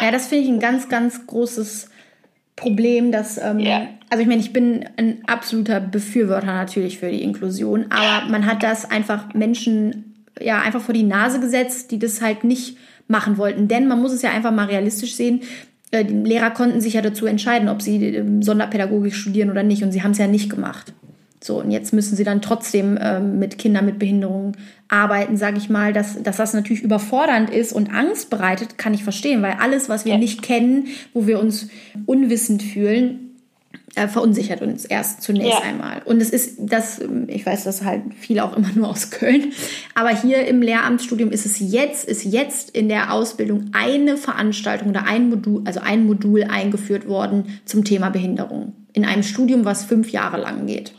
ja. 0.00 0.10
das 0.10 0.28
finde 0.28 0.44
ich 0.44 0.50
ein 0.50 0.60
ganz, 0.60 0.88
ganz 0.88 1.26
großes 1.26 1.90
Problem, 2.54 3.12
dass, 3.12 3.36
ähm, 3.36 3.66
also 4.08 4.22
ich 4.22 4.28
meine, 4.28 4.40
ich 4.40 4.52
bin 4.52 4.88
ein 4.96 5.22
absoluter 5.26 5.80
Befürworter 5.80 6.46
natürlich 6.46 6.98
für 6.98 7.10
die 7.10 7.22
Inklusion, 7.22 7.86
aber 7.90 8.30
man 8.30 8.46
hat 8.46 8.62
das 8.62 8.90
einfach 8.90 9.34
Menschen 9.34 10.26
ja 10.40 10.60
einfach 10.60 10.80
vor 10.80 10.94
die 10.94 11.02
Nase 11.02 11.40
gesetzt, 11.40 11.90
die 11.90 11.98
das 11.98 12.20
halt 12.20 12.44
nicht 12.44 12.76
machen 13.08 13.38
wollten. 13.38 13.68
Denn 13.68 13.88
man 13.88 14.00
muss 14.00 14.12
es 14.12 14.22
ja 14.22 14.30
einfach 14.30 14.52
mal 14.52 14.66
realistisch 14.66 15.14
sehen. 15.14 15.42
Äh, 15.90 16.04
die 16.04 16.14
Lehrer 16.14 16.50
konnten 16.50 16.80
sich 16.80 16.94
ja 16.94 17.02
dazu 17.02 17.26
entscheiden, 17.26 17.68
ob 17.68 17.82
sie 17.82 17.96
ähm, 18.04 18.42
Sonderpädagogik 18.42 19.14
studieren 19.14 19.50
oder 19.50 19.62
nicht. 19.62 19.82
Und 19.82 19.92
sie 19.92 20.02
haben 20.02 20.12
es 20.12 20.18
ja 20.18 20.26
nicht 20.26 20.50
gemacht. 20.50 20.92
So, 21.42 21.60
und 21.60 21.70
jetzt 21.70 21.92
müssen 21.92 22.16
sie 22.16 22.24
dann 22.24 22.42
trotzdem 22.42 22.98
ähm, 23.00 23.38
mit 23.38 23.58
Kindern 23.58 23.86
mit 23.86 23.98
Behinderungen 23.98 24.56
arbeiten, 24.88 25.36
sage 25.36 25.58
ich 25.58 25.68
mal. 25.68 25.92
Dass, 25.92 26.22
dass 26.22 26.38
das 26.38 26.54
natürlich 26.54 26.82
überfordernd 26.82 27.50
ist 27.50 27.72
und 27.72 27.92
Angst 27.92 28.30
bereitet, 28.30 28.78
kann 28.78 28.94
ich 28.94 29.04
verstehen, 29.04 29.42
weil 29.42 29.54
alles, 29.60 29.88
was 29.88 30.04
wir 30.04 30.14
ja. 30.14 30.18
nicht 30.18 30.42
kennen, 30.42 30.88
wo 31.14 31.26
wir 31.26 31.38
uns 31.38 31.68
unwissend 32.06 32.62
fühlen, 32.62 33.25
äh, 33.96 34.08
verunsichert 34.08 34.60
uns 34.62 34.84
erst 34.84 35.22
zunächst 35.22 35.58
ja. 35.58 35.60
einmal. 35.62 36.02
Und 36.04 36.20
es 36.20 36.30
ist 36.30 36.56
das, 36.58 37.00
ich 37.26 37.44
weiß 37.44 37.64
das 37.64 37.82
halt 37.82 38.02
viele 38.18 38.44
auch 38.44 38.56
immer 38.56 38.68
nur 38.74 38.88
aus 38.88 39.10
Köln, 39.10 39.52
aber 39.94 40.10
hier 40.10 40.46
im 40.46 40.62
Lehramtsstudium 40.62 41.32
ist 41.32 41.46
es 41.46 41.58
jetzt, 41.58 42.06
ist 42.06 42.24
jetzt 42.24 42.70
in 42.70 42.88
der 42.88 43.12
Ausbildung 43.12 43.70
eine 43.72 44.16
Veranstaltung 44.16 44.90
oder 44.90 45.06
ein 45.06 45.30
Modul, 45.30 45.62
also 45.64 45.80
ein 45.80 46.06
Modul 46.06 46.44
eingeführt 46.44 47.08
worden 47.08 47.60
zum 47.64 47.84
Thema 47.84 48.10
Behinderung. 48.10 48.74
In 48.92 49.04
einem 49.04 49.22
Studium, 49.22 49.64
was 49.64 49.84
fünf 49.84 50.10
Jahre 50.10 50.38
lang 50.38 50.66
geht. 50.66 50.92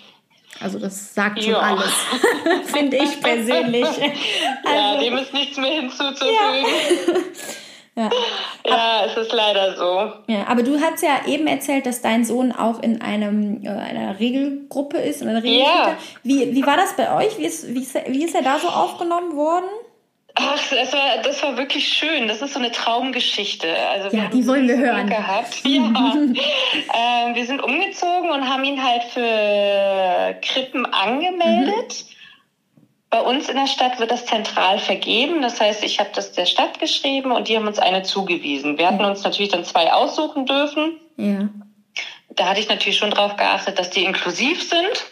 Also 0.60 0.80
das 0.80 1.14
sagt 1.14 1.44
schon 1.44 1.54
ja. 1.54 1.60
alles, 1.60 1.94
finde 2.66 2.98
ich 2.98 3.22
persönlich. 3.22 3.86
Also, 3.86 4.04
ja, 4.66 5.00
dem 5.00 5.18
ist 5.18 5.34
nichts 5.34 5.58
mehr 5.58 5.82
hinzuzufügen. 5.82 6.26
Ja. 6.34 7.14
Ja. 7.98 8.12
ja, 8.64 9.06
es 9.06 9.18
ist 9.18 9.34
leider 9.34 9.76
so. 9.76 10.14
Ja, 10.32 10.46
aber 10.48 10.62
du 10.62 10.80
hast 10.80 11.02
ja 11.02 11.26
eben 11.26 11.48
erzählt, 11.48 11.88
dass 11.88 12.04
dein 12.04 12.26
Sohn 12.26 12.52
auch 12.52 12.80
in 12.84 13.02
einem, 13.02 13.66
äh, 13.66 13.70
einer 13.70 14.20
Regelgruppe 14.20 14.98
ist. 14.98 15.24
In 15.24 15.30
einer 15.30 15.44
ja. 15.44 15.98
Wie, 16.22 16.54
wie 16.54 16.66
war 16.66 16.78
das 16.78 16.96
bei 16.96 17.12
euch? 17.16 17.40
Wie 17.40 17.46
ist, 17.46 17.74
wie, 17.74 17.82
ist, 17.82 17.96
wie 18.08 18.24
ist 18.24 18.36
er 18.36 18.44
da 18.44 18.60
so 18.60 18.68
aufgenommen 18.68 19.36
worden? 19.36 19.66
Ach, 20.36 20.62
das 20.70 20.94
war, 20.94 21.18
das 21.24 21.42
war 21.42 21.58
wirklich 21.58 21.88
schön. 21.88 22.28
Das 22.28 22.44
ist 22.44 22.54
so 22.54 22.60
eine 22.60 22.72
Traumgeschichte. 22.72 23.68
Also 23.76 24.16
ja, 24.16 24.28
die 24.28 24.46
wollen 24.46 24.68
wir 24.68 24.78
hören. 24.78 25.10
Gehabt. 25.10 25.58
Ja. 25.66 27.32
äh, 27.32 27.36
wir 27.36 27.46
sind 27.48 27.64
umgezogen 27.64 28.30
und 28.30 28.48
haben 28.48 28.64
ihn 28.64 28.84
halt 28.84 29.04
für 29.06 30.40
Krippen 30.42 30.86
angemeldet. 30.86 32.06
Mhm. 32.08 32.17
Bei 33.10 33.22
uns 33.22 33.48
in 33.48 33.56
der 33.56 33.68
Stadt 33.68 34.00
wird 34.00 34.12
das 34.12 34.26
zentral 34.26 34.80
vergeben. 34.80 35.42
Das 35.42 35.62
heißt, 35.62 35.84
ich 35.84 36.00
habe 36.00 36.10
das 36.14 36.34
der 36.34 36.46
Stadt 36.46 36.80
geschrieben 36.80 37.32
und 37.32 37.48
die 37.48 37.56
haben 37.56 37.68
uns 37.68 37.80
eine 37.80 38.04
zugewiesen. 38.04 38.78
Wir 38.78 38.88
hatten 38.88 39.06
uns 39.06 39.24
natürlich 39.24 39.52
dann 39.52 39.64
zwei 39.64 39.94
aussuchen 39.94 40.46
dürfen. 40.46 41.00
Ja. 41.16 41.48
Da 42.30 42.50
hatte 42.50 42.60
ich 42.60 42.68
natürlich 42.68 42.98
schon 42.98 43.12
darauf 43.12 43.38
geachtet, 43.38 43.80
dass 43.80 43.90
die 43.90 44.04
inklusiv 44.04 44.62
sind. 44.62 45.06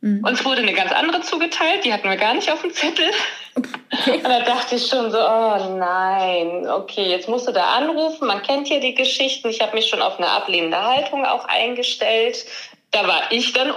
Mhm. 0.00 0.24
Uns 0.24 0.44
wurde 0.44 0.62
eine 0.62 0.72
ganz 0.72 0.92
andere 0.92 1.20
zugeteilt, 1.20 1.84
die 1.84 1.92
hatten 1.92 2.08
wir 2.08 2.16
gar 2.16 2.34
nicht 2.34 2.50
auf 2.50 2.62
dem 2.62 2.72
Zettel. 2.72 3.10
Okay. 3.54 4.12
Und 4.24 4.24
da 4.24 4.40
dachte 4.40 4.76
ich 4.76 4.86
schon 4.86 5.10
so, 5.10 5.18
oh 5.18 5.76
nein, 5.78 6.68
okay, 6.68 7.08
jetzt 7.08 7.28
musst 7.28 7.46
du 7.46 7.52
da 7.52 7.74
anrufen. 7.76 8.26
Man 8.26 8.42
kennt 8.42 8.68
ja 8.68 8.80
die 8.80 8.94
Geschichten. 8.94 9.48
Ich 9.48 9.60
habe 9.60 9.74
mich 9.74 9.88
schon 9.88 10.02
auf 10.02 10.18
eine 10.18 10.28
ablehnende 10.28 10.82
Haltung 10.82 11.24
auch 11.26 11.44
eingestellt 11.44 12.46
da 12.94 13.06
war 13.06 13.22
ich 13.30 13.52
dann 13.52 13.72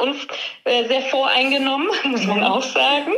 äh, 0.63 0.87
sehr 0.87 1.01
voreingenommen, 1.01 1.89
muss 2.03 2.25
man 2.25 2.43
auch 2.43 2.63
sagen. 2.63 3.13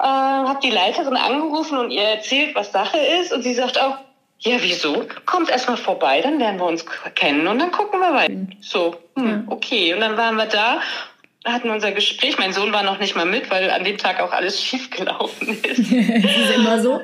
Äh, 0.00 0.04
habe 0.04 0.60
die 0.62 0.70
Leiterin 0.70 1.16
angerufen 1.16 1.78
und 1.78 1.90
ihr 1.90 2.02
erzählt, 2.02 2.54
was 2.54 2.72
Sache 2.72 2.98
ist. 2.98 3.32
Und 3.32 3.42
sie 3.42 3.54
sagt 3.54 3.80
auch, 3.80 3.98
ja, 4.40 4.56
wieso? 4.60 5.04
Kommt 5.26 5.50
erstmal 5.50 5.76
vorbei, 5.76 6.20
dann 6.20 6.38
lernen 6.38 6.60
wir 6.60 6.66
uns 6.66 6.84
kennen 7.16 7.48
und 7.48 7.58
dann 7.58 7.72
gucken 7.72 7.98
wir 7.98 8.14
weiter. 8.14 8.32
Mhm. 8.32 8.50
So, 8.60 8.96
hm, 9.16 9.48
okay. 9.48 9.94
Und 9.94 10.00
dann 10.00 10.16
waren 10.16 10.36
wir 10.36 10.46
da, 10.46 10.80
hatten 11.44 11.70
unser 11.70 11.90
Gespräch. 11.90 12.38
Mein 12.38 12.52
Sohn 12.52 12.72
war 12.72 12.84
noch 12.84 13.00
nicht 13.00 13.16
mal 13.16 13.26
mit, 13.26 13.50
weil 13.50 13.68
an 13.70 13.82
dem 13.82 13.98
Tag 13.98 14.20
auch 14.20 14.32
alles 14.32 14.62
schief 14.64 14.90
gelaufen 14.90 15.60
ist. 15.64 15.78
ist 15.80 16.54
immer 16.54 16.80
so. 16.80 17.00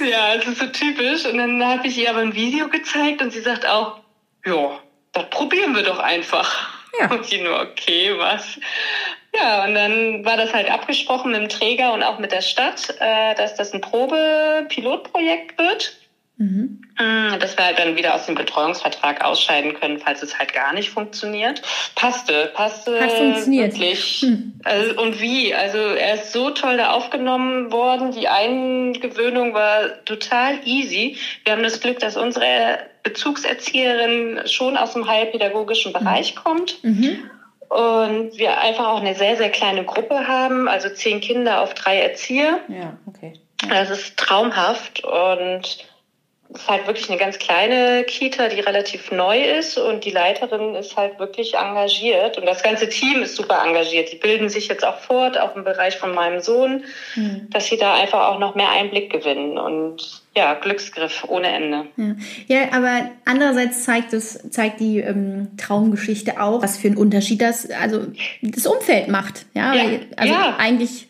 ja, 0.00 0.34
es 0.34 0.46
ist 0.46 0.58
so 0.58 0.66
typisch. 0.66 1.24
Und 1.26 1.38
dann 1.38 1.64
habe 1.64 1.86
ich 1.86 1.96
ihr 1.96 2.10
aber 2.10 2.20
ein 2.20 2.34
Video 2.34 2.68
gezeigt 2.68 3.22
und 3.22 3.32
sie 3.32 3.40
sagt 3.40 3.66
auch, 3.68 4.00
ja, 4.44 4.80
das 5.12 5.30
probieren 5.30 5.76
wir 5.76 5.84
doch 5.84 6.00
einfach. 6.00 6.73
Ja. 6.98 7.10
Und 7.10 7.30
die 7.30 7.40
nur, 7.40 7.60
okay, 7.60 8.16
was? 8.16 8.58
Ja, 9.34 9.64
und 9.64 9.74
dann 9.74 10.24
war 10.24 10.36
das 10.36 10.52
halt 10.52 10.70
abgesprochen 10.70 11.32
mit 11.32 11.40
dem 11.40 11.48
Träger 11.48 11.92
und 11.92 12.02
auch 12.02 12.18
mit 12.18 12.30
der 12.30 12.40
Stadt, 12.40 12.94
äh, 13.00 13.34
dass 13.34 13.56
das 13.56 13.72
ein 13.72 13.80
Probe-Pilotprojekt 13.80 15.58
wird. 15.58 15.96
Mhm. 16.36 16.80
Dass 17.38 17.56
wir 17.56 17.64
halt 17.64 17.78
dann 17.78 17.96
wieder 17.96 18.14
aus 18.14 18.26
dem 18.26 18.34
Betreuungsvertrag 18.34 19.24
ausscheiden 19.24 19.74
können, 19.74 19.98
falls 19.98 20.22
es 20.22 20.38
halt 20.38 20.52
gar 20.52 20.72
nicht 20.72 20.90
funktioniert. 20.90 21.62
Passte, 21.94 22.50
passte. 22.54 23.00
Hat 23.00 23.12
funktioniert. 23.12 23.72
Wirklich. 23.72 24.22
Hm. 24.22 24.60
Also, 24.64 25.00
und 25.00 25.20
wie? 25.20 25.54
Also 25.54 25.78
er 25.78 26.14
ist 26.14 26.32
so 26.32 26.50
toll 26.50 26.76
da 26.76 26.90
aufgenommen 26.90 27.70
worden. 27.72 28.12
Die 28.12 28.28
Eingewöhnung 28.28 29.54
war 29.54 30.04
total 30.04 30.58
easy. 30.64 31.16
Wir 31.44 31.52
haben 31.52 31.62
das 31.62 31.80
Glück, 31.80 32.00
dass 32.00 32.16
unsere 32.16 32.78
Bezugserzieherin 33.04 34.40
schon 34.46 34.76
aus 34.76 34.94
dem 34.94 35.08
heilpädagogischen 35.08 35.92
mhm. 35.92 35.98
Bereich 35.98 36.34
kommt. 36.34 36.82
Mhm. 36.82 37.30
Und 37.68 38.36
wir 38.38 38.60
einfach 38.60 38.88
auch 38.88 39.00
eine 39.00 39.14
sehr, 39.14 39.36
sehr 39.36 39.50
kleine 39.50 39.84
Gruppe 39.84 40.28
haben, 40.28 40.68
also 40.68 40.88
zehn 40.90 41.20
Kinder 41.20 41.60
auf 41.62 41.74
drei 41.74 41.98
Erzieher. 41.98 42.60
Ja, 42.68 42.98
okay. 43.06 43.34
Das 43.68 43.90
ist 43.90 44.16
traumhaft 44.16 45.02
und 45.04 45.78
es 46.52 46.60
ist 46.60 46.68
halt 46.68 46.86
wirklich 46.86 47.08
eine 47.08 47.18
ganz 47.18 47.38
kleine 47.38 48.04
Kita, 48.04 48.48
die 48.48 48.60
relativ 48.60 49.10
neu 49.10 49.42
ist 49.42 49.78
und 49.78 50.04
die 50.04 50.10
Leiterin 50.10 50.74
ist 50.74 50.96
halt 50.96 51.18
wirklich 51.18 51.54
engagiert 51.54 52.36
und 52.38 52.46
das 52.46 52.62
ganze 52.62 52.88
Team 52.88 53.22
ist 53.22 53.36
super 53.36 53.62
engagiert. 53.64 54.12
Die 54.12 54.16
bilden 54.16 54.48
sich 54.48 54.68
jetzt 54.68 54.84
auch 54.84 54.98
fort, 54.98 55.38
auch 55.38 55.56
im 55.56 55.64
Bereich 55.64 55.96
von 55.96 56.14
meinem 56.14 56.40
Sohn, 56.40 56.84
mhm. 57.16 57.48
dass 57.50 57.66
sie 57.66 57.78
da 57.78 57.94
einfach 57.94 58.28
auch 58.28 58.38
noch 58.38 58.54
mehr 58.54 58.70
Einblick 58.70 59.10
gewinnen 59.10 59.58
und 59.58 60.22
ja, 60.36 60.54
Glücksgriff 60.54 61.24
ohne 61.28 61.48
Ende. 61.48 61.86
Ja, 61.96 62.14
ja 62.46 62.72
aber 62.72 63.10
andererseits 63.24 63.84
zeigt 63.84 64.12
es, 64.12 64.38
zeigt 64.50 64.80
die 64.80 64.98
ähm, 64.98 65.56
Traumgeschichte 65.56 66.40
auch, 66.40 66.62
was 66.62 66.76
für 66.76 66.88
einen 66.88 66.96
Unterschied 66.98 67.40
das, 67.40 67.70
also 67.70 68.02
das 68.42 68.66
Umfeld 68.66 69.08
macht. 69.08 69.46
Ja, 69.54 69.74
ja. 69.74 69.98
also 70.16 70.34
ja. 70.34 70.56
eigentlich 70.58 71.08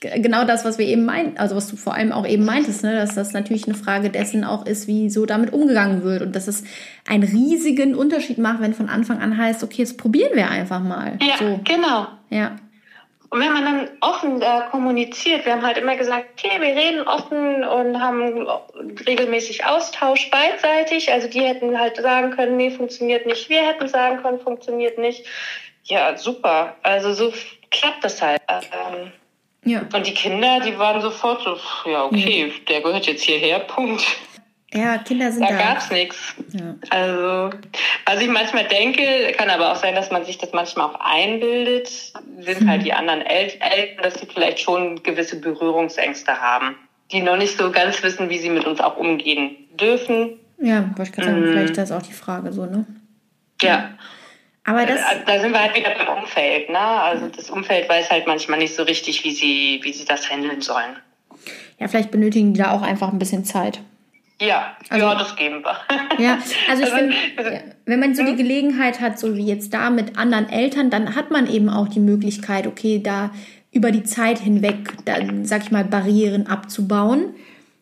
genau 0.00 0.44
das, 0.44 0.64
was 0.64 0.78
wir 0.78 0.86
eben 0.86 1.04
meinten, 1.04 1.38
also 1.38 1.56
was 1.56 1.68
du 1.68 1.76
vor 1.76 1.94
allem 1.94 2.12
auch 2.12 2.26
eben 2.26 2.44
meintest, 2.44 2.84
ne, 2.84 2.94
dass 2.94 3.14
das 3.14 3.32
natürlich 3.32 3.66
eine 3.66 3.74
Frage 3.74 4.10
dessen 4.10 4.44
auch 4.44 4.66
ist, 4.66 4.86
wie 4.86 5.10
so 5.10 5.26
damit 5.26 5.52
umgegangen 5.52 6.04
wird 6.04 6.22
und 6.22 6.36
dass 6.36 6.46
es 6.46 6.64
einen 7.06 7.24
riesigen 7.24 7.94
Unterschied 7.94 8.38
macht, 8.38 8.60
wenn 8.60 8.74
von 8.74 8.88
Anfang 8.88 9.20
an 9.20 9.36
heißt, 9.36 9.64
okay, 9.64 9.82
jetzt 9.82 9.98
probieren 9.98 10.30
wir 10.34 10.50
einfach 10.50 10.80
mal. 10.80 11.18
Ja, 11.20 11.36
so. 11.38 11.60
genau. 11.64 12.06
Ja. 12.30 12.56
Und 13.30 13.40
wenn 13.40 13.52
man 13.52 13.64
dann 13.64 13.88
offen 14.00 14.40
äh, 14.40 14.62
kommuniziert, 14.70 15.44
wir 15.44 15.52
haben 15.52 15.62
halt 15.62 15.76
immer 15.76 15.96
gesagt, 15.96 16.28
okay, 16.32 16.60
wir 16.60 16.74
reden 16.74 17.06
offen 17.06 17.62
und 17.62 18.00
haben 18.00 18.46
regelmäßig 19.06 19.66
Austausch 19.66 20.30
beidseitig. 20.30 21.12
Also 21.12 21.28
die 21.28 21.42
hätten 21.42 21.78
halt 21.78 21.96
sagen 21.98 22.30
können, 22.30 22.56
nee, 22.56 22.70
funktioniert 22.70 23.26
nicht. 23.26 23.50
Wir 23.50 23.66
hätten 23.66 23.86
sagen 23.86 24.22
können, 24.22 24.40
funktioniert 24.40 24.96
nicht. 24.96 25.26
Ja, 25.84 26.16
super. 26.16 26.76
Also 26.82 27.12
so 27.12 27.32
klappt 27.70 28.02
das 28.02 28.22
halt. 28.22 28.40
Ähm, 28.48 29.12
ja. 29.68 29.82
Und 29.92 30.06
die 30.06 30.14
Kinder, 30.14 30.60
die 30.60 30.78
waren 30.78 31.00
sofort 31.00 31.42
so, 31.42 31.56
ja, 31.90 32.04
okay, 32.04 32.46
ja. 32.48 32.54
der 32.68 32.80
gehört 32.80 33.06
jetzt 33.06 33.22
hierher, 33.22 33.60
Punkt. 33.60 34.04
Ja, 34.72 34.98
Kinder 34.98 35.32
sind 35.32 35.42
da. 35.42 35.48
Da 35.48 35.56
gab 35.56 35.78
es 35.78 35.90
nichts. 35.90 36.34
Ja. 36.52 36.74
Also, 36.90 37.56
was 38.04 38.20
ich 38.20 38.28
manchmal 38.28 38.64
denke, 38.64 39.32
kann 39.36 39.48
aber 39.48 39.72
auch 39.72 39.76
sein, 39.76 39.94
dass 39.94 40.10
man 40.10 40.24
sich 40.24 40.36
das 40.36 40.52
manchmal 40.52 40.90
auch 40.90 41.00
einbildet, 41.00 41.88
sind 42.40 42.60
hm. 42.60 42.68
halt 42.68 42.84
die 42.84 42.92
anderen 42.92 43.22
El 43.22 43.50
Eltern, 43.60 44.02
dass 44.02 44.20
sie 44.20 44.26
vielleicht 44.26 44.60
schon 44.60 45.02
gewisse 45.02 45.40
Berührungsängste 45.40 46.38
haben, 46.38 46.76
die 47.12 47.22
noch 47.22 47.38
nicht 47.38 47.56
so 47.56 47.70
ganz 47.70 48.02
wissen, 48.02 48.28
wie 48.28 48.38
sie 48.38 48.50
mit 48.50 48.66
uns 48.66 48.80
auch 48.80 48.98
umgehen 48.98 49.56
dürfen. 49.80 50.38
Ja, 50.60 50.84
wollte 50.96 51.10
ich 51.10 51.12
gerade 51.12 51.28
sagen, 51.28 51.40
mm. 51.40 51.48
vielleicht 51.48 51.70
ist 51.70 51.78
das 51.78 51.92
auch 51.92 52.02
die 52.02 52.12
Frage 52.12 52.52
so, 52.52 52.66
ne? 52.66 52.84
Ja. 53.62 53.90
Aber 54.68 54.84
das 54.84 55.00
äh, 55.00 55.24
da 55.24 55.40
sind 55.40 55.52
wir 55.52 55.62
halt 55.62 55.74
wieder 55.74 55.94
beim 55.94 56.18
Umfeld, 56.18 56.68
ne? 56.68 56.78
Also 56.78 57.28
das 57.28 57.48
Umfeld 57.48 57.88
weiß 57.88 58.10
halt 58.10 58.26
manchmal 58.26 58.58
nicht 58.58 58.74
so 58.74 58.82
richtig, 58.82 59.24
wie 59.24 59.30
sie, 59.30 59.80
wie 59.82 59.92
sie 59.92 60.04
das 60.04 60.28
handeln 60.30 60.60
sollen. 60.60 60.96
Ja, 61.78 61.88
vielleicht 61.88 62.10
benötigen 62.10 62.52
die 62.52 62.60
da 62.60 62.72
auch 62.72 62.82
einfach 62.82 63.10
ein 63.10 63.18
bisschen 63.18 63.44
Zeit. 63.44 63.80
Ja, 64.40 64.76
also, 64.88 65.06
ja, 65.06 65.14
das 65.14 65.34
geben 65.36 65.64
wir. 65.64 65.76
Ja, 66.22 66.38
also 66.68 66.82
ich 66.82 66.92
also, 66.92 66.96
finde, 66.96 67.16
also, 67.36 67.50
wenn 67.86 68.00
man 68.00 68.14
so 68.14 68.22
die 68.22 68.30
hm? 68.30 68.36
Gelegenheit 68.36 69.00
hat, 69.00 69.18
so 69.18 69.36
wie 69.36 69.46
jetzt 69.46 69.72
da 69.72 69.90
mit 69.90 70.18
anderen 70.18 70.48
Eltern, 70.48 70.90
dann 70.90 71.14
hat 71.14 71.30
man 71.30 71.50
eben 71.50 71.68
auch 71.68 71.88
die 71.88 72.00
Möglichkeit, 72.00 72.66
okay, 72.66 73.00
da 73.02 73.30
über 73.72 73.90
die 73.90 74.04
Zeit 74.04 74.38
hinweg, 74.38 75.04
dann 75.04 75.44
sag 75.44 75.62
ich 75.62 75.70
mal, 75.70 75.84
Barrieren 75.84 76.46
abzubauen. 76.46 77.34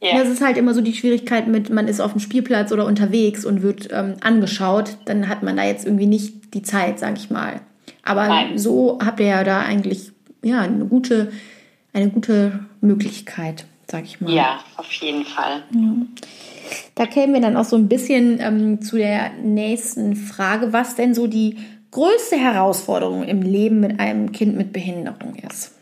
Yeah. 0.02 0.18
Das 0.18 0.28
ist 0.28 0.42
halt 0.42 0.58
immer 0.58 0.74
so 0.74 0.82
die 0.82 0.94
Schwierigkeit 0.94 1.48
mit, 1.48 1.70
man 1.70 1.88
ist 1.88 2.00
auf 2.00 2.12
dem 2.12 2.20
Spielplatz 2.20 2.70
oder 2.70 2.84
unterwegs 2.84 3.44
und 3.44 3.62
wird 3.62 3.88
ähm, 3.92 4.16
angeschaut, 4.20 4.98
dann 5.06 5.28
hat 5.28 5.42
man 5.42 5.56
da 5.56 5.64
jetzt 5.64 5.86
irgendwie 5.86 6.06
nicht 6.06 6.35
die 6.54 6.62
Zeit, 6.62 6.98
sag 6.98 7.16
ich 7.16 7.30
mal. 7.30 7.60
Aber 8.02 8.28
Nein. 8.28 8.58
so 8.58 8.98
habt 9.04 9.20
ihr 9.20 9.26
ja 9.26 9.44
da 9.44 9.60
eigentlich 9.60 10.12
ja 10.42 10.60
eine 10.60 10.86
gute, 10.86 11.32
eine 11.92 12.08
gute 12.10 12.60
Möglichkeit, 12.80 13.66
sag 13.90 14.04
ich 14.04 14.20
mal. 14.20 14.32
Ja, 14.32 14.60
auf 14.76 14.90
jeden 14.92 15.24
Fall. 15.24 15.62
Ja. 15.72 15.92
Da 16.94 17.06
kämen 17.06 17.34
wir 17.34 17.40
dann 17.40 17.56
auch 17.56 17.64
so 17.64 17.76
ein 17.76 17.88
bisschen 17.88 18.40
ähm, 18.40 18.82
zu 18.82 18.96
der 18.96 19.30
nächsten 19.42 20.16
Frage, 20.16 20.72
was 20.72 20.94
denn 20.96 21.14
so 21.14 21.26
die 21.26 21.56
größte 21.90 22.36
Herausforderung 22.36 23.24
im 23.24 23.42
Leben 23.42 23.80
mit 23.80 24.00
einem 24.00 24.32
Kind 24.32 24.56
mit 24.56 24.72
Behinderung 24.72 25.36
ist. 25.36 25.75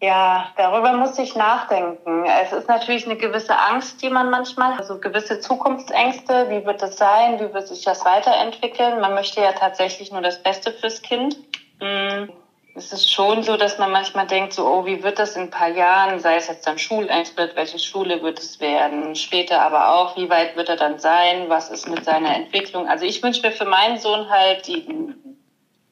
Ja, 0.00 0.50
darüber 0.56 0.94
muss 0.94 1.18
ich 1.18 1.34
nachdenken. 1.34 2.24
Es 2.24 2.52
ist 2.52 2.68
natürlich 2.68 3.04
eine 3.04 3.16
gewisse 3.16 3.58
Angst, 3.58 4.00
die 4.00 4.08
man 4.08 4.30
manchmal, 4.30 4.78
also 4.78 4.98
gewisse 4.98 5.40
Zukunftsängste. 5.40 6.48
Wie 6.48 6.64
wird 6.64 6.82
es 6.82 6.96
sein? 6.96 7.38
Wie 7.38 7.52
wird 7.52 7.68
sich 7.68 7.84
das 7.84 8.04
weiterentwickeln? 8.04 9.00
Man 9.00 9.14
möchte 9.14 9.42
ja 9.42 9.52
tatsächlich 9.52 10.10
nur 10.10 10.22
das 10.22 10.42
Beste 10.42 10.72
fürs 10.72 11.02
Kind. 11.02 11.36
Hm 11.80 12.28
es 12.74 12.92
ist 12.92 13.10
schon 13.10 13.42
so, 13.42 13.56
dass 13.56 13.78
man 13.78 13.90
manchmal 13.90 14.26
denkt, 14.26 14.52
so, 14.52 14.66
oh, 14.66 14.86
wie 14.86 15.02
wird 15.02 15.18
das 15.18 15.36
in 15.36 15.42
ein 15.42 15.50
paar 15.50 15.68
Jahren, 15.68 16.20
sei 16.20 16.36
es 16.36 16.46
jetzt 16.46 16.66
dann 16.66 16.78
Schuleintritt, 16.78 17.56
welche 17.56 17.78
Schule 17.78 18.22
wird 18.22 18.38
es 18.38 18.60
werden, 18.60 19.14
später 19.16 19.60
aber 19.60 19.92
auch, 19.92 20.16
wie 20.16 20.30
weit 20.30 20.56
wird 20.56 20.68
er 20.68 20.76
dann 20.76 20.98
sein, 20.98 21.48
was 21.48 21.70
ist 21.70 21.88
mit 21.88 22.04
seiner 22.04 22.34
Entwicklung. 22.34 22.88
Also 22.88 23.04
ich 23.04 23.22
wünsche 23.22 23.46
mir 23.46 23.52
für 23.52 23.64
meinen 23.64 23.98
Sohn 23.98 24.28
halt 24.30 24.66
die, 24.66 24.86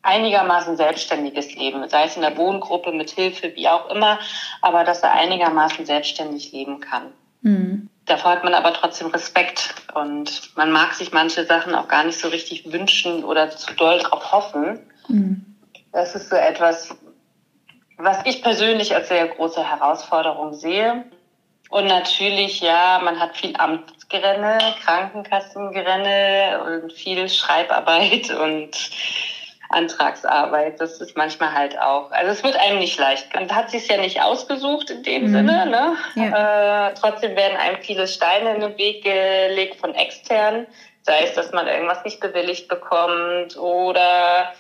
einigermaßen 0.03 0.77
selbstständiges 0.77 1.55
Leben, 1.55 1.89
sei 1.89 2.05
es 2.05 2.17
in 2.17 2.23
der 2.23 2.37
Wohngruppe 2.37 2.93
mit 2.93 3.11
Hilfe, 3.11 3.53
wie 3.55 3.69
auch 3.69 3.91
immer, 3.91 4.19
aber 4.63 4.85
dass 4.85 5.03
er 5.03 5.13
einigermaßen 5.13 5.85
selbstständig 5.87 6.53
leben 6.53 6.81
kann. 6.81 7.13
Mhm. 7.43 7.89
Davor 8.07 8.31
hat 8.33 8.45
man 8.45 8.55
aber 8.55 8.73
trotzdem 8.73 9.09
Respekt 9.09 9.75
und 9.95 10.57
man 10.57 10.73
mag 10.73 10.95
sich 10.95 11.13
manche 11.13 11.45
Sachen 11.45 11.75
auch 11.75 11.89
gar 11.89 12.05
nicht 12.05 12.19
so 12.19 12.29
richtig 12.29 12.73
wünschen 12.73 13.23
oder 13.23 13.51
zu 13.51 13.75
doll 13.75 13.99
drauf 13.99 14.33
hoffen. 14.33 14.81
Mhm. 15.09 15.45
Das 15.93 16.15
ist 16.15 16.31
so 16.31 16.37
etwas, 16.37 16.97
was 17.97 18.19
ich 18.25 18.43
persönlich 18.43 18.95
als 18.95 19.09
sehr 19.09 19.27
große 19.27 19.69
Herausforderung 19.69 20.55
sehe. 20.55 21.05
Und 21.71 21.87
natürlich, 21.87 22.61
ja, 22.61 22.99
man 23.05 23.21
hat 23.21 23.37
viel 23.37 23.55
Amtsgerenne, 23.57 24.59
Krankenkassengerenne 24.83 26.81
und 26.83 26.93
viel 26.95 27.29
Schreibarbeit 27.29 28.31
und 28.31 28.71
Antragsarbeit. 29.71 30.81
Das 30.81 31.01
ist 31.01 31.17
manchmal 31.17 31.53
halt 31.53 31.79
auch. 31.79 32.11
Also 32.11 32.33
es 32.33 32.43
wird 32.43 32.57
einem 32.57 32.79
nicht 32.79 32.99
leicht. 32.99 33.35
Man 33.35 33.55
hat 33.55 33.71
sich 33.71 33.89
ja 33.89 33.99
nicht 33.99 34.23
ausgesucht 34.23 34.91
in 34.91 35.03
dem 35.03 35.23
mhm. 35.25 35.33
Sinne. 35.33 35.67
Ne? 35.67 35.97
Ja. 36.15 36.89
Äh, 36.89 36.95
trotzdem 36.95 37.37
werden 37.37 37.57
einem 37.57 37.83
viele 37.83 38.07
Steine 38.07 38.55
in 38.55 38.61
den 38.61 38.79
Weg 38.79 39.05
gelegt 39.05 39.77
von 39.77 39.95
externen. 39.95 40.67
Sei 41.03 41.23
es, 41.25 41.35
dass 41.35 41.53
man 41.53 41.67
irgendwas 41.67 42.05
nicht 42.05 42.21
bewilligt 42.21 42.69
bekommt 42.69 43.57
oder 43.57 44.53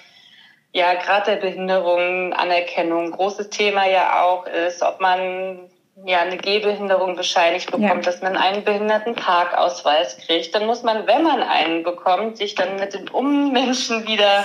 ja, 0.73 0.95
gerade 0.95 1.33
der 1.33 1.37
Behinderung, 1.39 2.33
Anerkennung, 2.35 3.11
großes 3.11 3.51
Thema 3.51 3.87
ja 3.87 4.23
auch 4.23 4.47
ist, 4.47 4.83
ob 4.83 5.01
man 5.01 5.71
ja 6.05 6.21
eine 6.21 6.37
Gehbehinderung 6.37 7.17
bescheinigt 7.17 7.71
bekommt, 7.71 8.05
ja. 8.07 8.13
dass 8.13 8.23
man 8.23 8.37
einen 8.37 8.65
Behindertenparkausweis 8.65 10.19
kriegt, 10.19 10.55
dann 10.55 10.67
muss 10.67 10.83
man, 10.83 11.07
wenn 11.07 11.23
man 11.23 11.43
einen 11.43 11.83
bekommt, 11.83 12.37
sich 12.37 12.55
dann 12.55 12.77
mit 12.77 12.95
den 12.95 13.09
Ummenschen 13.09 14.07
wieder 14.07 14.45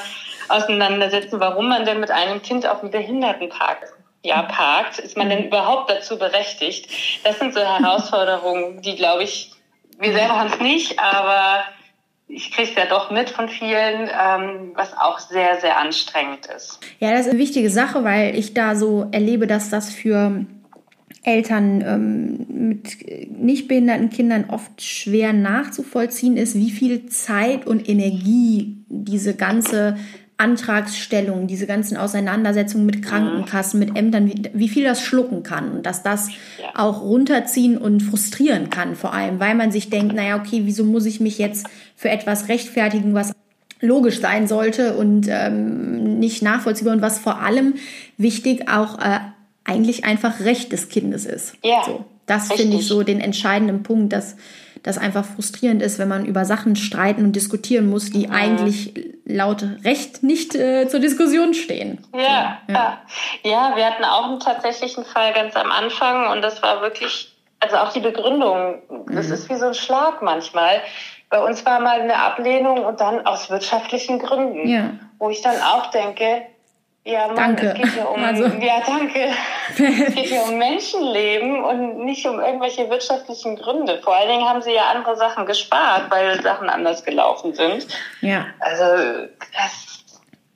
auseinandersetzen, 0.50 1.40
warum 1.40 1.70
man 1.70 1.86
denn 1.86 2.00
mit 2.00 2.12
einem 2.12 2.42
Kind 2.42 2.68
auf 2.68 2.82
dem 2.82 2.92
Behindertenpark 2.92 3.94
ja, 4.24 4.44
parkt. 4.44 5.00
Ist 5.00 5.18
man 5.18 5.30
denn 5.30 5.42
mhm. 5.42 5.48
überhaupt 5.48 5.90
dazu 5.90 6.18
berechtigt? 6.18 6.90
Das 7.24 7.40
sind 7.40 7.54
so 7.54 7.60
Herausforderungen, 7.60 8.82
die, 8.82 8.96
glaube 8.96 9.24
ich, 9.24 9.52
wir 10.00 10.14
selber 10.14 10.40
haben 10.40 10.52
es 10.52 10.60
nicht, 10.60 11.00
aber 11.00 11.64
ich 12.28 12.52
kriege 12.52 12.70
es 12.70 12.76
ja 12.76 12.86
doch 12.86 13.12
mit 13.12 13.30
von 13.30 13.48
vielen, 13.50 14.10
ähm, 14.10 14.72
was 14.76 14.98
auch 14.98 15.20
sehr, 15.20 15.60
sehr 15.60 15.78
anstrengend 15.78 16.48
ist. 16.48 16.80
Ja, 17.00 17.12
das 17.12 17.22
ist 17.22 17.30
eine 17.32 17.40
wichtige 17.40 17.70
Sache, 17.70 18.04
weil 18.04 18.36
ich 18.36 18.54
da 18.54 18.76
so 18.76 19.08
erlebe, 19.12 19.46
dass 19.46 19.70
das 19.70 19.94
für 19.94 20.46
Eltern 21.24 21.82
ähm, 21.82 22.46
mit 22.50 22.98
nicht 23.30 23.68
behinderten 23.68 24.10
Kindern 24.10 24.46
oft 24.50 24.82
schwer 24.82 25.32
nachzuvollziehen 25.32 26.38
ist, 26.38 26.56
wie 26.56 26.72
viel 26.72 27.08
Zeit 27.08 27.68
und 27.68 27.88
Energie 27.88 28.84
diese 28.90 29.36
ganze 29.36 29.98
Antragsstellung, 30.44 31.48
diese 31.48 31.66
ganzen 31.66 31.96
Auseinandersetzungen 31.96 32.86
mit 32.86 33.02
Krankenkassen, 33.02 33.80
mit 33.80 33.96
Ämtern, 33.98 34.28
wie, 34.28 34.50
wie 34.54 34.68
viel 34.68 34.84
das 34.84 35.02
schlucken 35.02 35.42
kann 35.42 35.72
und 35.72 35.86
dass 35.86 36.04
das 36.04 36.28
ja. 36.62 36.70
auch 36.76 37.02
runterziehen 37.02 37.78
und 37.78 38.02
frustrieren 38.02 38.70
kann, 38.70 38.96
vor 38.96 39.14
allem, 39.14 39.40
weil 39.40 39.56
man 39.56 39.72
sich 39.72 39.90
denkt, 39.90 40.14
naja, 40.14 40.36
okay, 40.38 40.64
wieso 40.66 40.84
muss 40.84 41.06
ich 41.06 41.22
mich 41.22 41.38
jetzt 41.38 41.68
für 41.96 42.10
etwas 42.10 42.50
rechtfertigen, 42.50 43.14
was 43.14 43.32
logisch 43.80 44.20
sein 44.20 44.48
sollte 44.48 44.96
und 44.96 45.28
ähm, 45.30 46.20
nicht 46.20 46.42
nachvollziehbar 46.42 46.94
und 46.94 47.02
was 47.02 47.20
vor 47.20 47.40
allem 47.40 47.76
wichtig 48.18 48.70
auch 48.70 49.00
äh, 49.00 49.20
eigentlich 49.64 50.04
einfach 50.04 50.42
Recht 50.42 50.72
des 50.74 50.90
Kindes 50.90 51.26
ist. 51.26 51.56
Ja. 51.64 51.84
So, 51.86 52.06
das 52.26 52.52
finde 52.52 52.78
ich 52.78 52.88
so 52.88 53.04
den 53.04 53.20
entscheidenden 53.20 53.84
Punkt, 53.84 54.12
dass 54.14 54.36
das 54.84 54.98
einfach 54.98 55.26
frustrierend 55.26 55.82
ist, 55.82 55.98
wenn 55.98 56.10
man 56.10 56.26
über 56.26 56.44
Sachen 56.44 56.76
streiten 56.76 57.24
und 57.24 57.36
diskutieren 57.36 57.90
muss, 57.90 58.12
die 58.12 58.24
ja. 58.24 58.32
eigentlich 58.32 58.94
laut 59.26 59.64
Recht 59.84 60.24
nicht 60.24 60.56
äh, 60.56 60.88
zur 60.90 61.00
Diskussion 61.00 61.54
stehen. 61.54 62.06
Ja, 62.14 62.60
ja. 62.68 63.02
ja, 63.44 63.74
wir 63.76 63.86
hatten 63.86 64.04
auch 64.04 64.26
einen 64.26 64.40
tatsächlichen 64.42 65.06
Fall 65.06 65.34
ganz 65.34 65.56
am 65.56 65.72
Anfang 65.72 66.28
und 66.28 66.42
das 66.42 66.62
war 66.62 66.82
wirklich, 66.82 67.34
also 67.62 67.78
auch 67.78 67.94
die 67.94 68.02
Begründung, 68.02 68.82
das 69.08 69.28
mhm. 69.28 69.34
ist 69.34 69.50
wie 69.50 69.56
so 69.56 69.68
ein 69.68 69.74
Schlag 69.74 70.22
manchmal. 70.22 70.82
Bei 71.30 71.42
uns 71.44 71.66
war 71.66 71.80
mal 71.80 72.02
eine 72.02 72.18
Ablehnung 72.18 72.86
und 72.86 73.00
dann 73.00 73.26
aus 73.26 73.50
wirtschaftlichen 73.50 74.20
Gründen, 74.20 74.68
ja. 74.68 74.92
wo 75.18 75.30
ich 75.30 75.42
dann 75.42 75.56
auch 75.62 75.88
denke, 75.88 76.44
ja, 77.06 77.28
Mann, 77.28 77.36
danke. 77.36 77.68
es 77.68 77.74
geht 77.74 77.94
hier 77.94 78.10
um, 78.10 78.24
also. 78.24 78.46
ja, 78.46 78.82
danke. 78.86 79.20
es 79.70 80.16
geht 80.16 80.26
hier 80.26 80.44
um 80.44 80.58
Menschenleben 80.58 81.64
und 81.64 82.06
nicht 82.06 82.26
um 82.26 82.40
irgendwelche 82.40 82.90
wirtschaftlichen 82.90 83.58
Gründe. 83.58 84.00
Vor 84.02 84.16
allen 84.16 84.30
Dingen 84.30 84.48
haben 84.48 84.62
sie 84.62 84.72
ja 84.72 84.90
andere 84.94 85.18
Sachen 85.18 85.46
gespart, 85.46 86.10
weil 86.10 86.42
Sachen 86.42 86.70
anders 86.70 87.04
gelaufen 87.04 87.54
sind. 87.54 87.88
Ja. 88.22 88.46
Also, 88.60 89.28
das, 89.54 90.04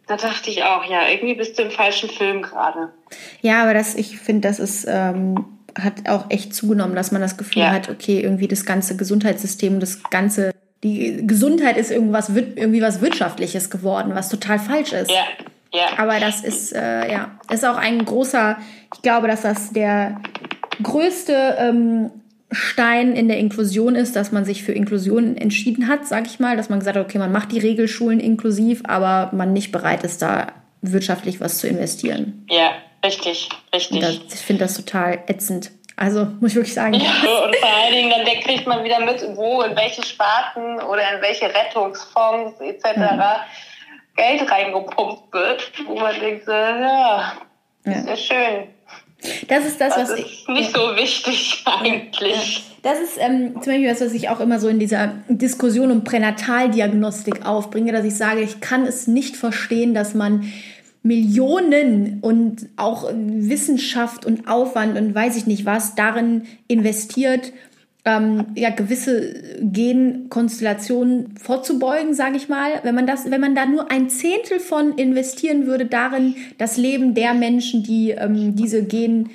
da 0.08 0.16
dachte 0.16 0.50
ich 0.50 0.64
auch, 0.64 0.86
ja, 0.86 1.10
irgendwie 1.10 1.36
bist 1.36 1.60
du 1.60 1.64
im 1.64 1.72
falschen 1.72 2.10
Film 2.10 2.42
gerade. 2.42 2.94
Ja, 3.42 3.64
aber 3.64 3.74
das, 3.74 3.96
ich 3.96 4.18
finde, 4.18 4.48
das 4.48 4.60
ist, 4.60 4.86
ähm, 4.88 5.60
hat 5.78 6.08
auch 6.08 6.30
echt 6.30 6.56
zugenommen, 6.56 6.96
dass 6.96 7.12
man 7.12 7.22
das 7.22 7.36
Gefühl 7.36 7.64
ja. 7.64 7.72
hat, 7.72 7.90
okay, 7.90 8.22
irgendwie 8.22 8.48
das 8.48 8.66
ganze 8.66 8.96
Gesundheitssystem, 8.96 9.82
das 9.82 10.02
ganze, 10.04 10.52
die 10.82 11.28
Gesundheit 11.28 11.76
ist 11.76 11.92
irgendwas, 11.92 12.30
irgendwie 12.30 12.82
was 12.82 13.02
Wirtschaftliches 13.02 13.70
geworden, 13.70 14.16
was 14.16 14.30
total 14.30 14.60
falsch 14.60 14.94
ist. 14.94 15.12
Ja. 15.12 15.26
Ja. 15.78 15.98
Aber 15.98 16.20
das 16.20 16.42
ist, 16.42 16.74
äh, 16.74 17.12
ja, 17.12 17.32
ist 17.52 17.66
auch 17.66 17.78
ein 17.78 18.04
großer, 18.04 18.58
ich 18.96 19.02
glaube, 19.02 19.28
dass 19.28 19.42
das 19.42 19.72
der 19.72 20.20
größte 20.82 21.58
ähm, 21.60 22.12
Stein 22.52 23.14
in 23.14 23.28
der 23.28 23.38
Inklusion 23.38 23.96
ist, 23.96 24.16
dass 24.16 24.32
man 24.32 24.46
sich 24.46 24.64
für 24.64 24.72
Inklusion 24.72 25.36
entschieden 25.36 25.88
hat, 25.88 26.08
sag 26.08 26.28
ich 26.28 26.40
mal, 26.40 26.56
dass 26.56 26.70
man 26.70 26.80
gesagt 26.80 26.98
hat, 26.98 27.06
okay, 27.06 27.18
man 27.18 27.32
macht 27.32 27.52
die 27.52 27.60
Regelschulen 27.60 28.20
inklusiv, 28.20 28.84
aber 28.88 29.36
man 29.36 29.54
nicht 29.54 29.72
bereit 29.72 30.04
ist, 30.04 30.22
da 30.22 30.48
wirtschaftlich 30.82 31.42
was 31.42 31.58
zu 31.58 31.68
investieren. 31.68 32.46
Ja, 32.50 32.72
richtig, 33.04 33.50
richtig. 33.74 34.00
Das, 34.00 34.34
ich 34.34 34.40
finde 34.40 34.64
das 34.64 34.76
total 34.76 35.20
ätzend. 35.28 35.72
Also 35.98 36.28
muss 36.40 36.52
ich 36.52 36.56
wirklich 36.56 36.76
sagen. 36.76 36.94
Ja, 36.94 37.10
und 37.44 37.56
vor 37.56 37.70
allen 37.70 37.94
Dingen, 37.94 38.12
dann 38.12 38.40
kriegt 38.42 38.68
man 38.68 38.84
wieder 38.84 39.00
mit, 39.00 39.20
wo, 39.36 39.64
in 39.64 39.76
welche 39.76 40.04
Sparten 40.04 40.80
oder 40.80 41.02
in 41.16 41.22
welche 41.22 41.46
Rettungsfonds 41.46 42.62
etc. 42.62 42.98
Mhm. 42.98 43.22
Geld 44.18 44.50
reingepumpt 44.50 45.32
wird, 45.32 45.72
wo 45.86 45.96
man 45.96 46.20
denkt, 46.20 46.46
so, 46.46 46.52
ja, 46.52 47.34
ja. 47.86 47.92
ist 47.92 48.08
ja 48.08 48.18
schön. 48.18 48.68
Das 49.48 49.66
ist 49.66 49.82
das, 49.82 49.96
das 49.96 50.10
was 50.12 50.20
ist 50.20 50.26
ich, 50.26 50.48
nicht 50.48 50.76
ja. 50.76 50.82
so 50.82 50.96
wichtig 50.96 51.64
eigentlich. 51.66 52.64
Das 52.84 53.00
ist 53.00 53.18
ähm, 53.18 53.54
zum 53.54 53.74
Beispiel 53.74 53.90
was, 53.90 54.02
was 54.02 54.14
ich 54.14 54.30
auch 54.30 54.40
immer 54.40 54.60
so 54.60 54.68
in 54.68 54.80
dieser 54.80 55.14
Diskussion 55.28 55.92
um 55.92 56.04
Pränataldiagnostik 56.04 57.46
aufbringe, 57.46 57.92
dass 57.92 58.06
ich 58.06 58.16
sage, 58.16 58.42
ich 58.42 58.60
kann 58.62 58.86
es 58.86 59.08
nicht 59.08 59.36
verstehen, 59.36 59.94
dass 59.94 60.14
man 60.14 60.52
Millionen 61.02 62.20
und 62.22 62.68
auch 62.76 63.10
Wissenschaft 63.12 64.26
und 64.26 64.48
Aufwand 64.48 64.98
und 64.98 65.16
weiß 65.16 65.38
ich 65.38 65.48
nicht 65.48 65.66
was 65.66 65.96
darin 65.96 66.44
investiert, 66.68 67.54
ähm, 68.08 68.46
ja, 68.56 68.70
gewisse 68.70 69.34
Genkonstellationen 69.62 71.36
vorzubeugen, 71.38 72.14
sage 72.14 72.38
ich 72.38 72.48
mal. 72.48 72.80
Wenn 72.84 72.96
man 72.96 73.06
das, 73.06 73.30
wenn 73.30 73.42
man 73.42 73.54
da 73.54 73.66
nur 73.66 73.92
ein 73.92 74.10
Zehntel 74.10 74.60
von 74.60 74.94
investieren 74.94 75.68
würde 75.68 75.86
darin, 75.86 76.36
das 76.58 76.78
Leben 76.78 77.14
der 77.14 77.34
Menschen, 77.34 77.84
die 77.84 78.12
ähm, 78.12 78.56
diese 78.56 78.84
Gen 78.84 79.30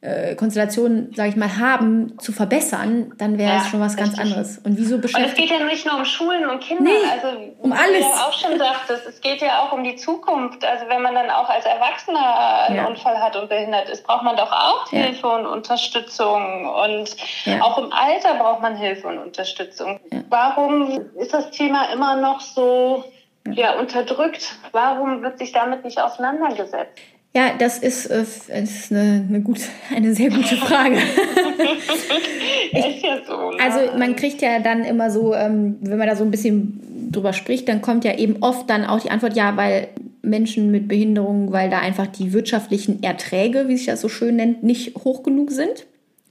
äh, 0.00 0.36
Konstellationen, 0.36 1.12
sage 1.14 1.30
ich 1.30 1.36
mal, 1.36 1.58
haben, 1.58 2.18
zu 2.20 2.32
verbessern, 2.32 3.14
dann 3.18 3.36
wäre 3.36 3.54
ja, 3.54 3.58
es 3.58 3.68
schon 3.68 3.80
was 3.80 3.96
ganz 3.96 4.16
anderes. 4.16 4.58
Und 4.58 4.78
wieso 4.78 4.98
beschäftigt... 4.98 5.36
Und 5.36 5.44
es 5.44 5.50
geht 5.50 5.58
ja 5.58 5.64
nicht 5.66 5.84
nur 5.84 5.96
um 5.96 6.04
Schulen 6.04 6.48
und 6.48 6.60
Kinder, 6.60 6.84
nee, 6.84 7.10
also 7.10 7.36
um 7.58 7.72
alles. 7.72 8.04
Du 8.04 8.08
ja 8.08 8.26
auch 8.26 8.32
schon 8.32 8.58
sagtest, 8.58 9.06
es 9.08 9.20
geht 9.20 9.40
ja 9.40 9.60
auch 9.60 9.72
um 9.72 9.82
die 9.82 9.96
Zukunft. 9.96 10.64
Also 10.64 10.88
wenn 10.88 11.02
man 11.02 11.14
dann 11.14 11.30
auch 11.30 11.48
als 11.48 11.64
Erwachsener 11.64 12.66
einen 12.68 12.76
ja. 12.76 12.86
Unfall 12.86 13.20
hat 13.20 13.34
und 13.34 13.48
behindert 13.48 13.88
ist, 13.88 14.06
braucht 14.06 14.22
man 14.22 14.36
doch 14.36 14.52
auch 14.52 14.92
ja. 14.92 15.00
Hilfe 15.00 15.26
und 15.26 15.46
Unterstützung. 15.46 16.68
Und 16.68 17.16
auch 17.60 17.78
im 17.78 17.92
Alter 17.92 18.34
braucht 18.34 18.62
man 18.62 18.76
Hilfe 18.76 19.08
und 19.08 19.18
Unterstützung. 19.18 19.98
Warum 20.28 21.00
ist 21.16 21.34
das 21.34 21.50
Thema 21.50 21.92
immer 21.92 22.14
noch 22.14 22.40
so 22.40 23.04
ja, 23.50 23.72
unterdrückt? 23.72 24.54
Warum 24.70 25.22
wird 25.22 25.38
sich 25.38 25.50
damit 25.50 25.84
nicht 25.84 26.00
auseinandergesetzt? 26.00 27.00
Ja, 27.36 27.52
das 27.58 27.78
ist, 27.78 28.06
äh, 28.06 28.22
ist 28.22 28.90
eine, 28.90 29.26
eine, 29.28 29.40
gute, 29.42 29.62
eine 29.94 30.14
sehr 30.14 30.30
gute 30.30 30.56
Frage. 30.56 30.96
ist 32.72 33.02
ja 33.02 33.18
so. 33.26 33.50
Ne? 33.50 33.56
Also 33.62 33.98
man 33.98 34.16
kriegt 34.16 34.40
ja 34.42 34.60
dann 34.60 34.84
immer 34.84 35.10
so, 35.10 35.34
ähm, 35.34 35.76
wenn 35.80 35.98
man 35.98 36.08
da 36.08 36.16
so 36.16 36.24
ein 36.24 36.30
bisschen 36.30 37.10
drüber 37.12 37.32
spricht, 37.32 37.68
dann 37.68 37.82
kommt 37.82 38.04
ja 38.04 38.16
eben 38.16 38.42
oft 38.42 38.68
dann 38.70 38.84
auch 38.84 39.00
die 39.00 39.10
Antwort, 39.10 39.36
ja, 39.36 39.56
weil 39.56 39.88
Menschen 40.22 40.70
mit 40.70 40.88
Behinderungen, 40.88 41.52
weil 41.52 41.70
da 41.70 41.78
einfach 41.78 42.06
die 42.06 42.32
wirtschaftlichen 42.32 43.02
Erträge, 43.02 43.68
wie 43.68 43.76
sich 43.76 43.86
das 43.86 44.00
so 44.00 44.08
schön 44.08 44.36
nennt, 44.36 44.62
nicht 44.62 44.94
hoch 44.96 45.22
genug 45.22 45.50
sind. 45.50 45.86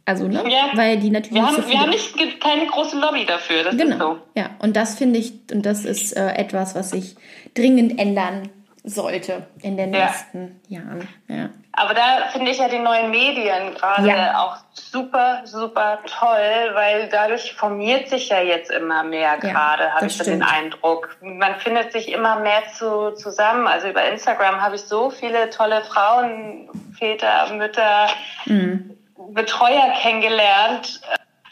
Also, 0.06 0.28
ne? 0.28 0.44
Ja. 0.48 0.70
Weil 0.74 0.98
die 0.98 1.10
natürlich. 1.10 1.42
Wir 1.42 1.46
haben, 1.46 1.62
so 1.62 1.68
wir 1.68 1.80
haben 1.80 1.90
nicht, 1.90 2.16
keine 2.40 2.66
große 2.66 2.98
Lobby 2.98 3.26
dafür. 3.26 3.64
Das 3.64 3.76
genau. 3.76 4.14
So. 4.14 4.18
Ja, 4.36 4.52
und 4.60 4.76
das 4.78 4.96
finde 4.96 5.20
ich, 5.20 5.34
und 5.52 5.66
das 5.66 5.84
ist 5.84 6.16
äh, 6.16 6.30
etwas, 6.36 6.76
was 6.76 6.92
sich 6.92 7.16
dringend 7.56 8.00
ändern 8.00 8.50
sollte 8.88 9.48
in 9.62 9.78
den 9.78 9.92
nächsten 9.92 10.62
ja. 10.68 10.80
Jahren. 10.80 11.08
Ja. 11.28 11.50
Aber 11.74 11.94
da 11.94 12.30
finde 12.32 12.50
ich 12.50 12.58
ja 12.58 12.70
die 12.70 12.80
neuen 12.80 13.12
Medien 13.12 13.76
gerade 13.76 14.08
ja. 14.08 14.40
auch 14.40 14.58
super, 14.74 15.42
super 15.44 16.00
toll, 16.08 16.72
weil 16.74 17.08
dadurch 17.10 17.54
formiert 17.54 18.10
sich 18.10 18.30
ja 18.30 18.42
jetzt 18.42 18.72
immer 18.72 19.04
mehr 19.04 19.38
gerade, 19.38 19.94
habe 19.94 20.08
ich 20.08 20.18
so 20.18 20.24
den 20.24 20.42
Eindruck. 20.42 21.18
Man 21.22 21.56
findet 21.60 21.92
sich 21.92 22.12
immer 22.12 22.40
mehr 22.40 22.64
zu, 22.74 23.12
zusammen. 23.12 23.68
Also 23.68 23.90
über 23.90 24.10
Instagram 24.10 24.60
habe 24.60 24.76
ich 24.76 24.82
so 24.82 25.12
viele 25.12 25.52
tolle 25.52 25.84
Frauen, 25.84 26.68
Väter, 26.98 27.54
Mütter, 27.54 28.08
mhm. 28.46 28.98
Betreuer 29.34 29.94
kennengelernt 30.02 31.02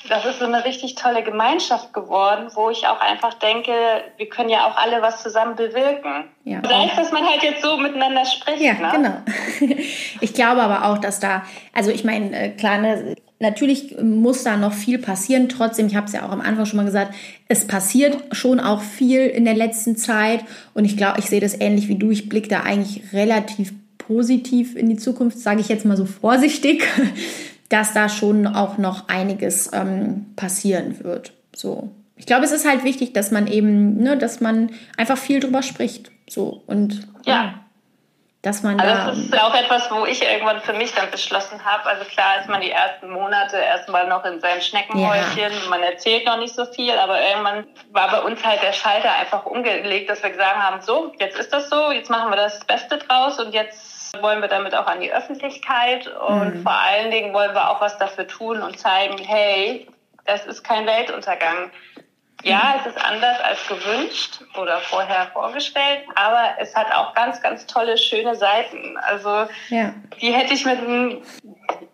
das 0.10 0.26
ist 0.26 0.40
so 0.40 0.46
eine 0.46 0.64
richtig 0.66 0.96
tolle 0.96 1.24
Gemeinschaft 1.24 1.94
geworden, 1.94 2.48
wo 2.54 2.70
ich 2.70 2.88
auch 2.88 3.00
einfach 3.00 3.34
denke, 3.36 3.72
wir 4.18 4.30
können 4.30 4.50
ja 4.50 4.66
auch 4.68 4.78
alle 4.78 5.02
was 5.02 5.22
zusammen 5.22 5.56
bewirken. 5.56 6.26
Ja. 6.44 6.62
Sei 6.64 6.88
es, 6.90 6.96
dass 6.96 7.12
man 7.12 7.26
halt 7.26 7.44
jetzt 7.44 7.64
so 7.64 7.78
miteinander 7.78 8.26
spricht. 8.26 8.62
Ja, 8.62 8.74
ne? 8.74 8.92
genau. 8.92 9.76
Ich 10.22 10.34
glaube 10.34 10.62
aber 10.62 10.86
auch, 10.86 10.98
dass 10.98 11.20
da, 11.20 11.44
also 11.74 11.92
ich 11.92 12.04
meine, 12.04 12.36
äh, 12.38 12.50
klar, 12.50 12.78
ne, 12.78 13.16
natürlich 13.40 13.96
muss 14.02 14.44
da 14.44 14.58
noch 14.58 14.74
viel 14.74 15.00
passieren. 15.00 15.50
Trotzdem, 15.50 15.88
ich 15.88 15.96
habe 15.96 16.08
es 16.08 16.14
ja 16.14 16.26
auch 16.26 16.32
am 16.32 16.42
Anfang 16.42 16.66
schon 16.66 16.78
mal 16.78 16.86
gesagt, 16.86 17.14
es 17.48 17.68
passiert 17.68 18.18
schon 18.32 18.60
auch 18.60 18.82
viel 18.82 19.22
in 19.28 19.46
der 19.46 19.56
letzten 19.56 19.98
Zeit. 19.98 20.42
Und 20.74 20.86
ich 20.86 20.98
glaube, 20.98 21.20
ich 21.20 21.26
sehe 21.26 21.42
das 21.42 21.60
ähnlich 21.60 21.88
wie 21.88 21.98
du. 21.98 22.12
Ich 22.12 22.30
blicke 22.30 22.48
da 22.48 22.62
eigentlich 22.62 23.14
relativ 23.14 23.74
positiv 23.98 24.76
in 24.76 24.90
die 24.90 24.98
Zukunft, 24.98 25.40
sage 25.40 25.62
ich 25.62 25.70
jetzt 25.70 25.86
mal 25.86 25.98
so 25.98 26.06
vorsichtig 26.06 26.84
dass 27.70 27.94
da 27.94 28.10
schon 28.10 28.48
auch 28.48 28.78
noch 28.78 29.08
einiges 29.08 29.72
ähm, 29.74 30.34
passieren 30.36 31.04
wird. 31.04 31.34
So. 31.56 31.90
Ich 32.18 32.26
glaube, 32.26 32.46
es 32.46 32.52
ist 32.52 32.68
halt 32.68 32.84
wichtig, 32.84 33.14
dass 33.14 33.32
man 33.32 33.48
eben, 33.48 33.98
ne, 33.98 34.18
dass 34.18 34.40
man 34.40 34.72
einfach 34.98 35.18
viel 35.18 35.40
drüber 35.40 35.64
spricht. 35.64 36.12
So 36.28 36.64
und 36.66 37.08
ja. 37.26 37.54
dass 38.42 38.64
man 38.64 38.80
also 38.80 38.96
da, 38.96 39.06
das 39.08 39.18
ist 39.20 39.40
auch 39.40 39.54
etwas, 39.54 39.92
wo 39.92 40.06
ich 40.06 40.24
irgendwann 40.24 40.60
für 40.62 40.74
mich 40.74 40.92
dann 40.94 41.12
beschlossen 41.12 41.64
habe. 41.64 41.88
Also 41.88 42.06
klar 42.06 42.40
ist 42.40 42.50
man 42.50 42.62
die 42.62 42.72
ersten 42.72 43.10
Monate 43.10 43.58
erstmal 43.58 44.08
noch 44.08 44.26
in 44.26 44.40
seinem 44.40 44.62
Schneckenhäuschen, 44.62 45.52
ja. 45.52 45.70
man 45.70 45.84
erzählt 45.84 46.26
noch 46.26 46.38
nicht 46.38 46.56
so 46.56 46.66
viel, 46.66 46.98
aber 46.98 47.22
irgendwann 47.22 47.66
war 47.92 48.10
bei 48.10 48.22
uns 48.22 48.44
halt 48.44 48.64
der 48.64 48.74
Schalter 48.74 49.12
einfach 49.14 49.46
umgelegt, 49.46 50.10
dass 50.10 50.24
wir 50.24 50.32
gesagt 50.32 50.58
haben, 50.58 50.82
so, 50.82 51.14
jetzt 51.20 51.38
ist 51.38 51.54
das 51.54 51.70
so, 51.70 51.92
jetzt 51.92 52.10
machen 52.10 52.32
wir 52.32 52.38
das 52.38 52.60
Beste 52.66 52.98
draus 52.98 53.40
und 53.40 53.54
jetzt 53.54 53.95
wollen 54.22 54.42
wir 54.42 54.48
damit 54.48 54.76
auch 54.76 54.88
an 54.88 55.02
die 55.02 55.12
Öffentlichkeit 55.12 56.08
und 56.08 56.56
mhm. 56.56 56.64
vor 56.64 56.74
allen 56.74 57.12
Dingen 57.12 57.34
wollen 57.34 57.54
wir 57.54 57.70
auch 57.70 57.82
was 57.82 57.98
dafür 57.98 58.28
tun 58.28 58.62
und 58.62 58.80
zeigen, 58.80 59.18
hey, 59.18 59.88
das 60.26 60.46
ist 60.46 60.64
kein 60.64 60.86
Weltuntergang. 60.86 61.72
Ja, 62.44 62.76
es 62.80 62.86
ist 62.86 63.04
anders 63.04 63.40
als 63.42 63.68
gewünscht 63.68 64.42
oder 64.62 64.80
vorher 64.82 65.28
vorgestellt, 65.34 66.02
aber 66.14 66.50
es 66.60 66.76
hat 66.76 66.94
auch 66.94 67.16
ganz, 67.16 67.42
ganz 67.42 67.66
tolle, 67.66 67.98
schöne 67.98 68.36
Seiten. 68.36 68.98
Also 68.98 69.48
ja. 69.70 69.94
die 70.22 70.32
hätte 70.32 70.54
ich 70.54 70.64
mit 70.64 70.78
einem, 70.78 71.24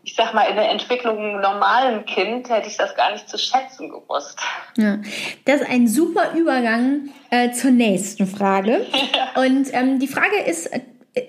ich 0.04 0.16
sag 0.16 0.34
mal, 0.34 0.44
in 0.44 0.58
der 0.58 0.70
Entwicklung 0.70 1.40
normalen 1.40 2.06
Kind, 2.06 2.50
hätte 2.50 2.68
ich 2.68 2.76
das 2.76 2.96
gar 2.96 3.14
nicht 3.14 3.30
zu 3.30 3.38
schätzen 3.38 3.90
gewusst. 3.90 4.42
Ja. 4.76 4.98
Das 5.46 5.62
ist 5.62 5.70
ein 5.70 5.88
super 5.88 6.32
Übergang 6.36 7.12
äh, 7.30 7.52
zur 7.52 7.72
nächsten 7.72 8.28
Frage. 8.28 8.86
Ja. 9.14 9.42
Und 9.42 9.74
ähm, 9.74 10.00
die 10.00 10.08
Frage 10.08 10.38
ist 10.46 10.70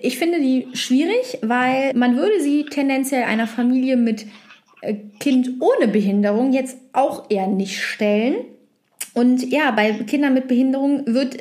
ich 0.01 0.17
finde 0.17 0.39
die 0.39 0.67
schwierig, 0.73 1.39
weil 1.41 1.93
man 1.93 2.15
würde 2.15 2.39
sie 2.41 2.65
tendenziell 2.65 3.23
einer 3.23 3.47
Familie 3.47 3.97
mit 3.97 4.25
äh, 4.81 4.95
Kind 5.19 5.61
ohne 5.61 5.87
Behinderung 5.87 6.53
jetzt 6.53 6.77
auch 6.93 7.29
eher 7.29 7.47
nicht 7.47 7.81
stellen. 7.81 8.35
Und 9.13 9.51
ja, 9.51 9.71
bei 9.71 9.91
Kindern 9.91 10.33
mit 10.33 10.47
Behinderung 10.47 11.03
wird 11.05 11.37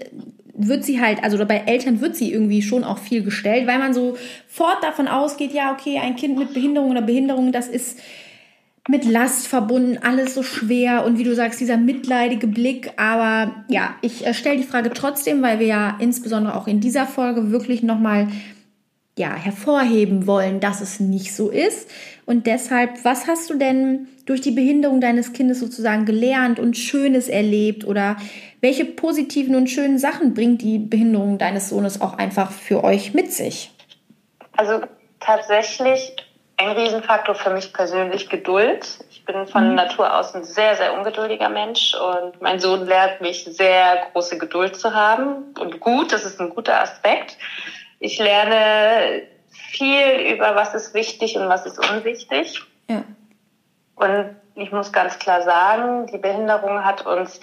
wird 0.54 0.84
sie 0.84 1.00
halt, 1.00 1.24
also 1.24 1.44
bei 1.44 1.62
Eltern 1.66 2.00
wird 2.00 2.14
sie 2.14 2.30
irgendwie 2.32 2.62
schon 2.62 2.84
auch 2.84 2.98
viel 2.98 3.22
gestellt, 3.22 3.66
weil 3.66 3.78
man 3.78 3.94
sofort 3.94 4.82
davon 4.82 5.08
ausgeht, 5.08 5.52
ja, 5.52 5.72
okay, 5.72 5.98
ein 5.98 6.14
Kind 6.14 6.38
mit 6.38 6.52
Behinderung 6.52 6.90
oder 6.90 7.02
Behinderung, 7.02 7.52
das 7.52 7.68
ist 7.68 7.98
mit 8.88 9.04
Last 9.04 9.46
verbunden, 9.46 9.98
alles 10.02 10.34
so 10.34 10.42
schwer 10.42 11.04
und 11.04 11.16
wie 11.16 11.24
du 11.24 11.34
sagst, 11.34 11.60
dieser 11.60 11.76
mitleidige 11.76 12.48
Blick. 12.48 12.92
Aber 12.96 13.64
ja, 13.68 13.94
ich 14.02 14.26
äh, 14.26 14.34
stelle 14.34 14.56
die 14.56 14.66
Frage 14.66 14.90
trotzdem, 14.90 15.42
weil 15.42 15.60
wir 15.60 15.66
ja 15.66 15.96
insbesondere 16.00 16.56
auch 16.56 16.66
in 16.66 16.80
dieser 16.80 17.06
Folge 17.06 17.52
wirklich 17.52 17.82
nochmal 17.82 18.28
ja, 19.16 19.34
hervorheben 19.34 20.26
wollen, 20.26 20.58
dass 20.58 20.80
es 20.80 20.98
nicht 20.98 21.34
so 21.34 21.50
ist. 21.50 21.88
Und 22.24 22.46
deshalb, 22.46 23.04
was 23.04 23.26
hast 23.26 23.50
du 23.50 23.54
denn 23.58 24.08
durch 24.24 24.40
die 24.40 24.52
Behinderung 24.52 25.00
deines 25.00 25.32
Kindes 25.32 25.60
sozusagen 25.60 26.04
gelernt 26.04 26.58
und 26.58 26.76
Schönes 26.76 27.28
erlebt? 27.28 27.84
Oder 27.84 28.16
welche 28.60 28.84
positiven 28.84 29.54
und 29.54 29.68
schönen 29.68 29.98
Sachen 29.98 30.34
bringt 30.34 30.62
die 30.62 30.78
Behinderung 30.78 31.38
deines 31.38 31.68
Sohnes 31.68 32.00
auch 32.00 32.16
einfach 32.18 32.50
für 32.50 32.82
euch 32.82 33.12
mit 33.12 33.32
sich? 33.32 33.70
Also 34.56 34.80
tatsächlich 35.20 36.16
ein 36.56 36.70
Riesenfaktor 36.70 37.34
für 37.34 37.50
mich 37.50 37.72
persönlich 37.72 38.28
Geduld. 38.28 39.04
Ich 39.10 39.24
bin 39.24 39.46
von 39.46 39.70
mhm. 39.70 39.74
Natur 39.74 40.16
aus 40.16 40.34
ein 40.34 40.44
sehr, 40.44 40.76
sehr 40.76 40.94
ungeduldiger 40.94 41.48
Mensch 41.48 41.94
und 41.94 42.40
mein 42.40 42.60
Sohn 42.60 42.86
lernt 42.86 43.20
mich 43.20 43.44
sehr 43.44 44.06
große 44.12 44.38
Geduld 44.38 44.76
zu 44.76 44.94
haben 44.94 45.54
und 45.58 45.80
gut, 45.80 46.12
das 46.12 46.24
ist 46.24 46.40
ein 46.40 46.50
guter 46.50 46.80
Aspekt. 46.80 47.36
Ich 47.98 48.18
lerne 48.18 49.22
viel 49.50 50.34
über 50.34 50.54
was 50.54 50.74
ist 50.74 50.94
wichtig 50.94 51.36
und 51.36 51.48
was 51.48 51.66
ist 51.66 51.78
unwichtig. 51.78 52.62
Ja. 52.88 53.04
Und 53.94 54.36
ich 54.54 54.72
muss 54.72 54.92
ganz 54.92 55.18
klar 55.18 55.42
sagen, 55.42 56.06
die 56.06 56.18
Behinderung 56.18 56.84
hat 56.84 57.06
uns 57.06 57.40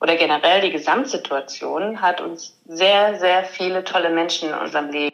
oder 0.00 0.16
generell 0.16 0.62
die 0.62 0.70
Gesamtsituation 0.70 2.00
hat 2.00 2.20
uns 2.20 2.58
sehr, 2.66 3.16
sehr 3.18 3.44
viele 3.44 3.84
tolle 3.84 4.10
Menschen 4.10 4.48
in 4.48 4.54
unserem 4.54 4.90
Leben 4.90 5.10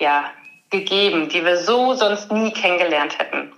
ja, 0.00 0.30
gegeben, 0.70 1.28
die 1.28 1.44
wir 1.44 1.58
so 1.58 1.94
sonst 1.94 2.30
nie 2.32 2.52
kennengelernt 2.52 3.18
hätten. 3.18 3.52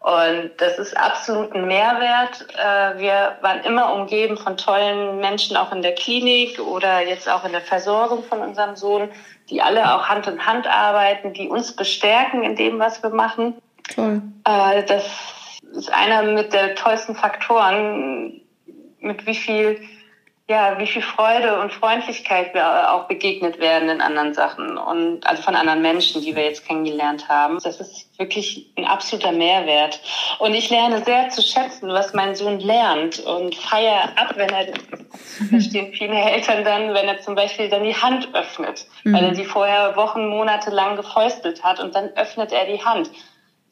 Und 0.00 0.52
das 0.56 0.78
ist 0.78 0.96
absolut 0.96 1.54
ein 1.54 1.66
Mehrwert. 1.66 2.46
Äh, 2.56 2.98
wir 2.98 3.36
waren 3.42 3.62
immer 3.64 3.92
umgeben 3.92 4.38
von 4.38 4.56
tollen 4.56 5.18
Menschen, 5.18 5.58
auch 5.58 5.72
in 5.72 5.82
der 5.82 5.94
Klinik 5.94 6.58
oder 6.58 7.06
jetzt 7.06 7.28
auch 7.28 7.44
in 7.44 7.52
der 7.52 7.60
Versorgung 7.60 8.24
von 8.24 8.40
unserem 8.40 8.76
Sohn, 8.76 9.10
die 9.50 9.60
alle 9.60 9.94
auch 9.94 10.08
Hand 10.08 10.26
in 10.26 10.46
Hand 10.46 10.66
arbeiten, 10.66 11.34
die 11.34 11.48
uns 11.48 11.76
bestärken 11.76 12.42
in 12.42 12.56
dem, 12.56 12.78
was 12.78 13.02
wir 13.02 13.10
machen. 13.10 13.54
Toll. 13.94 14.22
Äh, 14.44 14.84
das 14.84 15.04
ist 15.72 15.92
einer 15.92 16.22
mit 16.22 16.54
der 16.54 16.76
tollsten 16.76 17.14
Faktoren, 17.14 18.40
mit 19.00 19.26
wie 19.26 19.34
viel 19.34 19.82
ja, 20.50 20.80
wie 20.80 20.86
viel 20.88 21.00
Freude 21.00 21.60
und 21.60 21.72
Freundlichkeit 21.72 22.54
wir 22.54 22.92
auch 22.92 23.06
begegnet 23.06 23.60
werden 23.60 23.88
in 23.88 24.00
anderen 24.00 24.34
Sachen 24.34 24.76
und 24.78 25.24
also 25.24 25.42
von 25.42 25.54
anderen 25.54 25.80
Menschen, 25.80 26.22
die 26.22 26.34
wir 26.34 26.42
jetzt 26.42 26.66
kennengelernt 26.66 27.28
haben. 27.28 27.60
Das 27.62 27.78
ist 27.78 28.18
wirklich 28.18 28.66
ein 28.76 28.84
absoluter 28.84 29.30
Mehrwert. 29.30 30.00
Und 30.40 30.54
ich 30.54 30.68
lerne 30.68 31.04
sehr 31.04 31.28
zu 31.28 31.40
schätzen, 31.40 31.90
was 31.90 32.14
mein 32.14 32.34
Sohn 32.34 32.58
lernt 32.58 33.20
und 33.20 33.54
feiere 33.54 34.08
ab, 34.16 34.32
wenn 34.34 34.50
er, 34.50 34.66
verstehen 35.50 35.92
viele 35.92 36.20
Eltern 36.20 36.64
dann, 36.64 36.94
wenn 36.94 37.06
er 37.06 37.20
zum 37.20 37.36
Beispiel 37.36 37.68
dann 37.68 37.84
die 37.84 37.94
Hand 37.94 38.34
öffnet, 38.34 38.86
mhm. 39.04 39.12
weil 39.12 39.24
er 39.26 39.34
sie 39.36 39.44
vorher 39.44 39.94
Wochen, 39.94 40.26
Monate 40.26 40.70
lang 40.70 40.96
gefäustelt 40.96 41.62
hat 41.62 41.78
und 41.78 41.94
dann 41.94 42.08
öffnet 42.16 42.50
er 42.50 42.66
die 42.66 42.84
Hand 42.84 43.08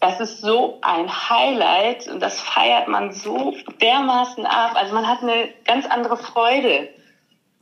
das 0.00 0.20
ist 0.20 0.40
so 0.40 0.78
ein 0.82 1.08
Highlight 1.08 2.08
und 2.08 2.20
das 2.20 2.40
feiert 2.40 2.88
man 2.88 3.12
so 3.12 3.54
dermaßen 3.80 4.46
ab. 4.46 4.72
Also 4.74 4.94
man 4.94 5.08
hat 5.08 5.22
eine 5.22 5.48
ganz 5.64 5.86
andere 5.86 6.16
Freude. 6.16 6.88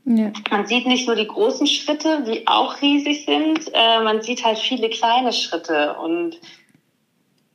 Ja. 0.05 0.31
Man 0.51 0.67
sieht 0.67 0.87
nicht 0.87 1.07
nur 1.07 1.17
die 1.17 1.27
großen 1.27 1.67
Schritte, 1.67 2.23
die 2.23 2.47
auch 2.47 2.81
riesig 2.81 3.25
sind, 3.25 3.71
äh, 3.73 4.01
man 4.03 4.23
sieht 4.23 4.45
halt 4.45 4.59
viele 4.59 4.89
kleine 4.89 5.33
Schritte. 5.33 5.95
Und 5.95 6.39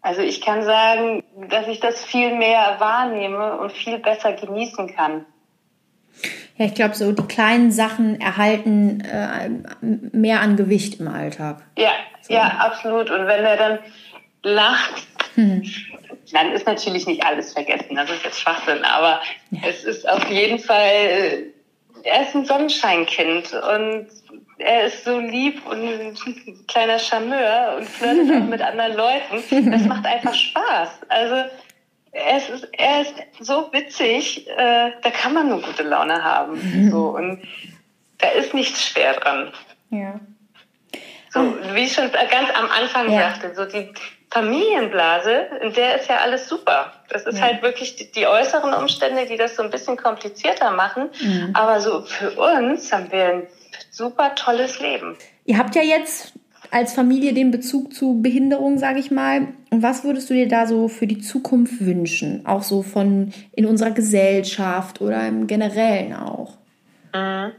also 0.01 0.21
ich 0.21 0.41
kann 0.41 0.63
sagen, 0.63 1.23
dass 1.49 1.67
ich 1.67 1.79
das 1.79 2.03
viel 2.03 2.35
mehr 2.35 2.75
wahrnehme 2.79 3.57
und 3.59 3.71
viel 3.71 3.99
besser 3.99 4.33
genießen 4.33 4.93
kann. 4.95 5.25
Ja, 6.57 6.65
ich 6.65 6.73
glaube, 6.73 6.95
so 6.95 7.11
die 7.11 7.23
kleinen 7.23 7.71
Sachen 7.71 8.19
erhalten 8.19 9.01
äh, 9.01 9.49
mehr 9.81 10.41
an 10.41 10.57
Gewicht 10.57 10.99
im 10.99 11.07
Alltag. 11.07 11.63
Ja, 11.77 11.91
so. 12.21 12.33
ja, 12.33 12.47
absolut. 12.59 13.09
Und 13.09 13.27
wenn 13.27 13.45
er 13.45 13.57
dann 13.57 13.79
lacht, 14.43 15.07
hm. 15.35 15.63
dann 16.31 16.51
ist 16.51 16.65
natürlich 16.65 17.05
nicht 17.07 17.23
alles 17.25 17.53
vergessen. 17.53 17.95
Das 17.95 18.09
ist 18.09 18.23
jetzt 18.23 18.39
Schwachsinn. 18.39 18.83
Aber 18.83 19.21
ja. 19.51 19.61
es 19.67 19.83
ist 19.83 20.07
auf 20.07 20.27
jeden 20.29 20.59
Fall, 20.59 21.45
er 22.03 22.21
ist 22.21 22.35
ein 22.35 22.45
Sonnenscheinkind 22.45 23.53
und 23.53 24.07
er 24.57 24.85
ist 24.85 25.03
so 25.05 25.19
lieb 25.19 25.65
und 25.65 25.81
ein 25.81 26.15
kleiner 26.67 26.99
Charmeur 26.99 27.77
und 27.77 27.87
flirtet 27.87 28.35
auch 28.35 28.47
mit 28.47 28.61
anderen 28.61 28.95
Leuten. 28.95 29.71
Das 29.71 29.83
macht 29.83 30.05
einfach 30.05 30.33
Spaß. 30.33 30.89
Also 31.09 31.49
er 32.11 32.37
ist, 32.37 32.67
er 32.73 33.01
ist 33.01 33.15
so 33.39 33.71
witzig, 33.71 34.47
äh, 34.49 34.91
da 35.01 35.09
kann 35.11 35.33
man 35.33 35.49
nur 35.49 35.61
gute 35.61 35.83
Laune 35.83 36.23
haben. 36.23 36.89
So, 36.91 37.09
und 37.17 37.41
da 38.17 38.29
ist 38.29 38.53
nichts 38.53 38.87
schwer 38.87 39.13
dran. 39.13 39.51
Ja. 39.89 40.19
So, 41.29 41.55
wie 41.73 41.85
ich 41.85 41.93
schon 41.93 42.11
ganz 42.11 42.49
am 42.53 42.69
Anfang 42.69 43.09
ja. 43.11 43.31
sagte, 43.31 43.55
so 43.55 43.65
die, 43.65 43.93
Familienblase, 44.31 45.47
in 45.61 45.73
der 45.73 45.99
ist 45.99 46.09
ja 46.09 46.17
alles 46.19 46.47
super. 46.47 46.93
Das 47.09 47.25
ist 47.25 47.37
ja. 47.37 47.45
halt 47.45 47.61
wirklich 47.61 47.97
die, 47.97 48.09
die, 48.09 48.25
äußeren 48.25 48.73
Umstände, 48.73 49.25
die 49.25 49.35
das 49.35 49.57
so 49.57 49.63
ein 49.63 49.69
bisschen 49.69 49.97
komplizierter 49.97 50.71
machen. 50.71 51.09
Mhm. 51.21 51.49
Aber 51.53 51.81
so 51.81 52.01
für 52.03 52.31
uns 52.31 52.91
haben 52.93 53.11
wir 53.11 53.25
ein 53.25 53.43
super 53.91 54.33
tolles 54.35 54.79
Leben. 54.79 55.17
Ihr 55.45 55.57
habt 55.57 55.75
ja 55.75 55.81
jetzt 55.81 56.31
als 56.71 56.93
Familie 56.93 57.33
den 57.33 57.51
Bezug 57.51 57.93
zu 57.93 58.21
Behinderung, 58.21 58.77
sage 58.77 58.99
ich 58.99 59.11
mal. 59.11 59.49
Und 59.69 59.83
was 59.83 60.05
würdest 60.05 60.29
du 60.29 60.33
dir 60.33 60.47
da 60.47 60.65
so 60.65 60.87
für 60.87 61.07
die 61.07 61.19
Zukunft 61.19 61.85
wünschen? 61.85 62.45
Auch 62.45 62.63
so 62.63 62.83
von 62.83 63.33
in 63.51 63.65
unserer 63.65 63.91
Gesellschaft 63.91 65.01
oder 65.01 65.27
im 65.27 65.45
Generellen 65.45 66.15
auch? 66.15 66.53
Mhm 67.13 67.51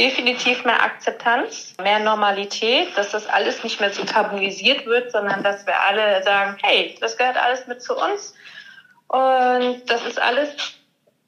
definitiv 0.00 0.64
mehr 0.64 0.82
Akzeptanz, 0.82 1.74
mehr 1.82 1.98
Normalität, 1.98 2.96
dass 2.96 3.10
das 3.10 3.26
alles 3.26 3.62
nicht 3.62 3.80
mehr 3.80 3.92
so 3.92 4.02
tabuisiert 4.04 4.86
wird, 4.86 5.12
sondern 5.12 5.42
dass 5.42 5.66
wir 5.66 5.78
alle 5.78 6.22
sagen, 6.22 6.56
hey, 6.62 6.96
das 7.00 7.18
gehört 7.18 7.36
alles 7.36 7.66
mit 7.66 7.82
zu 7.82 7.94
uns 7.94 8.34
und 9.08 9.82
das 9.86 10.06
ist 10.06 10.20
alles, 10.20 10.48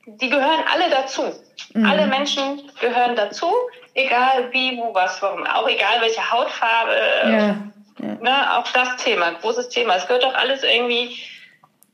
die 0.07 0.31
gehören 0.31 0.65
alle 0.73 0.89
dazu. 0.89 1.35
Mhm. 1.75 1.85
Alle 1.85 2.07
Menschen 2.07 2.63
gehören 2.81 3.15
dazu, 3.15 3.53
egal 3.93 4.51
wie, 4.53 4.79
wo, 4.79 4.95
was, 4.95 5.21
warum, 5.21 5.47
auch 5.47 5.69
egal 5.69 6.01
welche 6.01 6.31
Hautfarbe. 6.31 6.97
Ja. 7.25 7.57
Ja. 7.99 8.15
Ne, 8.21 8.59
auch 8.59 8.67
das 8.73 8.97
Thema, 8.97 9.33
großes 9.33 9.69
Thema. 9.69 9.97
Es 9.97 10.07
gehört 10.07 10.25
doch 10.25 10.35
alles 10.35 10.63
irgendwie, 10.63 11.15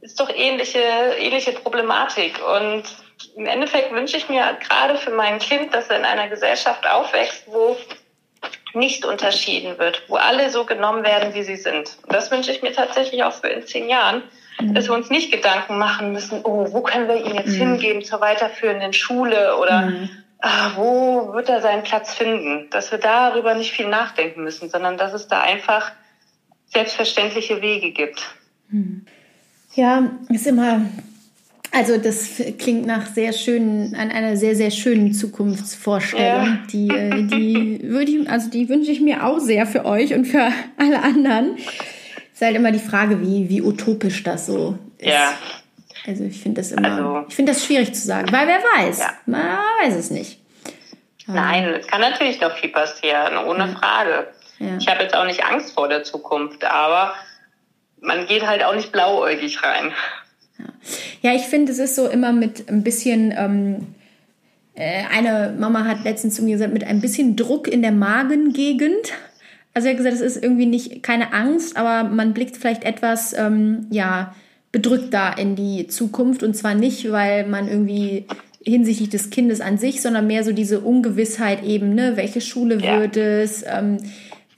ist 0.01 0.21
doch 0.21 0.31
ähnliche, 0.31 0.79
ähnliche 1.19 1.53
Problematik 1.53 2.41
und 2.47 2.85
im 3.37 3.47
Endeffekt 3.47 3.93
wünsche 3.93 4.17
ich 4.17 4.29
mir 4.29 4.57
gerade 4.69 4.97
für 4.97 5.11
mein 5.11 5.39
Kind, 5.39 5.75
dass 5.75 5.89
er 5.89 5.99
in 5.99 6.05
einer 6.05 6.29
Gesellschaft 6.29 6.89
aufwächst, 6.89 7.45
wo 7.47 7.77
nicht 8.75 9.05
unterschieden 9.05 9.79
wird, 9.79 10.03
wo 10.09 10.17
alle 10.17 10.51
so 10.51 10.65
genommen 10.65 11.03
werden, 11.05 11.35
wie 11.35 11.43
sie 11.43 11.57
sind. 11.57 11.97
Und 12.05 12.13
das 12.13 12.31
wünsche 12.31 12.53
ich 12.53 12.63
mir 12.63 12.73
tatsächlich 12.73 13.25
auch 13.25 13.33
für 13.33 13.49
in 13.49 13.67
zehn 13.67 13.89
Jahren, 13.89 14.23
mhm. 14.61 14.75
dass 14.75 14.89
wir 14.89 14.95
uns 14.95 15.11
nicht 15.11 15.33
Gedanken 15.33 15.79
machen 15.79 16.13
müssen, 16.13 16.43
oh, 16.45 16.67
wo 16.71 16.83
können 16.83 17.09
wir 17.09 17.17
ihn 17.17 17.35
jetzt 17.35 17.55
mhm. 17.55 17.73
hingeben 17.73 18.05
zur 18.05 18.21
weiterführenden 18.21 18.93
Schule 18.93 19.57
oder 19.57 19.83
mhm. 19.83 20.11
ah, 20.41 20.73
wo 20.77 21.33
wird 21.33 21.49
er 21.49 21.61
seinen 21.61 21.83
Platz 21.83 22.15
finden? 22.15 22.71
Dass 22.71 22.93
wir 22.93 22.99
darüber 22.99 23.55
nicht 23.55 23.73
viel 23.73 23.89
nachdenken 23.89 24.45
müssen, 24.45 24.71
sondern 24.71 24.97
dass 24.97 25.13
es 25.13 25.27
da 25.29 25.41
einfach 25.41 25.91
selbstverständliche 26.67 27.63
Wege 27.63 27.91
gibt. 27.91 28.23
Ja, 29.75 30.11
ist 30.29 30.47
immer 30.47 30.83
also 31.71 31.99
das 31.99 32.43
klingt 32.59 32.87
nach 32.87 33.07
sehr 33.07 33.33
schönen, 33.33 33.95
an 33.95 34.11
einer 34.11 34.37
sehr, 34.37 34.55
sehr 34.57 34.71
schönen 34.71 35.13
Zukunftsvorstellung. 35.13 36.47
Ja. 36.47 36.59
Die, 36.73 36.89
äh, 36.89 37.23
die 37.25 37.81
würde 37.83 38.11
ich, 38.11 38.31
also 38.31 38.51
die 38.51 38.69
wünsche 38.69 38.91
ich 38.91 39.01
mir 39.01 39.25
auch 39.25 39.39
sehr 39.39 39.67
für 39.67 39.85
euch 39.85 40.15
und 40.15 40.25
für 40.25 40.51
alle 40.79 41.03
anderen. 41.03 41.57
Es 41.57 42.41
ist 42.41 42.43
halt 42.43 42.57
immer 42.57 42.73
die 42.73 42.79
Frage, 42.79 43.21
wie, 43.21 43.49
wie 43.49 43.63
utopisch 43.63 44.23
das 44.23 44.47
so 44.47 44.79
ist. 44.99 45.09
Ja. 45.09 45.35
Also 46.07 46.25
ich 46.25 46.41
finde 46.41 46.63
das 46.63 46.73
immer, 46.73 46.91
also, 46.91 47.27
ich 47.29 47.35
finde 47.35 47.53
das 47.53 47.65
schwierig 47.65 47.93
zu 47.93 48.07
sagen, 48.07 48.33
weil 48.33 48.47
wer 48.47 48.61
weiß, 48.61 49.01
ja. 49.01 49.13
man 49.27 49.59
weiß 49.83 49.95
es 49.95 50.11
nicht. 50.11 50.41
Nein, 51.27 51.75
es 51.79 51.87
kann 51.87 52.01
natürlich 52.01 52.41
noch 52.41 52.57
viel 52.57 52.71
passieren, 52.71 53.37
ohne 53.47 53.67
ja. 53.67 53.77
Frage. 53.77 54.29
Ja. 54.59 54.79
Ich 54.79 54.89
habe 54.89 55.03
jetzt 55.03 55.15
auch 55.15 55.27
nicht 55.27 55.45
Angst 55.45 55.75
vor 55.75 55.89
der 55.89 56.03
Zukunft, 56.03 56.65
aber 56.65 57.13
man 58.01 58.27
geht 58.27 58.47
halt 58.47 58.65
auch 58.65 58.75
nicht 58.75 58.93
blauäugig 58.93 59.63
rein. 59.63 59.93
Ja, 61.23 61.35
ich 61.35 61.43
finde, 61.43 61.73
es 61.73 61.79
ist 61.79 61.97
so 61.97 62.07
immer 62.07 62.33
mit 62.33 62.69
ein 62.69 62.83
bisschen. 62.83 63.33
Ähm, 63.37 63.87
äh, 64.75 65.03
eine 65.13 65.55
Mama 65.59 65.85
hat 65.85 66.05
letztens 66.05 66.37
zu 66.37 66.43
mir 66.43 66.53
gesagt, 66.53 66.73
mit 66.73 66.85
ein 66.85 67.01
bisschen 67.01 67.35
Druck 67.37 67.67
in 67.67 67.83
der 67.83 67.93
Magengegend. 67.93 69.13
Also 69.75 69.89
er 69.89 69.93
hat 69.93 69.99
gesagt, 69.99 70.15
es 70.15 70.21
ist 70.21 70.43
irgendwie 70.43 70.67
nicht 70.67 71.03
keine 71.03 71.33
Angst, 71.33 71.77
aber 71.77 72.09
man 72.09 72.33
blickt 72.33 72.57
vielleicht 72.57 72.85
etwas 72.85 73.33
ähm, 73.33 73.87
ja 73.91 74.35
bedrückter 74.71 75.37
in 75.39 75.57
die 75.57 75.89
Zukunft 75.89 76.43
und 76.43 76.55
zwar 76.55 76.75
nicht, 76.75 77.11
weil 77.11 77.47
man 77.47 77.69
irgendwie 77.69 78.27
hinsichtlich 78.65 79.09
des 79.09 79.31
Kindes 79.31 79.61
an 79.61 79.79
sich, 79.79 80.03
sondern 80.03 80.27
mehr 80.27 80.45
so 80.45 80.53
diese 80.53 80.81
Ungewissheit 80.81 81.65
eben, 81.65 81.95
ne, 81.95 82.17
welche 82.17 82.41
Schule 82.41 82.79
ja. 82.79 83.01
wird 83.01 83.17
es, 83.17 83.65
ähm, 83.67 83.99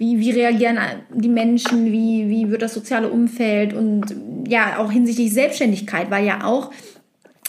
wie, 0.01 0.19
wie 0.19 0.31
reagieren 0.31 0.79
die 1.11 1.29
Menschen, 1.29 1.93
wie, 1.93 2.31
wie 2.31 2.51
wird 2.51 2.63
das 2.63 2.73
soziale 2.73 3.11
Umfeld 3.11 3.75
und 3.75 4.17
ja, 4.49 4.79
auch 4.79 4.91
hinsichtlich 4.91 5.31
Selbstständigkeit, 5.31 6.11
weil 6.11 6.25
ja 6.25 6.45
auch, 6.45 6.71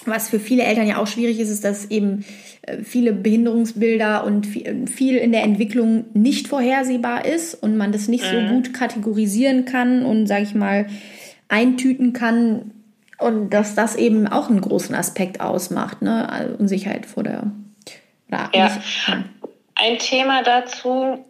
was 0.06 0.28
für 0.28 0.38
viele 0.38 0.64
Eltern 0.64 0.86
ja 0.86 0.97
auch 0.97 1.08
schwierig 1.08 1.39
ist, 1.39 1.49
ist, 1.49 1.64
dass 1.64 1.89
eben 1.89 2.26
äh, 2.64 2.84
viele 2.84 3.14
Behinderungsbilder 3.14 4.26
und 4.26 4.45
viel 4.45 5.16
in 5.16 5.32
der 5.32 5.43
Entwicklung 5.43 6.08
nicht 6.14 6.49
vorhersehbar 6.49 7.24
ist 7.24 7.54
und 7.54 7.78
man 7.78 7.93
das 7.93 8.10
nicht 8.10 8.26
mhm. 8.26 8.49
so 8.49 8.54
gut 8.54 8.74
kategorisieren 8.74 9.64
kann 9.64 10.04
und, 10.04 10.28
sage 10.28 10.43
ich 10.43 10.54
mal, 10.54 10.88
eintüten 11.47 12.12
kann 12.12 12.72
und 13.18 13.52
dass 13.52 13.76
das 13.76 13.95
eben 13.95 14.28
auch 14.28 14.49
einen 14.49 14.60
großen 14.60 14.93
Aspekt 14.93 15.39
ausmacht, 15.39 16.02
ne? 16.02 16.28
Also 16.28 16.56
Unsicherheit 16.56 17.06
vor 17.06 17.24
der. 17.24 17.49
ja. 18.30 18.49
ja. 18.54 19.24
Ein 19.76 19.97
Thema 19.99 20.43
dazu, 20.43 21.24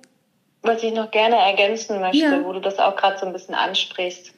was 0.62 0.84
ich 0.84 0.94
noch 0.94 1.12
gerne 1.12 1.38
ergänzen 1.38 2.00
möchte, 2.00 2.18
ja. 2.18 2.44
wo 2.44 2.54
du 2.54 2.60
das 2.60 2.80
auch 2.80 2.96
gerade 2.96 3.18
so 3.18 3.26
ein 3.26 3.34
bisschen 3.34 3.56
ansprichst, 3.56 4.34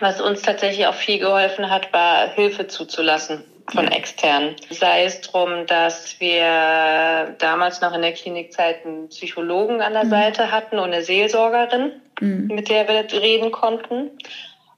was 0.00 0.20
uns 0.20 0.42
tatsächlich 0.42 0.86
auch 0.86 0.94
viel 0.94 1.18
geholfen 1.18 1.70
hat, 1.70 1.92
war 1.92 2.28
Hilfe 2.28 2.66
zuzulassen 2.66 3.44
von 3.70 3.88
externen. 3.88 4.56
Sei 4.70 5.04
es 5.04 5.20
drum, 5.20 5.66
dass 5.66 6.18
wir 6.20 7.36
damals 7.38 7.80
noch 7.80 7.94
in 7.94 8.02
der 8.02 8.12
Klinikzeit 8.12 8.84
einen 8.84 9.08
Psychologen 9.08 9.80
an 9.80 9.92
der 9.92 10.04
mhm. 10.04 10.10
Seite 10.10 10.50
hatten 10.50 10.78
und 10.78 10.92
eine 10.92 11.02
Seelsorgerin, 11.02 11.92
mhm. 12.20 12.46
mit 12.48 12.68
der 12.68 12.88
wir 12.88 13.20
reden 13.20 13.52
konnten. 13.52 14.10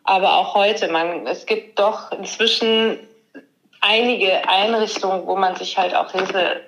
Aber 0.05 0.37
auch 0.37 0.55
heute, 0.55 0.89
man, 0.89 1.26
es 1.26 1.47
gibt 1.47 1.78
doch 1.78 2.12
inzwischen 2.12 2.99
einige 3.80 4.47
Einrichtungen, 4.49 5.26
wo 5.26 5.37
man 5.37 5.57
sich 5.57 5.78
halt 5.78 5.95
auch 5.95 6.12
Hilfe 6.12 6.61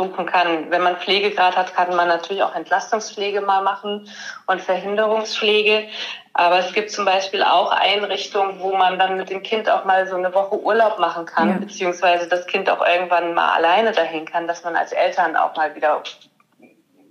suchen 0.00 0.26
kann. 0.26 0.70
Wenn 0.70 0.82
man 0.82 0.96
Pflegegrad 0.96 1.56
hat, 1.56 1.74
kann 1.74 1.94
man 1.94 2.08
natürlich 2.08 2.42
auch 2.42 2.54
Entlastungspflege 2.54 3.40
mal 3.40 3.62
machen 3.62 4.08
und 4.46 4.60
Verhinderungspflege. 4.60 5.88
Aber 6.32 6.58
es 6.58 6.72
gibt 6.72 6.90
zum 6.90 7.04
Beispiel 7.04 7.42
auch 7.42 7.70
Einrichtungen, 7.72 8.60
wo 8.60 8.74
man 8.76 8.98
dann 8.98 9.16
mit 9.16 9.30
dem 9.30 9.42
Kind 9.42 9.68
auch 9.68 9.84
mal 9.84 10.06
so 10.06 10.16
eine 10.16 10.32
Woche 10.32 10.58
Urlaub 10.58 10.98
machen 10.98 11.26
kann, 11.26 11.50
ja. 11.50 11.56
beziehungsweise 11.58 12.28
das 12.28 12.46
Kind 12.46 12.70
auch 12.70 12.86
irgendwann 12.86 13.34
mal 13.34 13.50
alleine 13.50 13.92
dahin 13.92 14.24
kann, 14.24 14.46
dass 14.46 14.64
man 14.64 14.76
als 14.76 14.92
Eltern 14.92 15.36
auch 15.36 15.56
mal 15.56 15.74
wieder 15.74 16.02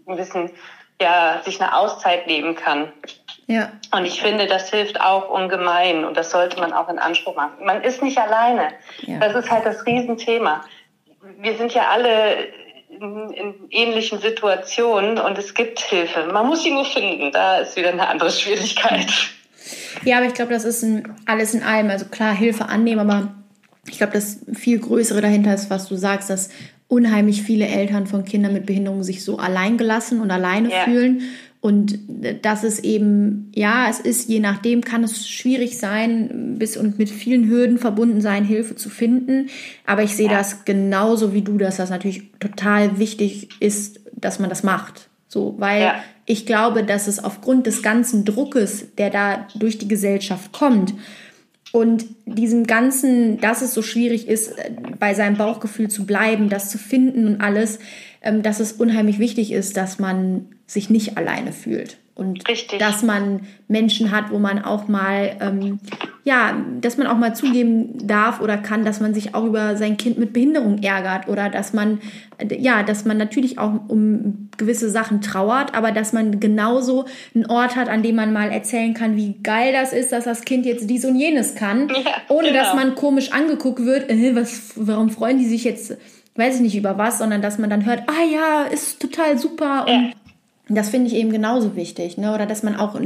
ein 0.08 0.16
bisschen, 0.16 0.52
ja, 1.02 1.42
sich 1.44 1.62
eine 1.62 1.76
Auszeit 1.78 2.28
nehmen 2.28 2.56
kann. 2.56 2.92
Ja. 3.48 3.72
Und 3.92 4.06
ich 4.06 4.22
finde, 4.22 4.48
das 4.48 4.70
hilft 4.70 5.02
auch 5.02 5.30
ungemein 5.30 6.06
und 6.06 6.16
das 6.16 6.32
sollte 6.32 6.60
man 6.60 6.72
auch 6.72 6.88
in 6.88 7.00
Anspruch 7.00 7.36
machen. 7.36 7.66
Man 7.66 7.84
ist 7.84 8.02
nicht 8.02 8.18
alleine. 8.18 8.70
Ja. 9.02 9.20
Das 9.20 9.36
ist 9.36 9.52
halt 9.52 9.66
das 9.66 9.86
Riesenthema. 9.86 10.62
Wir 11.38 11.56
sind 11.58 11.74
ja 11.74 11.90
alle 11.90 12.48
in, 13.00 13.32
in, 13.32 13.54
ähnlichen 13.70 14.20
Situationen 14.20 15.18
und 15.18 15.38
es 15.38 15.54
gibt 15.54 15.80
Hilfe. 15.80 16.26
Man 16.32 16.48
muss 16.48 16.64
sie 16.64 16.72
nur 16.72 16.86
finden. 16.86 17.32
Da 17.32 17.60
ist 17.60 17.76
wieder 17.76 17.90
eine 17.90 18.08
andere 18.08 18.32
Schwierigkeit. 18.32 19.08
Ja, 20.04 20.18
aber 20.18 20.28
ich 20.28 20.34
glaube, 20.34 20.52
das 20.52 20.66
ist 20.66 20.84
ein, 20.84 21.16
alles 21.26 21.54
in 21.54 21.64
allem. 21.64 21.90
Also 21.90 22.06
klar, 22.06 22.36
Hilfe 22.36 22.66
annehmen, 22.66 23.10
aber 23.10 23.34
ich 23.88 23.98
glaube, 23.98 24.14
das 24.14 24.40
viel 24.54 24.80
Größere 24.80 25.22
dahinter 25.22 25.54
ist, 25.54 25.70
was 25.70 25.88
du 25.88 25.96
sagst, 25.96 26.30
dass 26.30 26.50
unheimlich 26.88 27.44
viele 27.44 27.68
Eltern 27.68 28.08
von 28.08 28.26
Kindern 28.26 28.54
mit 28.54 28.66
Behinderung 28.66 29.04
sich 29.04 29.24
so 29.24 29.38
alleingelassen 29.38 30.22
und 30.22 30.32
alleine 30.32 30.72
ja. 30.72 30.84
fühlen 30.84 31.22
und 31.62 32.00
das 32.42 32.64
ist 32.64 32.86
eben, 32.86 33.52
ja, 33.54 33.90
es 33.90 34.00
ist, 34.00 34.30
je 34.30 34.40
nachdem 34.40 34.82
kann 34.82 35.04
es 35.04 35.28
schwierig 35.28 35.78
sein, 35.78 36.56
bis 36.58 36.78
und 36.78 36.98
mit 36.98 37.10
vielen 37.10 37.50
Hürden 37.50 37.78
verbunden 37.78 38.22
sein, 38.22 38.46
Hilfe 38.46 38.76
zu 38.76 38.90
finden. 38.90 39.50
Aber 39.86 40.04
ich 40.04 40.16
sehe 40.16 40.32
ja. 40.32 40.38
das 40.38 40.64
genauso 40.64 41.34
wie 41.34 41.42
du, 41.42 41.58
dass 41.58 41.76
das 41.76 41.90
natürlich 41.90 42.32
total 42.40 42.98
wichtig 42.98 43.50
ist, 43.60 44.00
dass 44.14 44.40
man 44.40 44.50
das 44.50 44.64
macht. 44.64 45.10
So, 45.28 45.56
weil 45.58 45.82
ja. 45.82 45.96
ich 46.26 46.46
glaube, 46.46 46.86
dass 46.86 47.08
es 47.08 47.22
aufgrund 47.22 47.68
des 47.68 47.84
ganzen 47.84 48.24
Druckes, 48.24 48.96
der 48.98 49.10
da 49.10 49.48
durch 49.56 49.78
die 49.78 49.90
Gesellschaft 49.90 50.54
kommt, 50.54 50.94
und 51.72 52.06
diesem 52.26 52.66
ganzen, 52.66 53.40
dass 53.42 53.62
es 53.62 53.76
so 53.76 53.84
schwierig 53.84 54.28
ist, 54.28 54.56
bei 54.98 55.14
seinem 55.14 55.38
Bauchgefühl 55.38 55.88
zu 55.88 56.08
bleiben, 56.08 56.50
das 56.50 56.70
zu 56.72 56.80
finden 56.80 57.28
und 57.28 57.42
alles, 57.42 57.78
ähm, 58.24 58.42
dass 58.42 58.60
es 58.60 58.72
unheimlich 58.72 59.20
wichtig 59.20 59.52
ist, 59.52 59.78
dass 59.78 60.00
man 60.00 60.48
sich 60.70 60.90
nicht 60.90 61.18
alleine 61.18 61.52
fühlt. 61.52 61.98
Und 62.14 62.50
Richtig. 62.50 62.80
dass 62.80 63.02
man 63.02 63.48
Menschen 63.70 64.12
hat, 64.12 64.30
wo 64.30 64.40
man 64.40 64.62
auch 64.62 64.90
mal, 64.90 65.38
ähm, 65.40 65.80
ja, 66.26 66.54
dass 66.82 66.98
man 66.98 67.08
auch 67.08 67.18
mal 67.18 67.34
zugeben 67.34 68.06
darf 68.06 68.42
oder 68.42 68.58
kann, 68.58 68.84
dass 68.84 69.00
man 69.00 69.14
sich 69.14 69.34
auch 69.36 69.46
über 69.46 69.78
sein 69.78 69.96
Kind 69.96 70.20
mit 70.20 70.34
Behinderung 70.34 70.84
ärgert 70.84 71.30
oder 71.30 71.50
dass 71.50 71.72
man, 71.72 72.00
ja, 72.52 72.84
dass 72.84 73.06
man 73.06 73.18
natürlich 73.18 73.58
auch 73.58 73.72
um 73.88 74.50
gewisse 74.58 74.90
Sachen 74.90 75.22
trauert, 75.22 75.74
aber 75.74 75.94
dass 75.94 76.12
man 76.12 76.42
genauso 76.42 77.06
einen 77.34 77.46
Ort 77.46 77.78
hat, 77.78 77.88
an 77.88 78.04
dem 78.04 78.18
man 78.18 78.34
mal 78.34 78.52
erzählen 78.52 78.94
kann, 78.94 79.16
wie 79.16 79.36
geil 79.42 79.72
das 79.72 79.94
ist, 79.94 80.12
dass 80.12 80.26
das 80.26 80.42
Kind 80.42 80.66
jetzt 80.66 80.90
dies 80.90 81.06
und 81.06 81.16
jenes 81.16 81.56
kann, 81.56 81.88
ja, 81.88 82.12
ohne 82.28 82.50
genau. 82.50 82.60
dass 82.60 82.76
man 82.76 82.96
komisch 82.96 83.32
angeguckt 83.32 83.86
wird, 83.86 84.10
äh, 84.12 84.36
was, 84.36 84.74
warum 84.76 85.10
freuen 85.10 85.40
die 85.40 85.48
sich 85.48 85.64
jetzt 85.64 85.98
weiß 86.40 86.56
ich 86.56 86.62
nicht 86.62 86.78
über 86.78 86.98
was, 86.98 87.18
sondern 87.18 87.42
dass 87.42 87.60
man 87.60 87.70
dann 87.70 87.86
hört, 87.86 88.04
ah 88.08 88.24
ja, 88.24 88.64
ist 88.64 89.02
total 89.02 89.38
super 89.38 89.86
und 89.88 89.94
ja. 89.94 90.12
Das 90.72 90.90
finde 90.90 91.08
ich 91.08 91.16
eben 91.16 91.32
genauso 91.32 91.76
wichtig, 91.76 92.18
ne? 92.18 92.34
Oder 92.34 92.46
dass 92.46 92.62
man 92.62 92.76
auch 92.76 93.00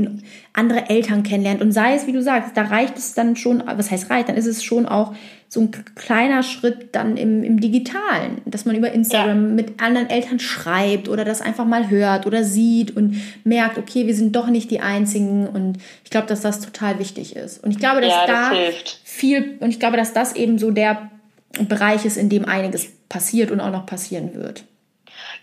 andere 0.52 0.90
Eltern 0.90 1.24
kennenlernt. 1.24 1.62
Und 1.62 1.72
sei 1.72 1.96
es, 1.96 2.08
wie 2.08 2.12
du 2.12 2.22
sagst, 2.22 2.58
da 2.58 2.64
reicht 2.64 2.98
es 2.98 3.14
dann 3.14 3.38
schon, 3.38 3.64
was 3.66 3.90
heißt 3.90 4.10
reicht, 4.10 4.28
dann 4.28 4.36
ist 4.36 4.48
es 4.48 4.64
schon 4.64 4.86
auch 4.86 5.14
so 5.48 5.62
ein 5.62 5.72
kleiner 5.96 6.44
Schritt 6.44 6.90
dann 6.94 7.16
im, 7.16 7.44
im 7.44 7.60
Digitalen, 7.62 8.42
dass 8.46 8.66
man 8.66 8.76
über 8.76 8.92
Instagram 8.92 9.50
ja. 9.50 9.54
mit 9.54 9.82
anderen 9.82 10.10
Eltern 10.10 10.40
schreibt 10.40 11.08
oder 11.08 11.24
das 11.24 11.42
einfach 11.42 11.66
mal 11.66 11.90
hört 11.90 12.26
oder 12.26 12.44
sieht 12.44 12.98
und 12.98 13.22
merkt, 13.44 13.78
okay, 13.78 14.08
wir 14.08 14.16
sind 14.16 14.36
doch 14.36 14.48
nicht 14.48 14.72
die 14.72 14.82
Einzigen. 14.82 15.48
Und 15.48 15.78
ich 16.04 16.10
glaube, 16.10 16.28
dass 16.28 16.42
das 16.42 16.60
total 16.60 17.00
wichtig 17.00 17.36
ist. 17.36 17.64
Und 17.64 17.72
ich 17.72 17.78
glaube, 17.78 18.02
dass 18.02 18.10
ja, 18.10 18.28
das 18.28 18.36
da 18.36 18.52
hilft. 18.52 19.00
viel, 19.04 19.58
und 19.60 19.70
ich 19.70 19.80
glaube, 19.80 19.96
dass 19.96 20.12
das 20.12 20.36
eben 20.36 20.58
so 20.58 20.72
der 20.72 21.12
Bereich 21.68 22.04
ist, 22.04 22.18
in 22.18 22.30
dem 22.30 22.46
einiges 22.46 22.88
passiert 23.08 23.52
und 23.52 23.62
auch 23.62 23.72
noch 23.72 23.86
passieren 23.86 24.34
wird. 24.34 24.66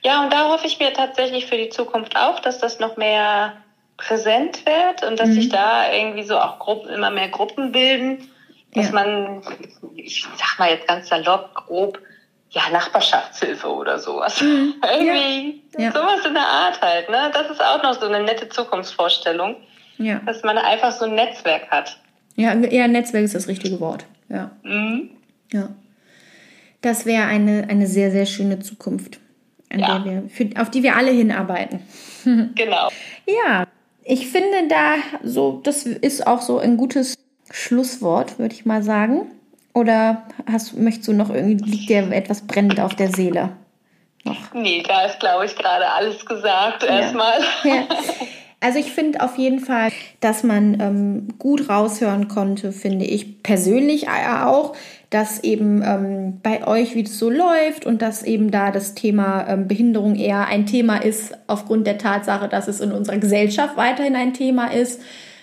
Ja, 0.03 0.23
und 0.23 0.33
da 0.33 0.49
hoffe 0.49 0.67
ich 0.67 0.79
mir 0.79 0.93
tatsächlich 0.93 1.47
für 1.47 1.57
die 1.57 1.69
Zukunft 1.69 2.17
auch, 2.17 2.41
dass 2.41 2.59
das 2.59 2.79
noch 2.79 2.97
mehr 2.97 3.55
präsent 3.97 4.65
wird 4.65 5.05
und 5.05 5.21
dass 5.21 5.29
mhm. 5.29 5.35
sich 5.35 5.49
da 5.51 5.93
irgendwie 5.93 6.23
so 6.23 6.39
auch 6.39 6.59
Gruppen, 6.59 6.89
immer 6.91 7.11
mehr 7.11 7.29
Gruppen 7.29 7.73
bilden, 7.73 8.31
dass 8.75 8.87
ja. 8.87 8.93
man, 8.93 9.43
ich 9.95 10.27
sag 10.37 10.59
mal 10.59 10.71
jetzt 10.71 10.89
ganz 10.89 11.09
salopp, 11.09 11.55
grob, 11.55 11.99
ja, 12.51 12.63
Nachbarschaftshilfe 12.73 13.69
oder 13.69 13.99
sowas. 13.99 14.41
Mhm. 14.41 14.75
irgendwie 14.99 15.63
ja. 15.79 15.93
sowas 15.93 16.25
in 16.27 16.35
der 16.35 16.47
Art 16.47 16.81
halt, 16.81 17.09
ne? 17.11 17.31
Das 17.33 17.51
ist 17.51 17.63
auch 17.63 17.83
noch 17.83 17.95
so 17.95 18.07
eine 18.07 18.23
nette 18.23 18.49
Zukunftsvorstellung. 18.49 19.57
Ja. 19.99 20.21
Dass 20.25 20.43
man 20.43 20.57
einfach 20.57 20.93
so 20.93 21.05
ein 21.05 21.15
Netzwerk 21.15 21.71
hat. 21.71 21.99
Ja, 22.35 22.55
ja, 22.55 22.89
Netzwerk 22.89 23.25
ist 23.25 23.35
das 23.35 23.49
richtige 23.49 23.81
Wort. 23.81 24.07
Ja. 24.31 24.51
Mhm. 24.63 25.11
Ja. 25.53 25.69
Das 26.81 27.05
wäre 27.05 27.27
eine, 27.27 27.67
eine 27.69 27.87
sehr, 27.87 28.11
sehr 28.11 28.25
schöne 28.25 28.61
Zukunft, 28.61 29.20
ja. 29.79 29.99
der 29.99 30.05
wir, 30.05 30.29
für, 30.29 30.49
auf 30.61 30.71
die 30.71 30.83
wir 30.83 30.97
alle 30.97 31.11
hinarbeiten. 31.11 31.81
genau. 32.55 32.89
Ja, 33.27 33.67
ich 34.05 34.29
finde 34.29 34.69
da 34.69 34.97
so, 35.23 35.61
das 35.63 35.85
ist 35.85 36.27
auch 36.27 36.41
so 36.41 36.59
ein 36.59 36.77
gutes 36.77 37.17
Schlusswort, 37.51 38.39
würde 38.39 38.55
ich 38.55 38.67
mal 38.67 38.83
sagen. 38.83 39.31
Oder 39.73 40.27
hast, 40.51 40.77
möchtest 40.77 41.09
du 41.09 41.13
noch 41.13 41.31
irgendwie, 41.31 41.65
liegt 41.65 41.89
dir 41.89 42.11
etwas 42.11 42.47
brennend 42.47 42.81
auf 42.81 42.95
der 42.95 43.11
Seele? 43.11 43.51
Noch? 44.25 44.53
Nee, 44.53 44.83
da 44.87 45.07
ist, 45.07 45.21
glaube 45.21 45.47
ich, 45.47 45.55
gerade 45.55 45.89
alles 45.89 46.27
gesagt 46.27 46.83
ja. 46.83 47.01
erstmal. 47.01 47.41
Ja. 47.65 47.87
Also 48.63 48.79
ich 48.79 48.93
finde 48.93 49.23
auf 49.23 49.39
jeden 49.39 49.61
Fall, 49.61 49.91
dass 50.21 50.43
man 50.43 50.79
ähm, 50.81 51.29
gut 51.39 51.71
raushören 51.71 52.29
konnte, 52.29 52.73
finde 52.73 53.07
ich 53.07 53.43
persönlich 53.43 54.09
auch, 54.11 54.77
dass 55.11 55.43
eben 55.43 55.83
ähm, 55.83 56.39
bei 56.41 56.67
euch, 56.67 56.95
wie 56.95 57.03
das 57.03 57.19
so 57.19 57.31
läuft 57.31 57.85
und 57.85 58.01
dass 58.01 58.23
eben 58.23 58.53
da 58.53 58.71
das 58.71 58.95
Thema 58.95 59.47
ähm, 59.49 59.67
Behinderung 59.67 60.15
eher 60.15 60.47
ein 60.47 60.67
Thema 60.67 60.99
ist, 60.99 61.37
aufgrund 61.49 61.87
der 61.89 61.99
Tatsache, 61.99 62.49
dass 62.49 62.69
es 62.69 62.81
in 62.81 62.93
unserer 62.93 63.19
Gesellschaft 63.19 63.77
weiterhin 63.77 64.15
ein 64.15 64.35
Thema 64.35 64.73
ist. 64.73 65.01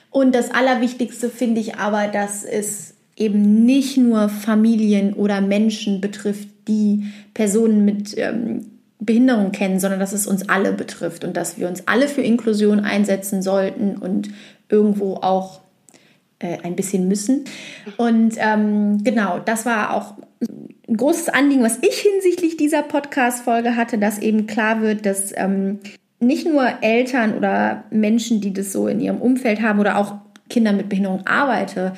Und 0.10 0.34
das 0.34 0.52
Allerwichtigste 0.52 1.30
finde 1.30 1.60
ich 1.60 1.76
aber, 1.76 2.08
dass 2.08 2.46
es 2.46 2.96
eben 3.18 3.66
nicht 3.66 3.98
nur 3.98 4.30
Familien 4.30 5.14
oder 5.14 5.42
Menschen 5.42 6.00
betrifft, 6.00 6.48
die 6.70 7.08
Personen 7.34 7.84
mit 7.84 8.18
ähm, 8.18 8.68
Behinderung 9.00 9.52
kennen, 9.52 9.80
sondern 9.80 10.00
dass 10.00 10.14
es 10.14 10.28
uns 10.28 10.48
alle 10.48 10.72
betrifft 10.72 11.26
und 11.26 11.36
dass 11.36 11.58
wir 11.58 11.68
uns 11.68 11.88
alle 11.88 12.08
für 12.08 12.22
Inklusion 12.22 12.80
einsetzen 12.80 13.42
sollten 13.42 13.98
und 13.98 14.30
irgendwo 14.70 15.16
auch 15.16 15.60
äh, 16.40 16.58
ein 16.64 16.76
bisschen 16.76 17.08
müssen. 17.08 17.46
Und 17.98 18.36
ähm, 18.38 19.04
genau, 19.04 19.40
das 19.40 19.66
war 19.66 19.94
auch 19.94 20.16
ein 20.88 20.98
großes 20.98 21.30
Anliegen, 21.30 21.64
was 21.64 21.80
ich 21.82 22.00
hinsichtlich 22.00 22.58
dieser 22.58 22.84
Podcast-Folge 22.84 23.76
hatte, 23.76 23.98
dass 23.98 24.20
eben 24.20 24.48
klar 24.48 24.82
wird, 24.82 25.06
dass 25.06 25.34
ähm, 25.36 25.80
nicht 26.20 26.48
nur 26.48 26.66
Eltern 26.82 27.36
oder 27.36 27.84
Menschen, 27.90 28.42
die 28.42 28.54
das 28.54 28.72
so 28.72 28.88
in 28.88 29.00
ihrem 29.00 29.18
Umfeld 29.18 29.62
haben 29.62 29.80
oder 29.80 29.98
auch 29.98 30.16
Kinder 30.50 30.72
mit 30.72 30.90
Behinderung 30.90 31.28
arbeite, 31.28 31.94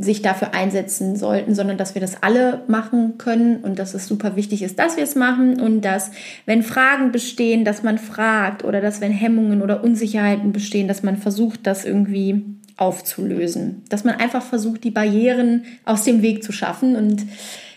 sich 0.00 0.20
dafür 0.20 0.52
einsetzen 0.52 1.16
sollten, 1.16 1.54
sondern 1.54 1.76
dass 1.76 1.94
wir 1.94 2.00
das 2.00 2.22
alle 2.22 2.62
machen 2.66 3.18
können 3.18 3.58
und 3.58 3.78
dass 3.78 3.94
es 3.94 4.08
super 4.08 4.34
wichtig 4.34 4.62
ist, 4.62 4.78
dass 4.78 4.96
wir 4.96 5.04
es 5.04 5.14
machen 5.14 5.60
und 5.60 5.82
dass, 5.82 6.10
wenn 6.44 6.64
Fragen 6.64 7.12
bestehen, 7.12 7.64
dass 7.64 7.84
man 7.84 7.98
fragt 7.98 8.64
oder 8.64 8.80
dass, 8.80 9.00
wenn 9.00 9.12
Hemmungen 9.12 9.62
oder 9.62 9.84
Unsicherheiten 9.84 10.52
bestehen, 10.52 10.88
dass 10.88 11.04
man 11.04 11.16
versucht, 11.16 11.66
das 11.66 11.84
irgendwie 11.84 12.44
aufzulösen. 12.76 13.82
Dass 13.88 14.04
man 14.04 14.16
einfach 14.16 14.42
versucht, 14.42 14.84
die 14.84 14.90
Barrieren 14.90 15.64
aus 15.84 16.04
dem 16.04 16.22
Weg 16.22 16.42
zu 16.42 16.52
schaffen. 16.52 16.96
Und 16.96 17.26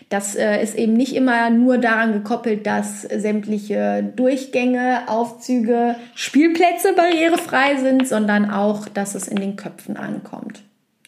das 0.08 0.34
äh, 0.34 0.62
ist 0.62 0.74
eben 0.74 0.92
nicht 0.92 1.14
immer 1.14 1.50
nur 1.50 1.78
daran 1.78 2.12
gekoppelt, 2.12 2.66
dass 2.66 3.02
sämtliche 3.02 4.12
Durchgänge, 4.16 5.08
Aufzüge, 5.08 5.96
Spielplätze 6.14 6.92
barrierefrei 6.94 7.76
sind, 7.76 8.06
sondern 8.06 8.50
auch, 8.50 8.88
dass 8.88 9.14
es 9.14 9.28
in 9.28 9.36
den 9.36 9.56
Köpfen 9.56 9.96
ankommt. 9.96 10.62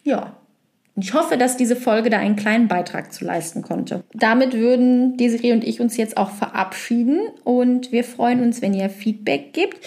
Ja. 0.04 0.36
Ich 0.94 1.14
hoffe, 1.14 1.38
dass 1.38 1.56
diese 1.56 1.74
Folge 1.74 2.10
da 2.10 2.18
einen 2.18 2.36
kleinen 2.36 2.68
Beitrag 2.68 3.14
zu 3.14 3.24
leisten 3.24 3.62
konnte. 3.62 4.04
Damit 4.12 4.52
würden 4.52 5.16
Desiree 5.16 5.52
und 5.52 5.64
ich 5.64 5.80
uns 5.80 5.96
jetzt 5.96 6.18
auch 6.18 6.30
verabschieden 6.30 7.20
und 7.44 7.92
wir 7.92 8.04
freuen 8.04 8.42
uns, 8.42 8.60
wenn 8.60 8.74
ihr 8.74 8.90
Feedback 8.90 9.54
gibt. 9.54 9.78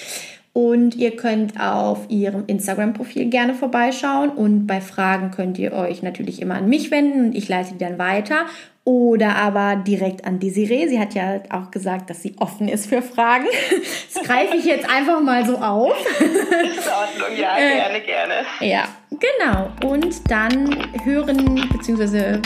Und 0.57 0.95
ihr 0.95 1.17
könnt 1.17 1.59
auf 1.59 2.05
ihrem 2.07 2.45
Instagram-Profil 2.47 3.25
gerne 3.29 3.55
vorbeischauen. 3.55 4.29
Und 4.29 4.67
bei 4.67 4.79
Fragen 4.79 5.31
könnt 5.31 5.59
ihr 5.59 5.73
euch 5.73 6.01
natürlich 6.01 6.41
immer 6.41 6.55
an 6.55 6.69
mich 6.69 6.91
wenden 6.91 7.25
und 7.25 7.35
ich 7.35 7.49
leite 7.49 7.73
die 7.73 7.77
dann 7.77 7.99
weiter. 7.99 8.45
Oder 8.85 9.35
aber 9.35 9.75
direkt 9.75 10.25
an 10.25 10.39
Desiree. 10.39 10.87
Sie 10.87 10.97
hat 10.97 11.13
ja 11.13 11.41
auch 11.49 11.71
gesagt, 11.71 12.09
dass 12.09 12.21
sie 12.21 12.35
offen 12.39 12.69
ist 12.69 12.87
für 12.87 13.01
Fragen. 13.01 13.47
Das 14.13 14.23
greife 14.23 14.55
ich 14.55 14.63
jetzt 14.63 14.89
einfach 14.89 15.19
mal 15.21 15.45
so 15.45 15.57
auf. 15.57 15.93
In 16.21 16.29
Ordnung, 16.29 17.37
ja, 17.37 17.57
äh, 17.57 17.75
gerne, 17.75 18.01
gerne. 18.01 18.33
Ja, 18.61 18.85
genau. 19.11 19.93
Und 19.93 20.31
dann 20.31 20.87
hören 21.03 21.67
bzw. 21.73 22.39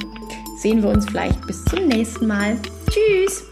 sehen 0.58 0.82
wir 0.82 0.90
uns 0.90 1.06
vielleicht 1.06 1.46
bis 1.46 1.64
zum 1.66 1.88
nächsten 1.88 2.26
Mal. 2.26 2.58
Tschüss! 2.90 3.46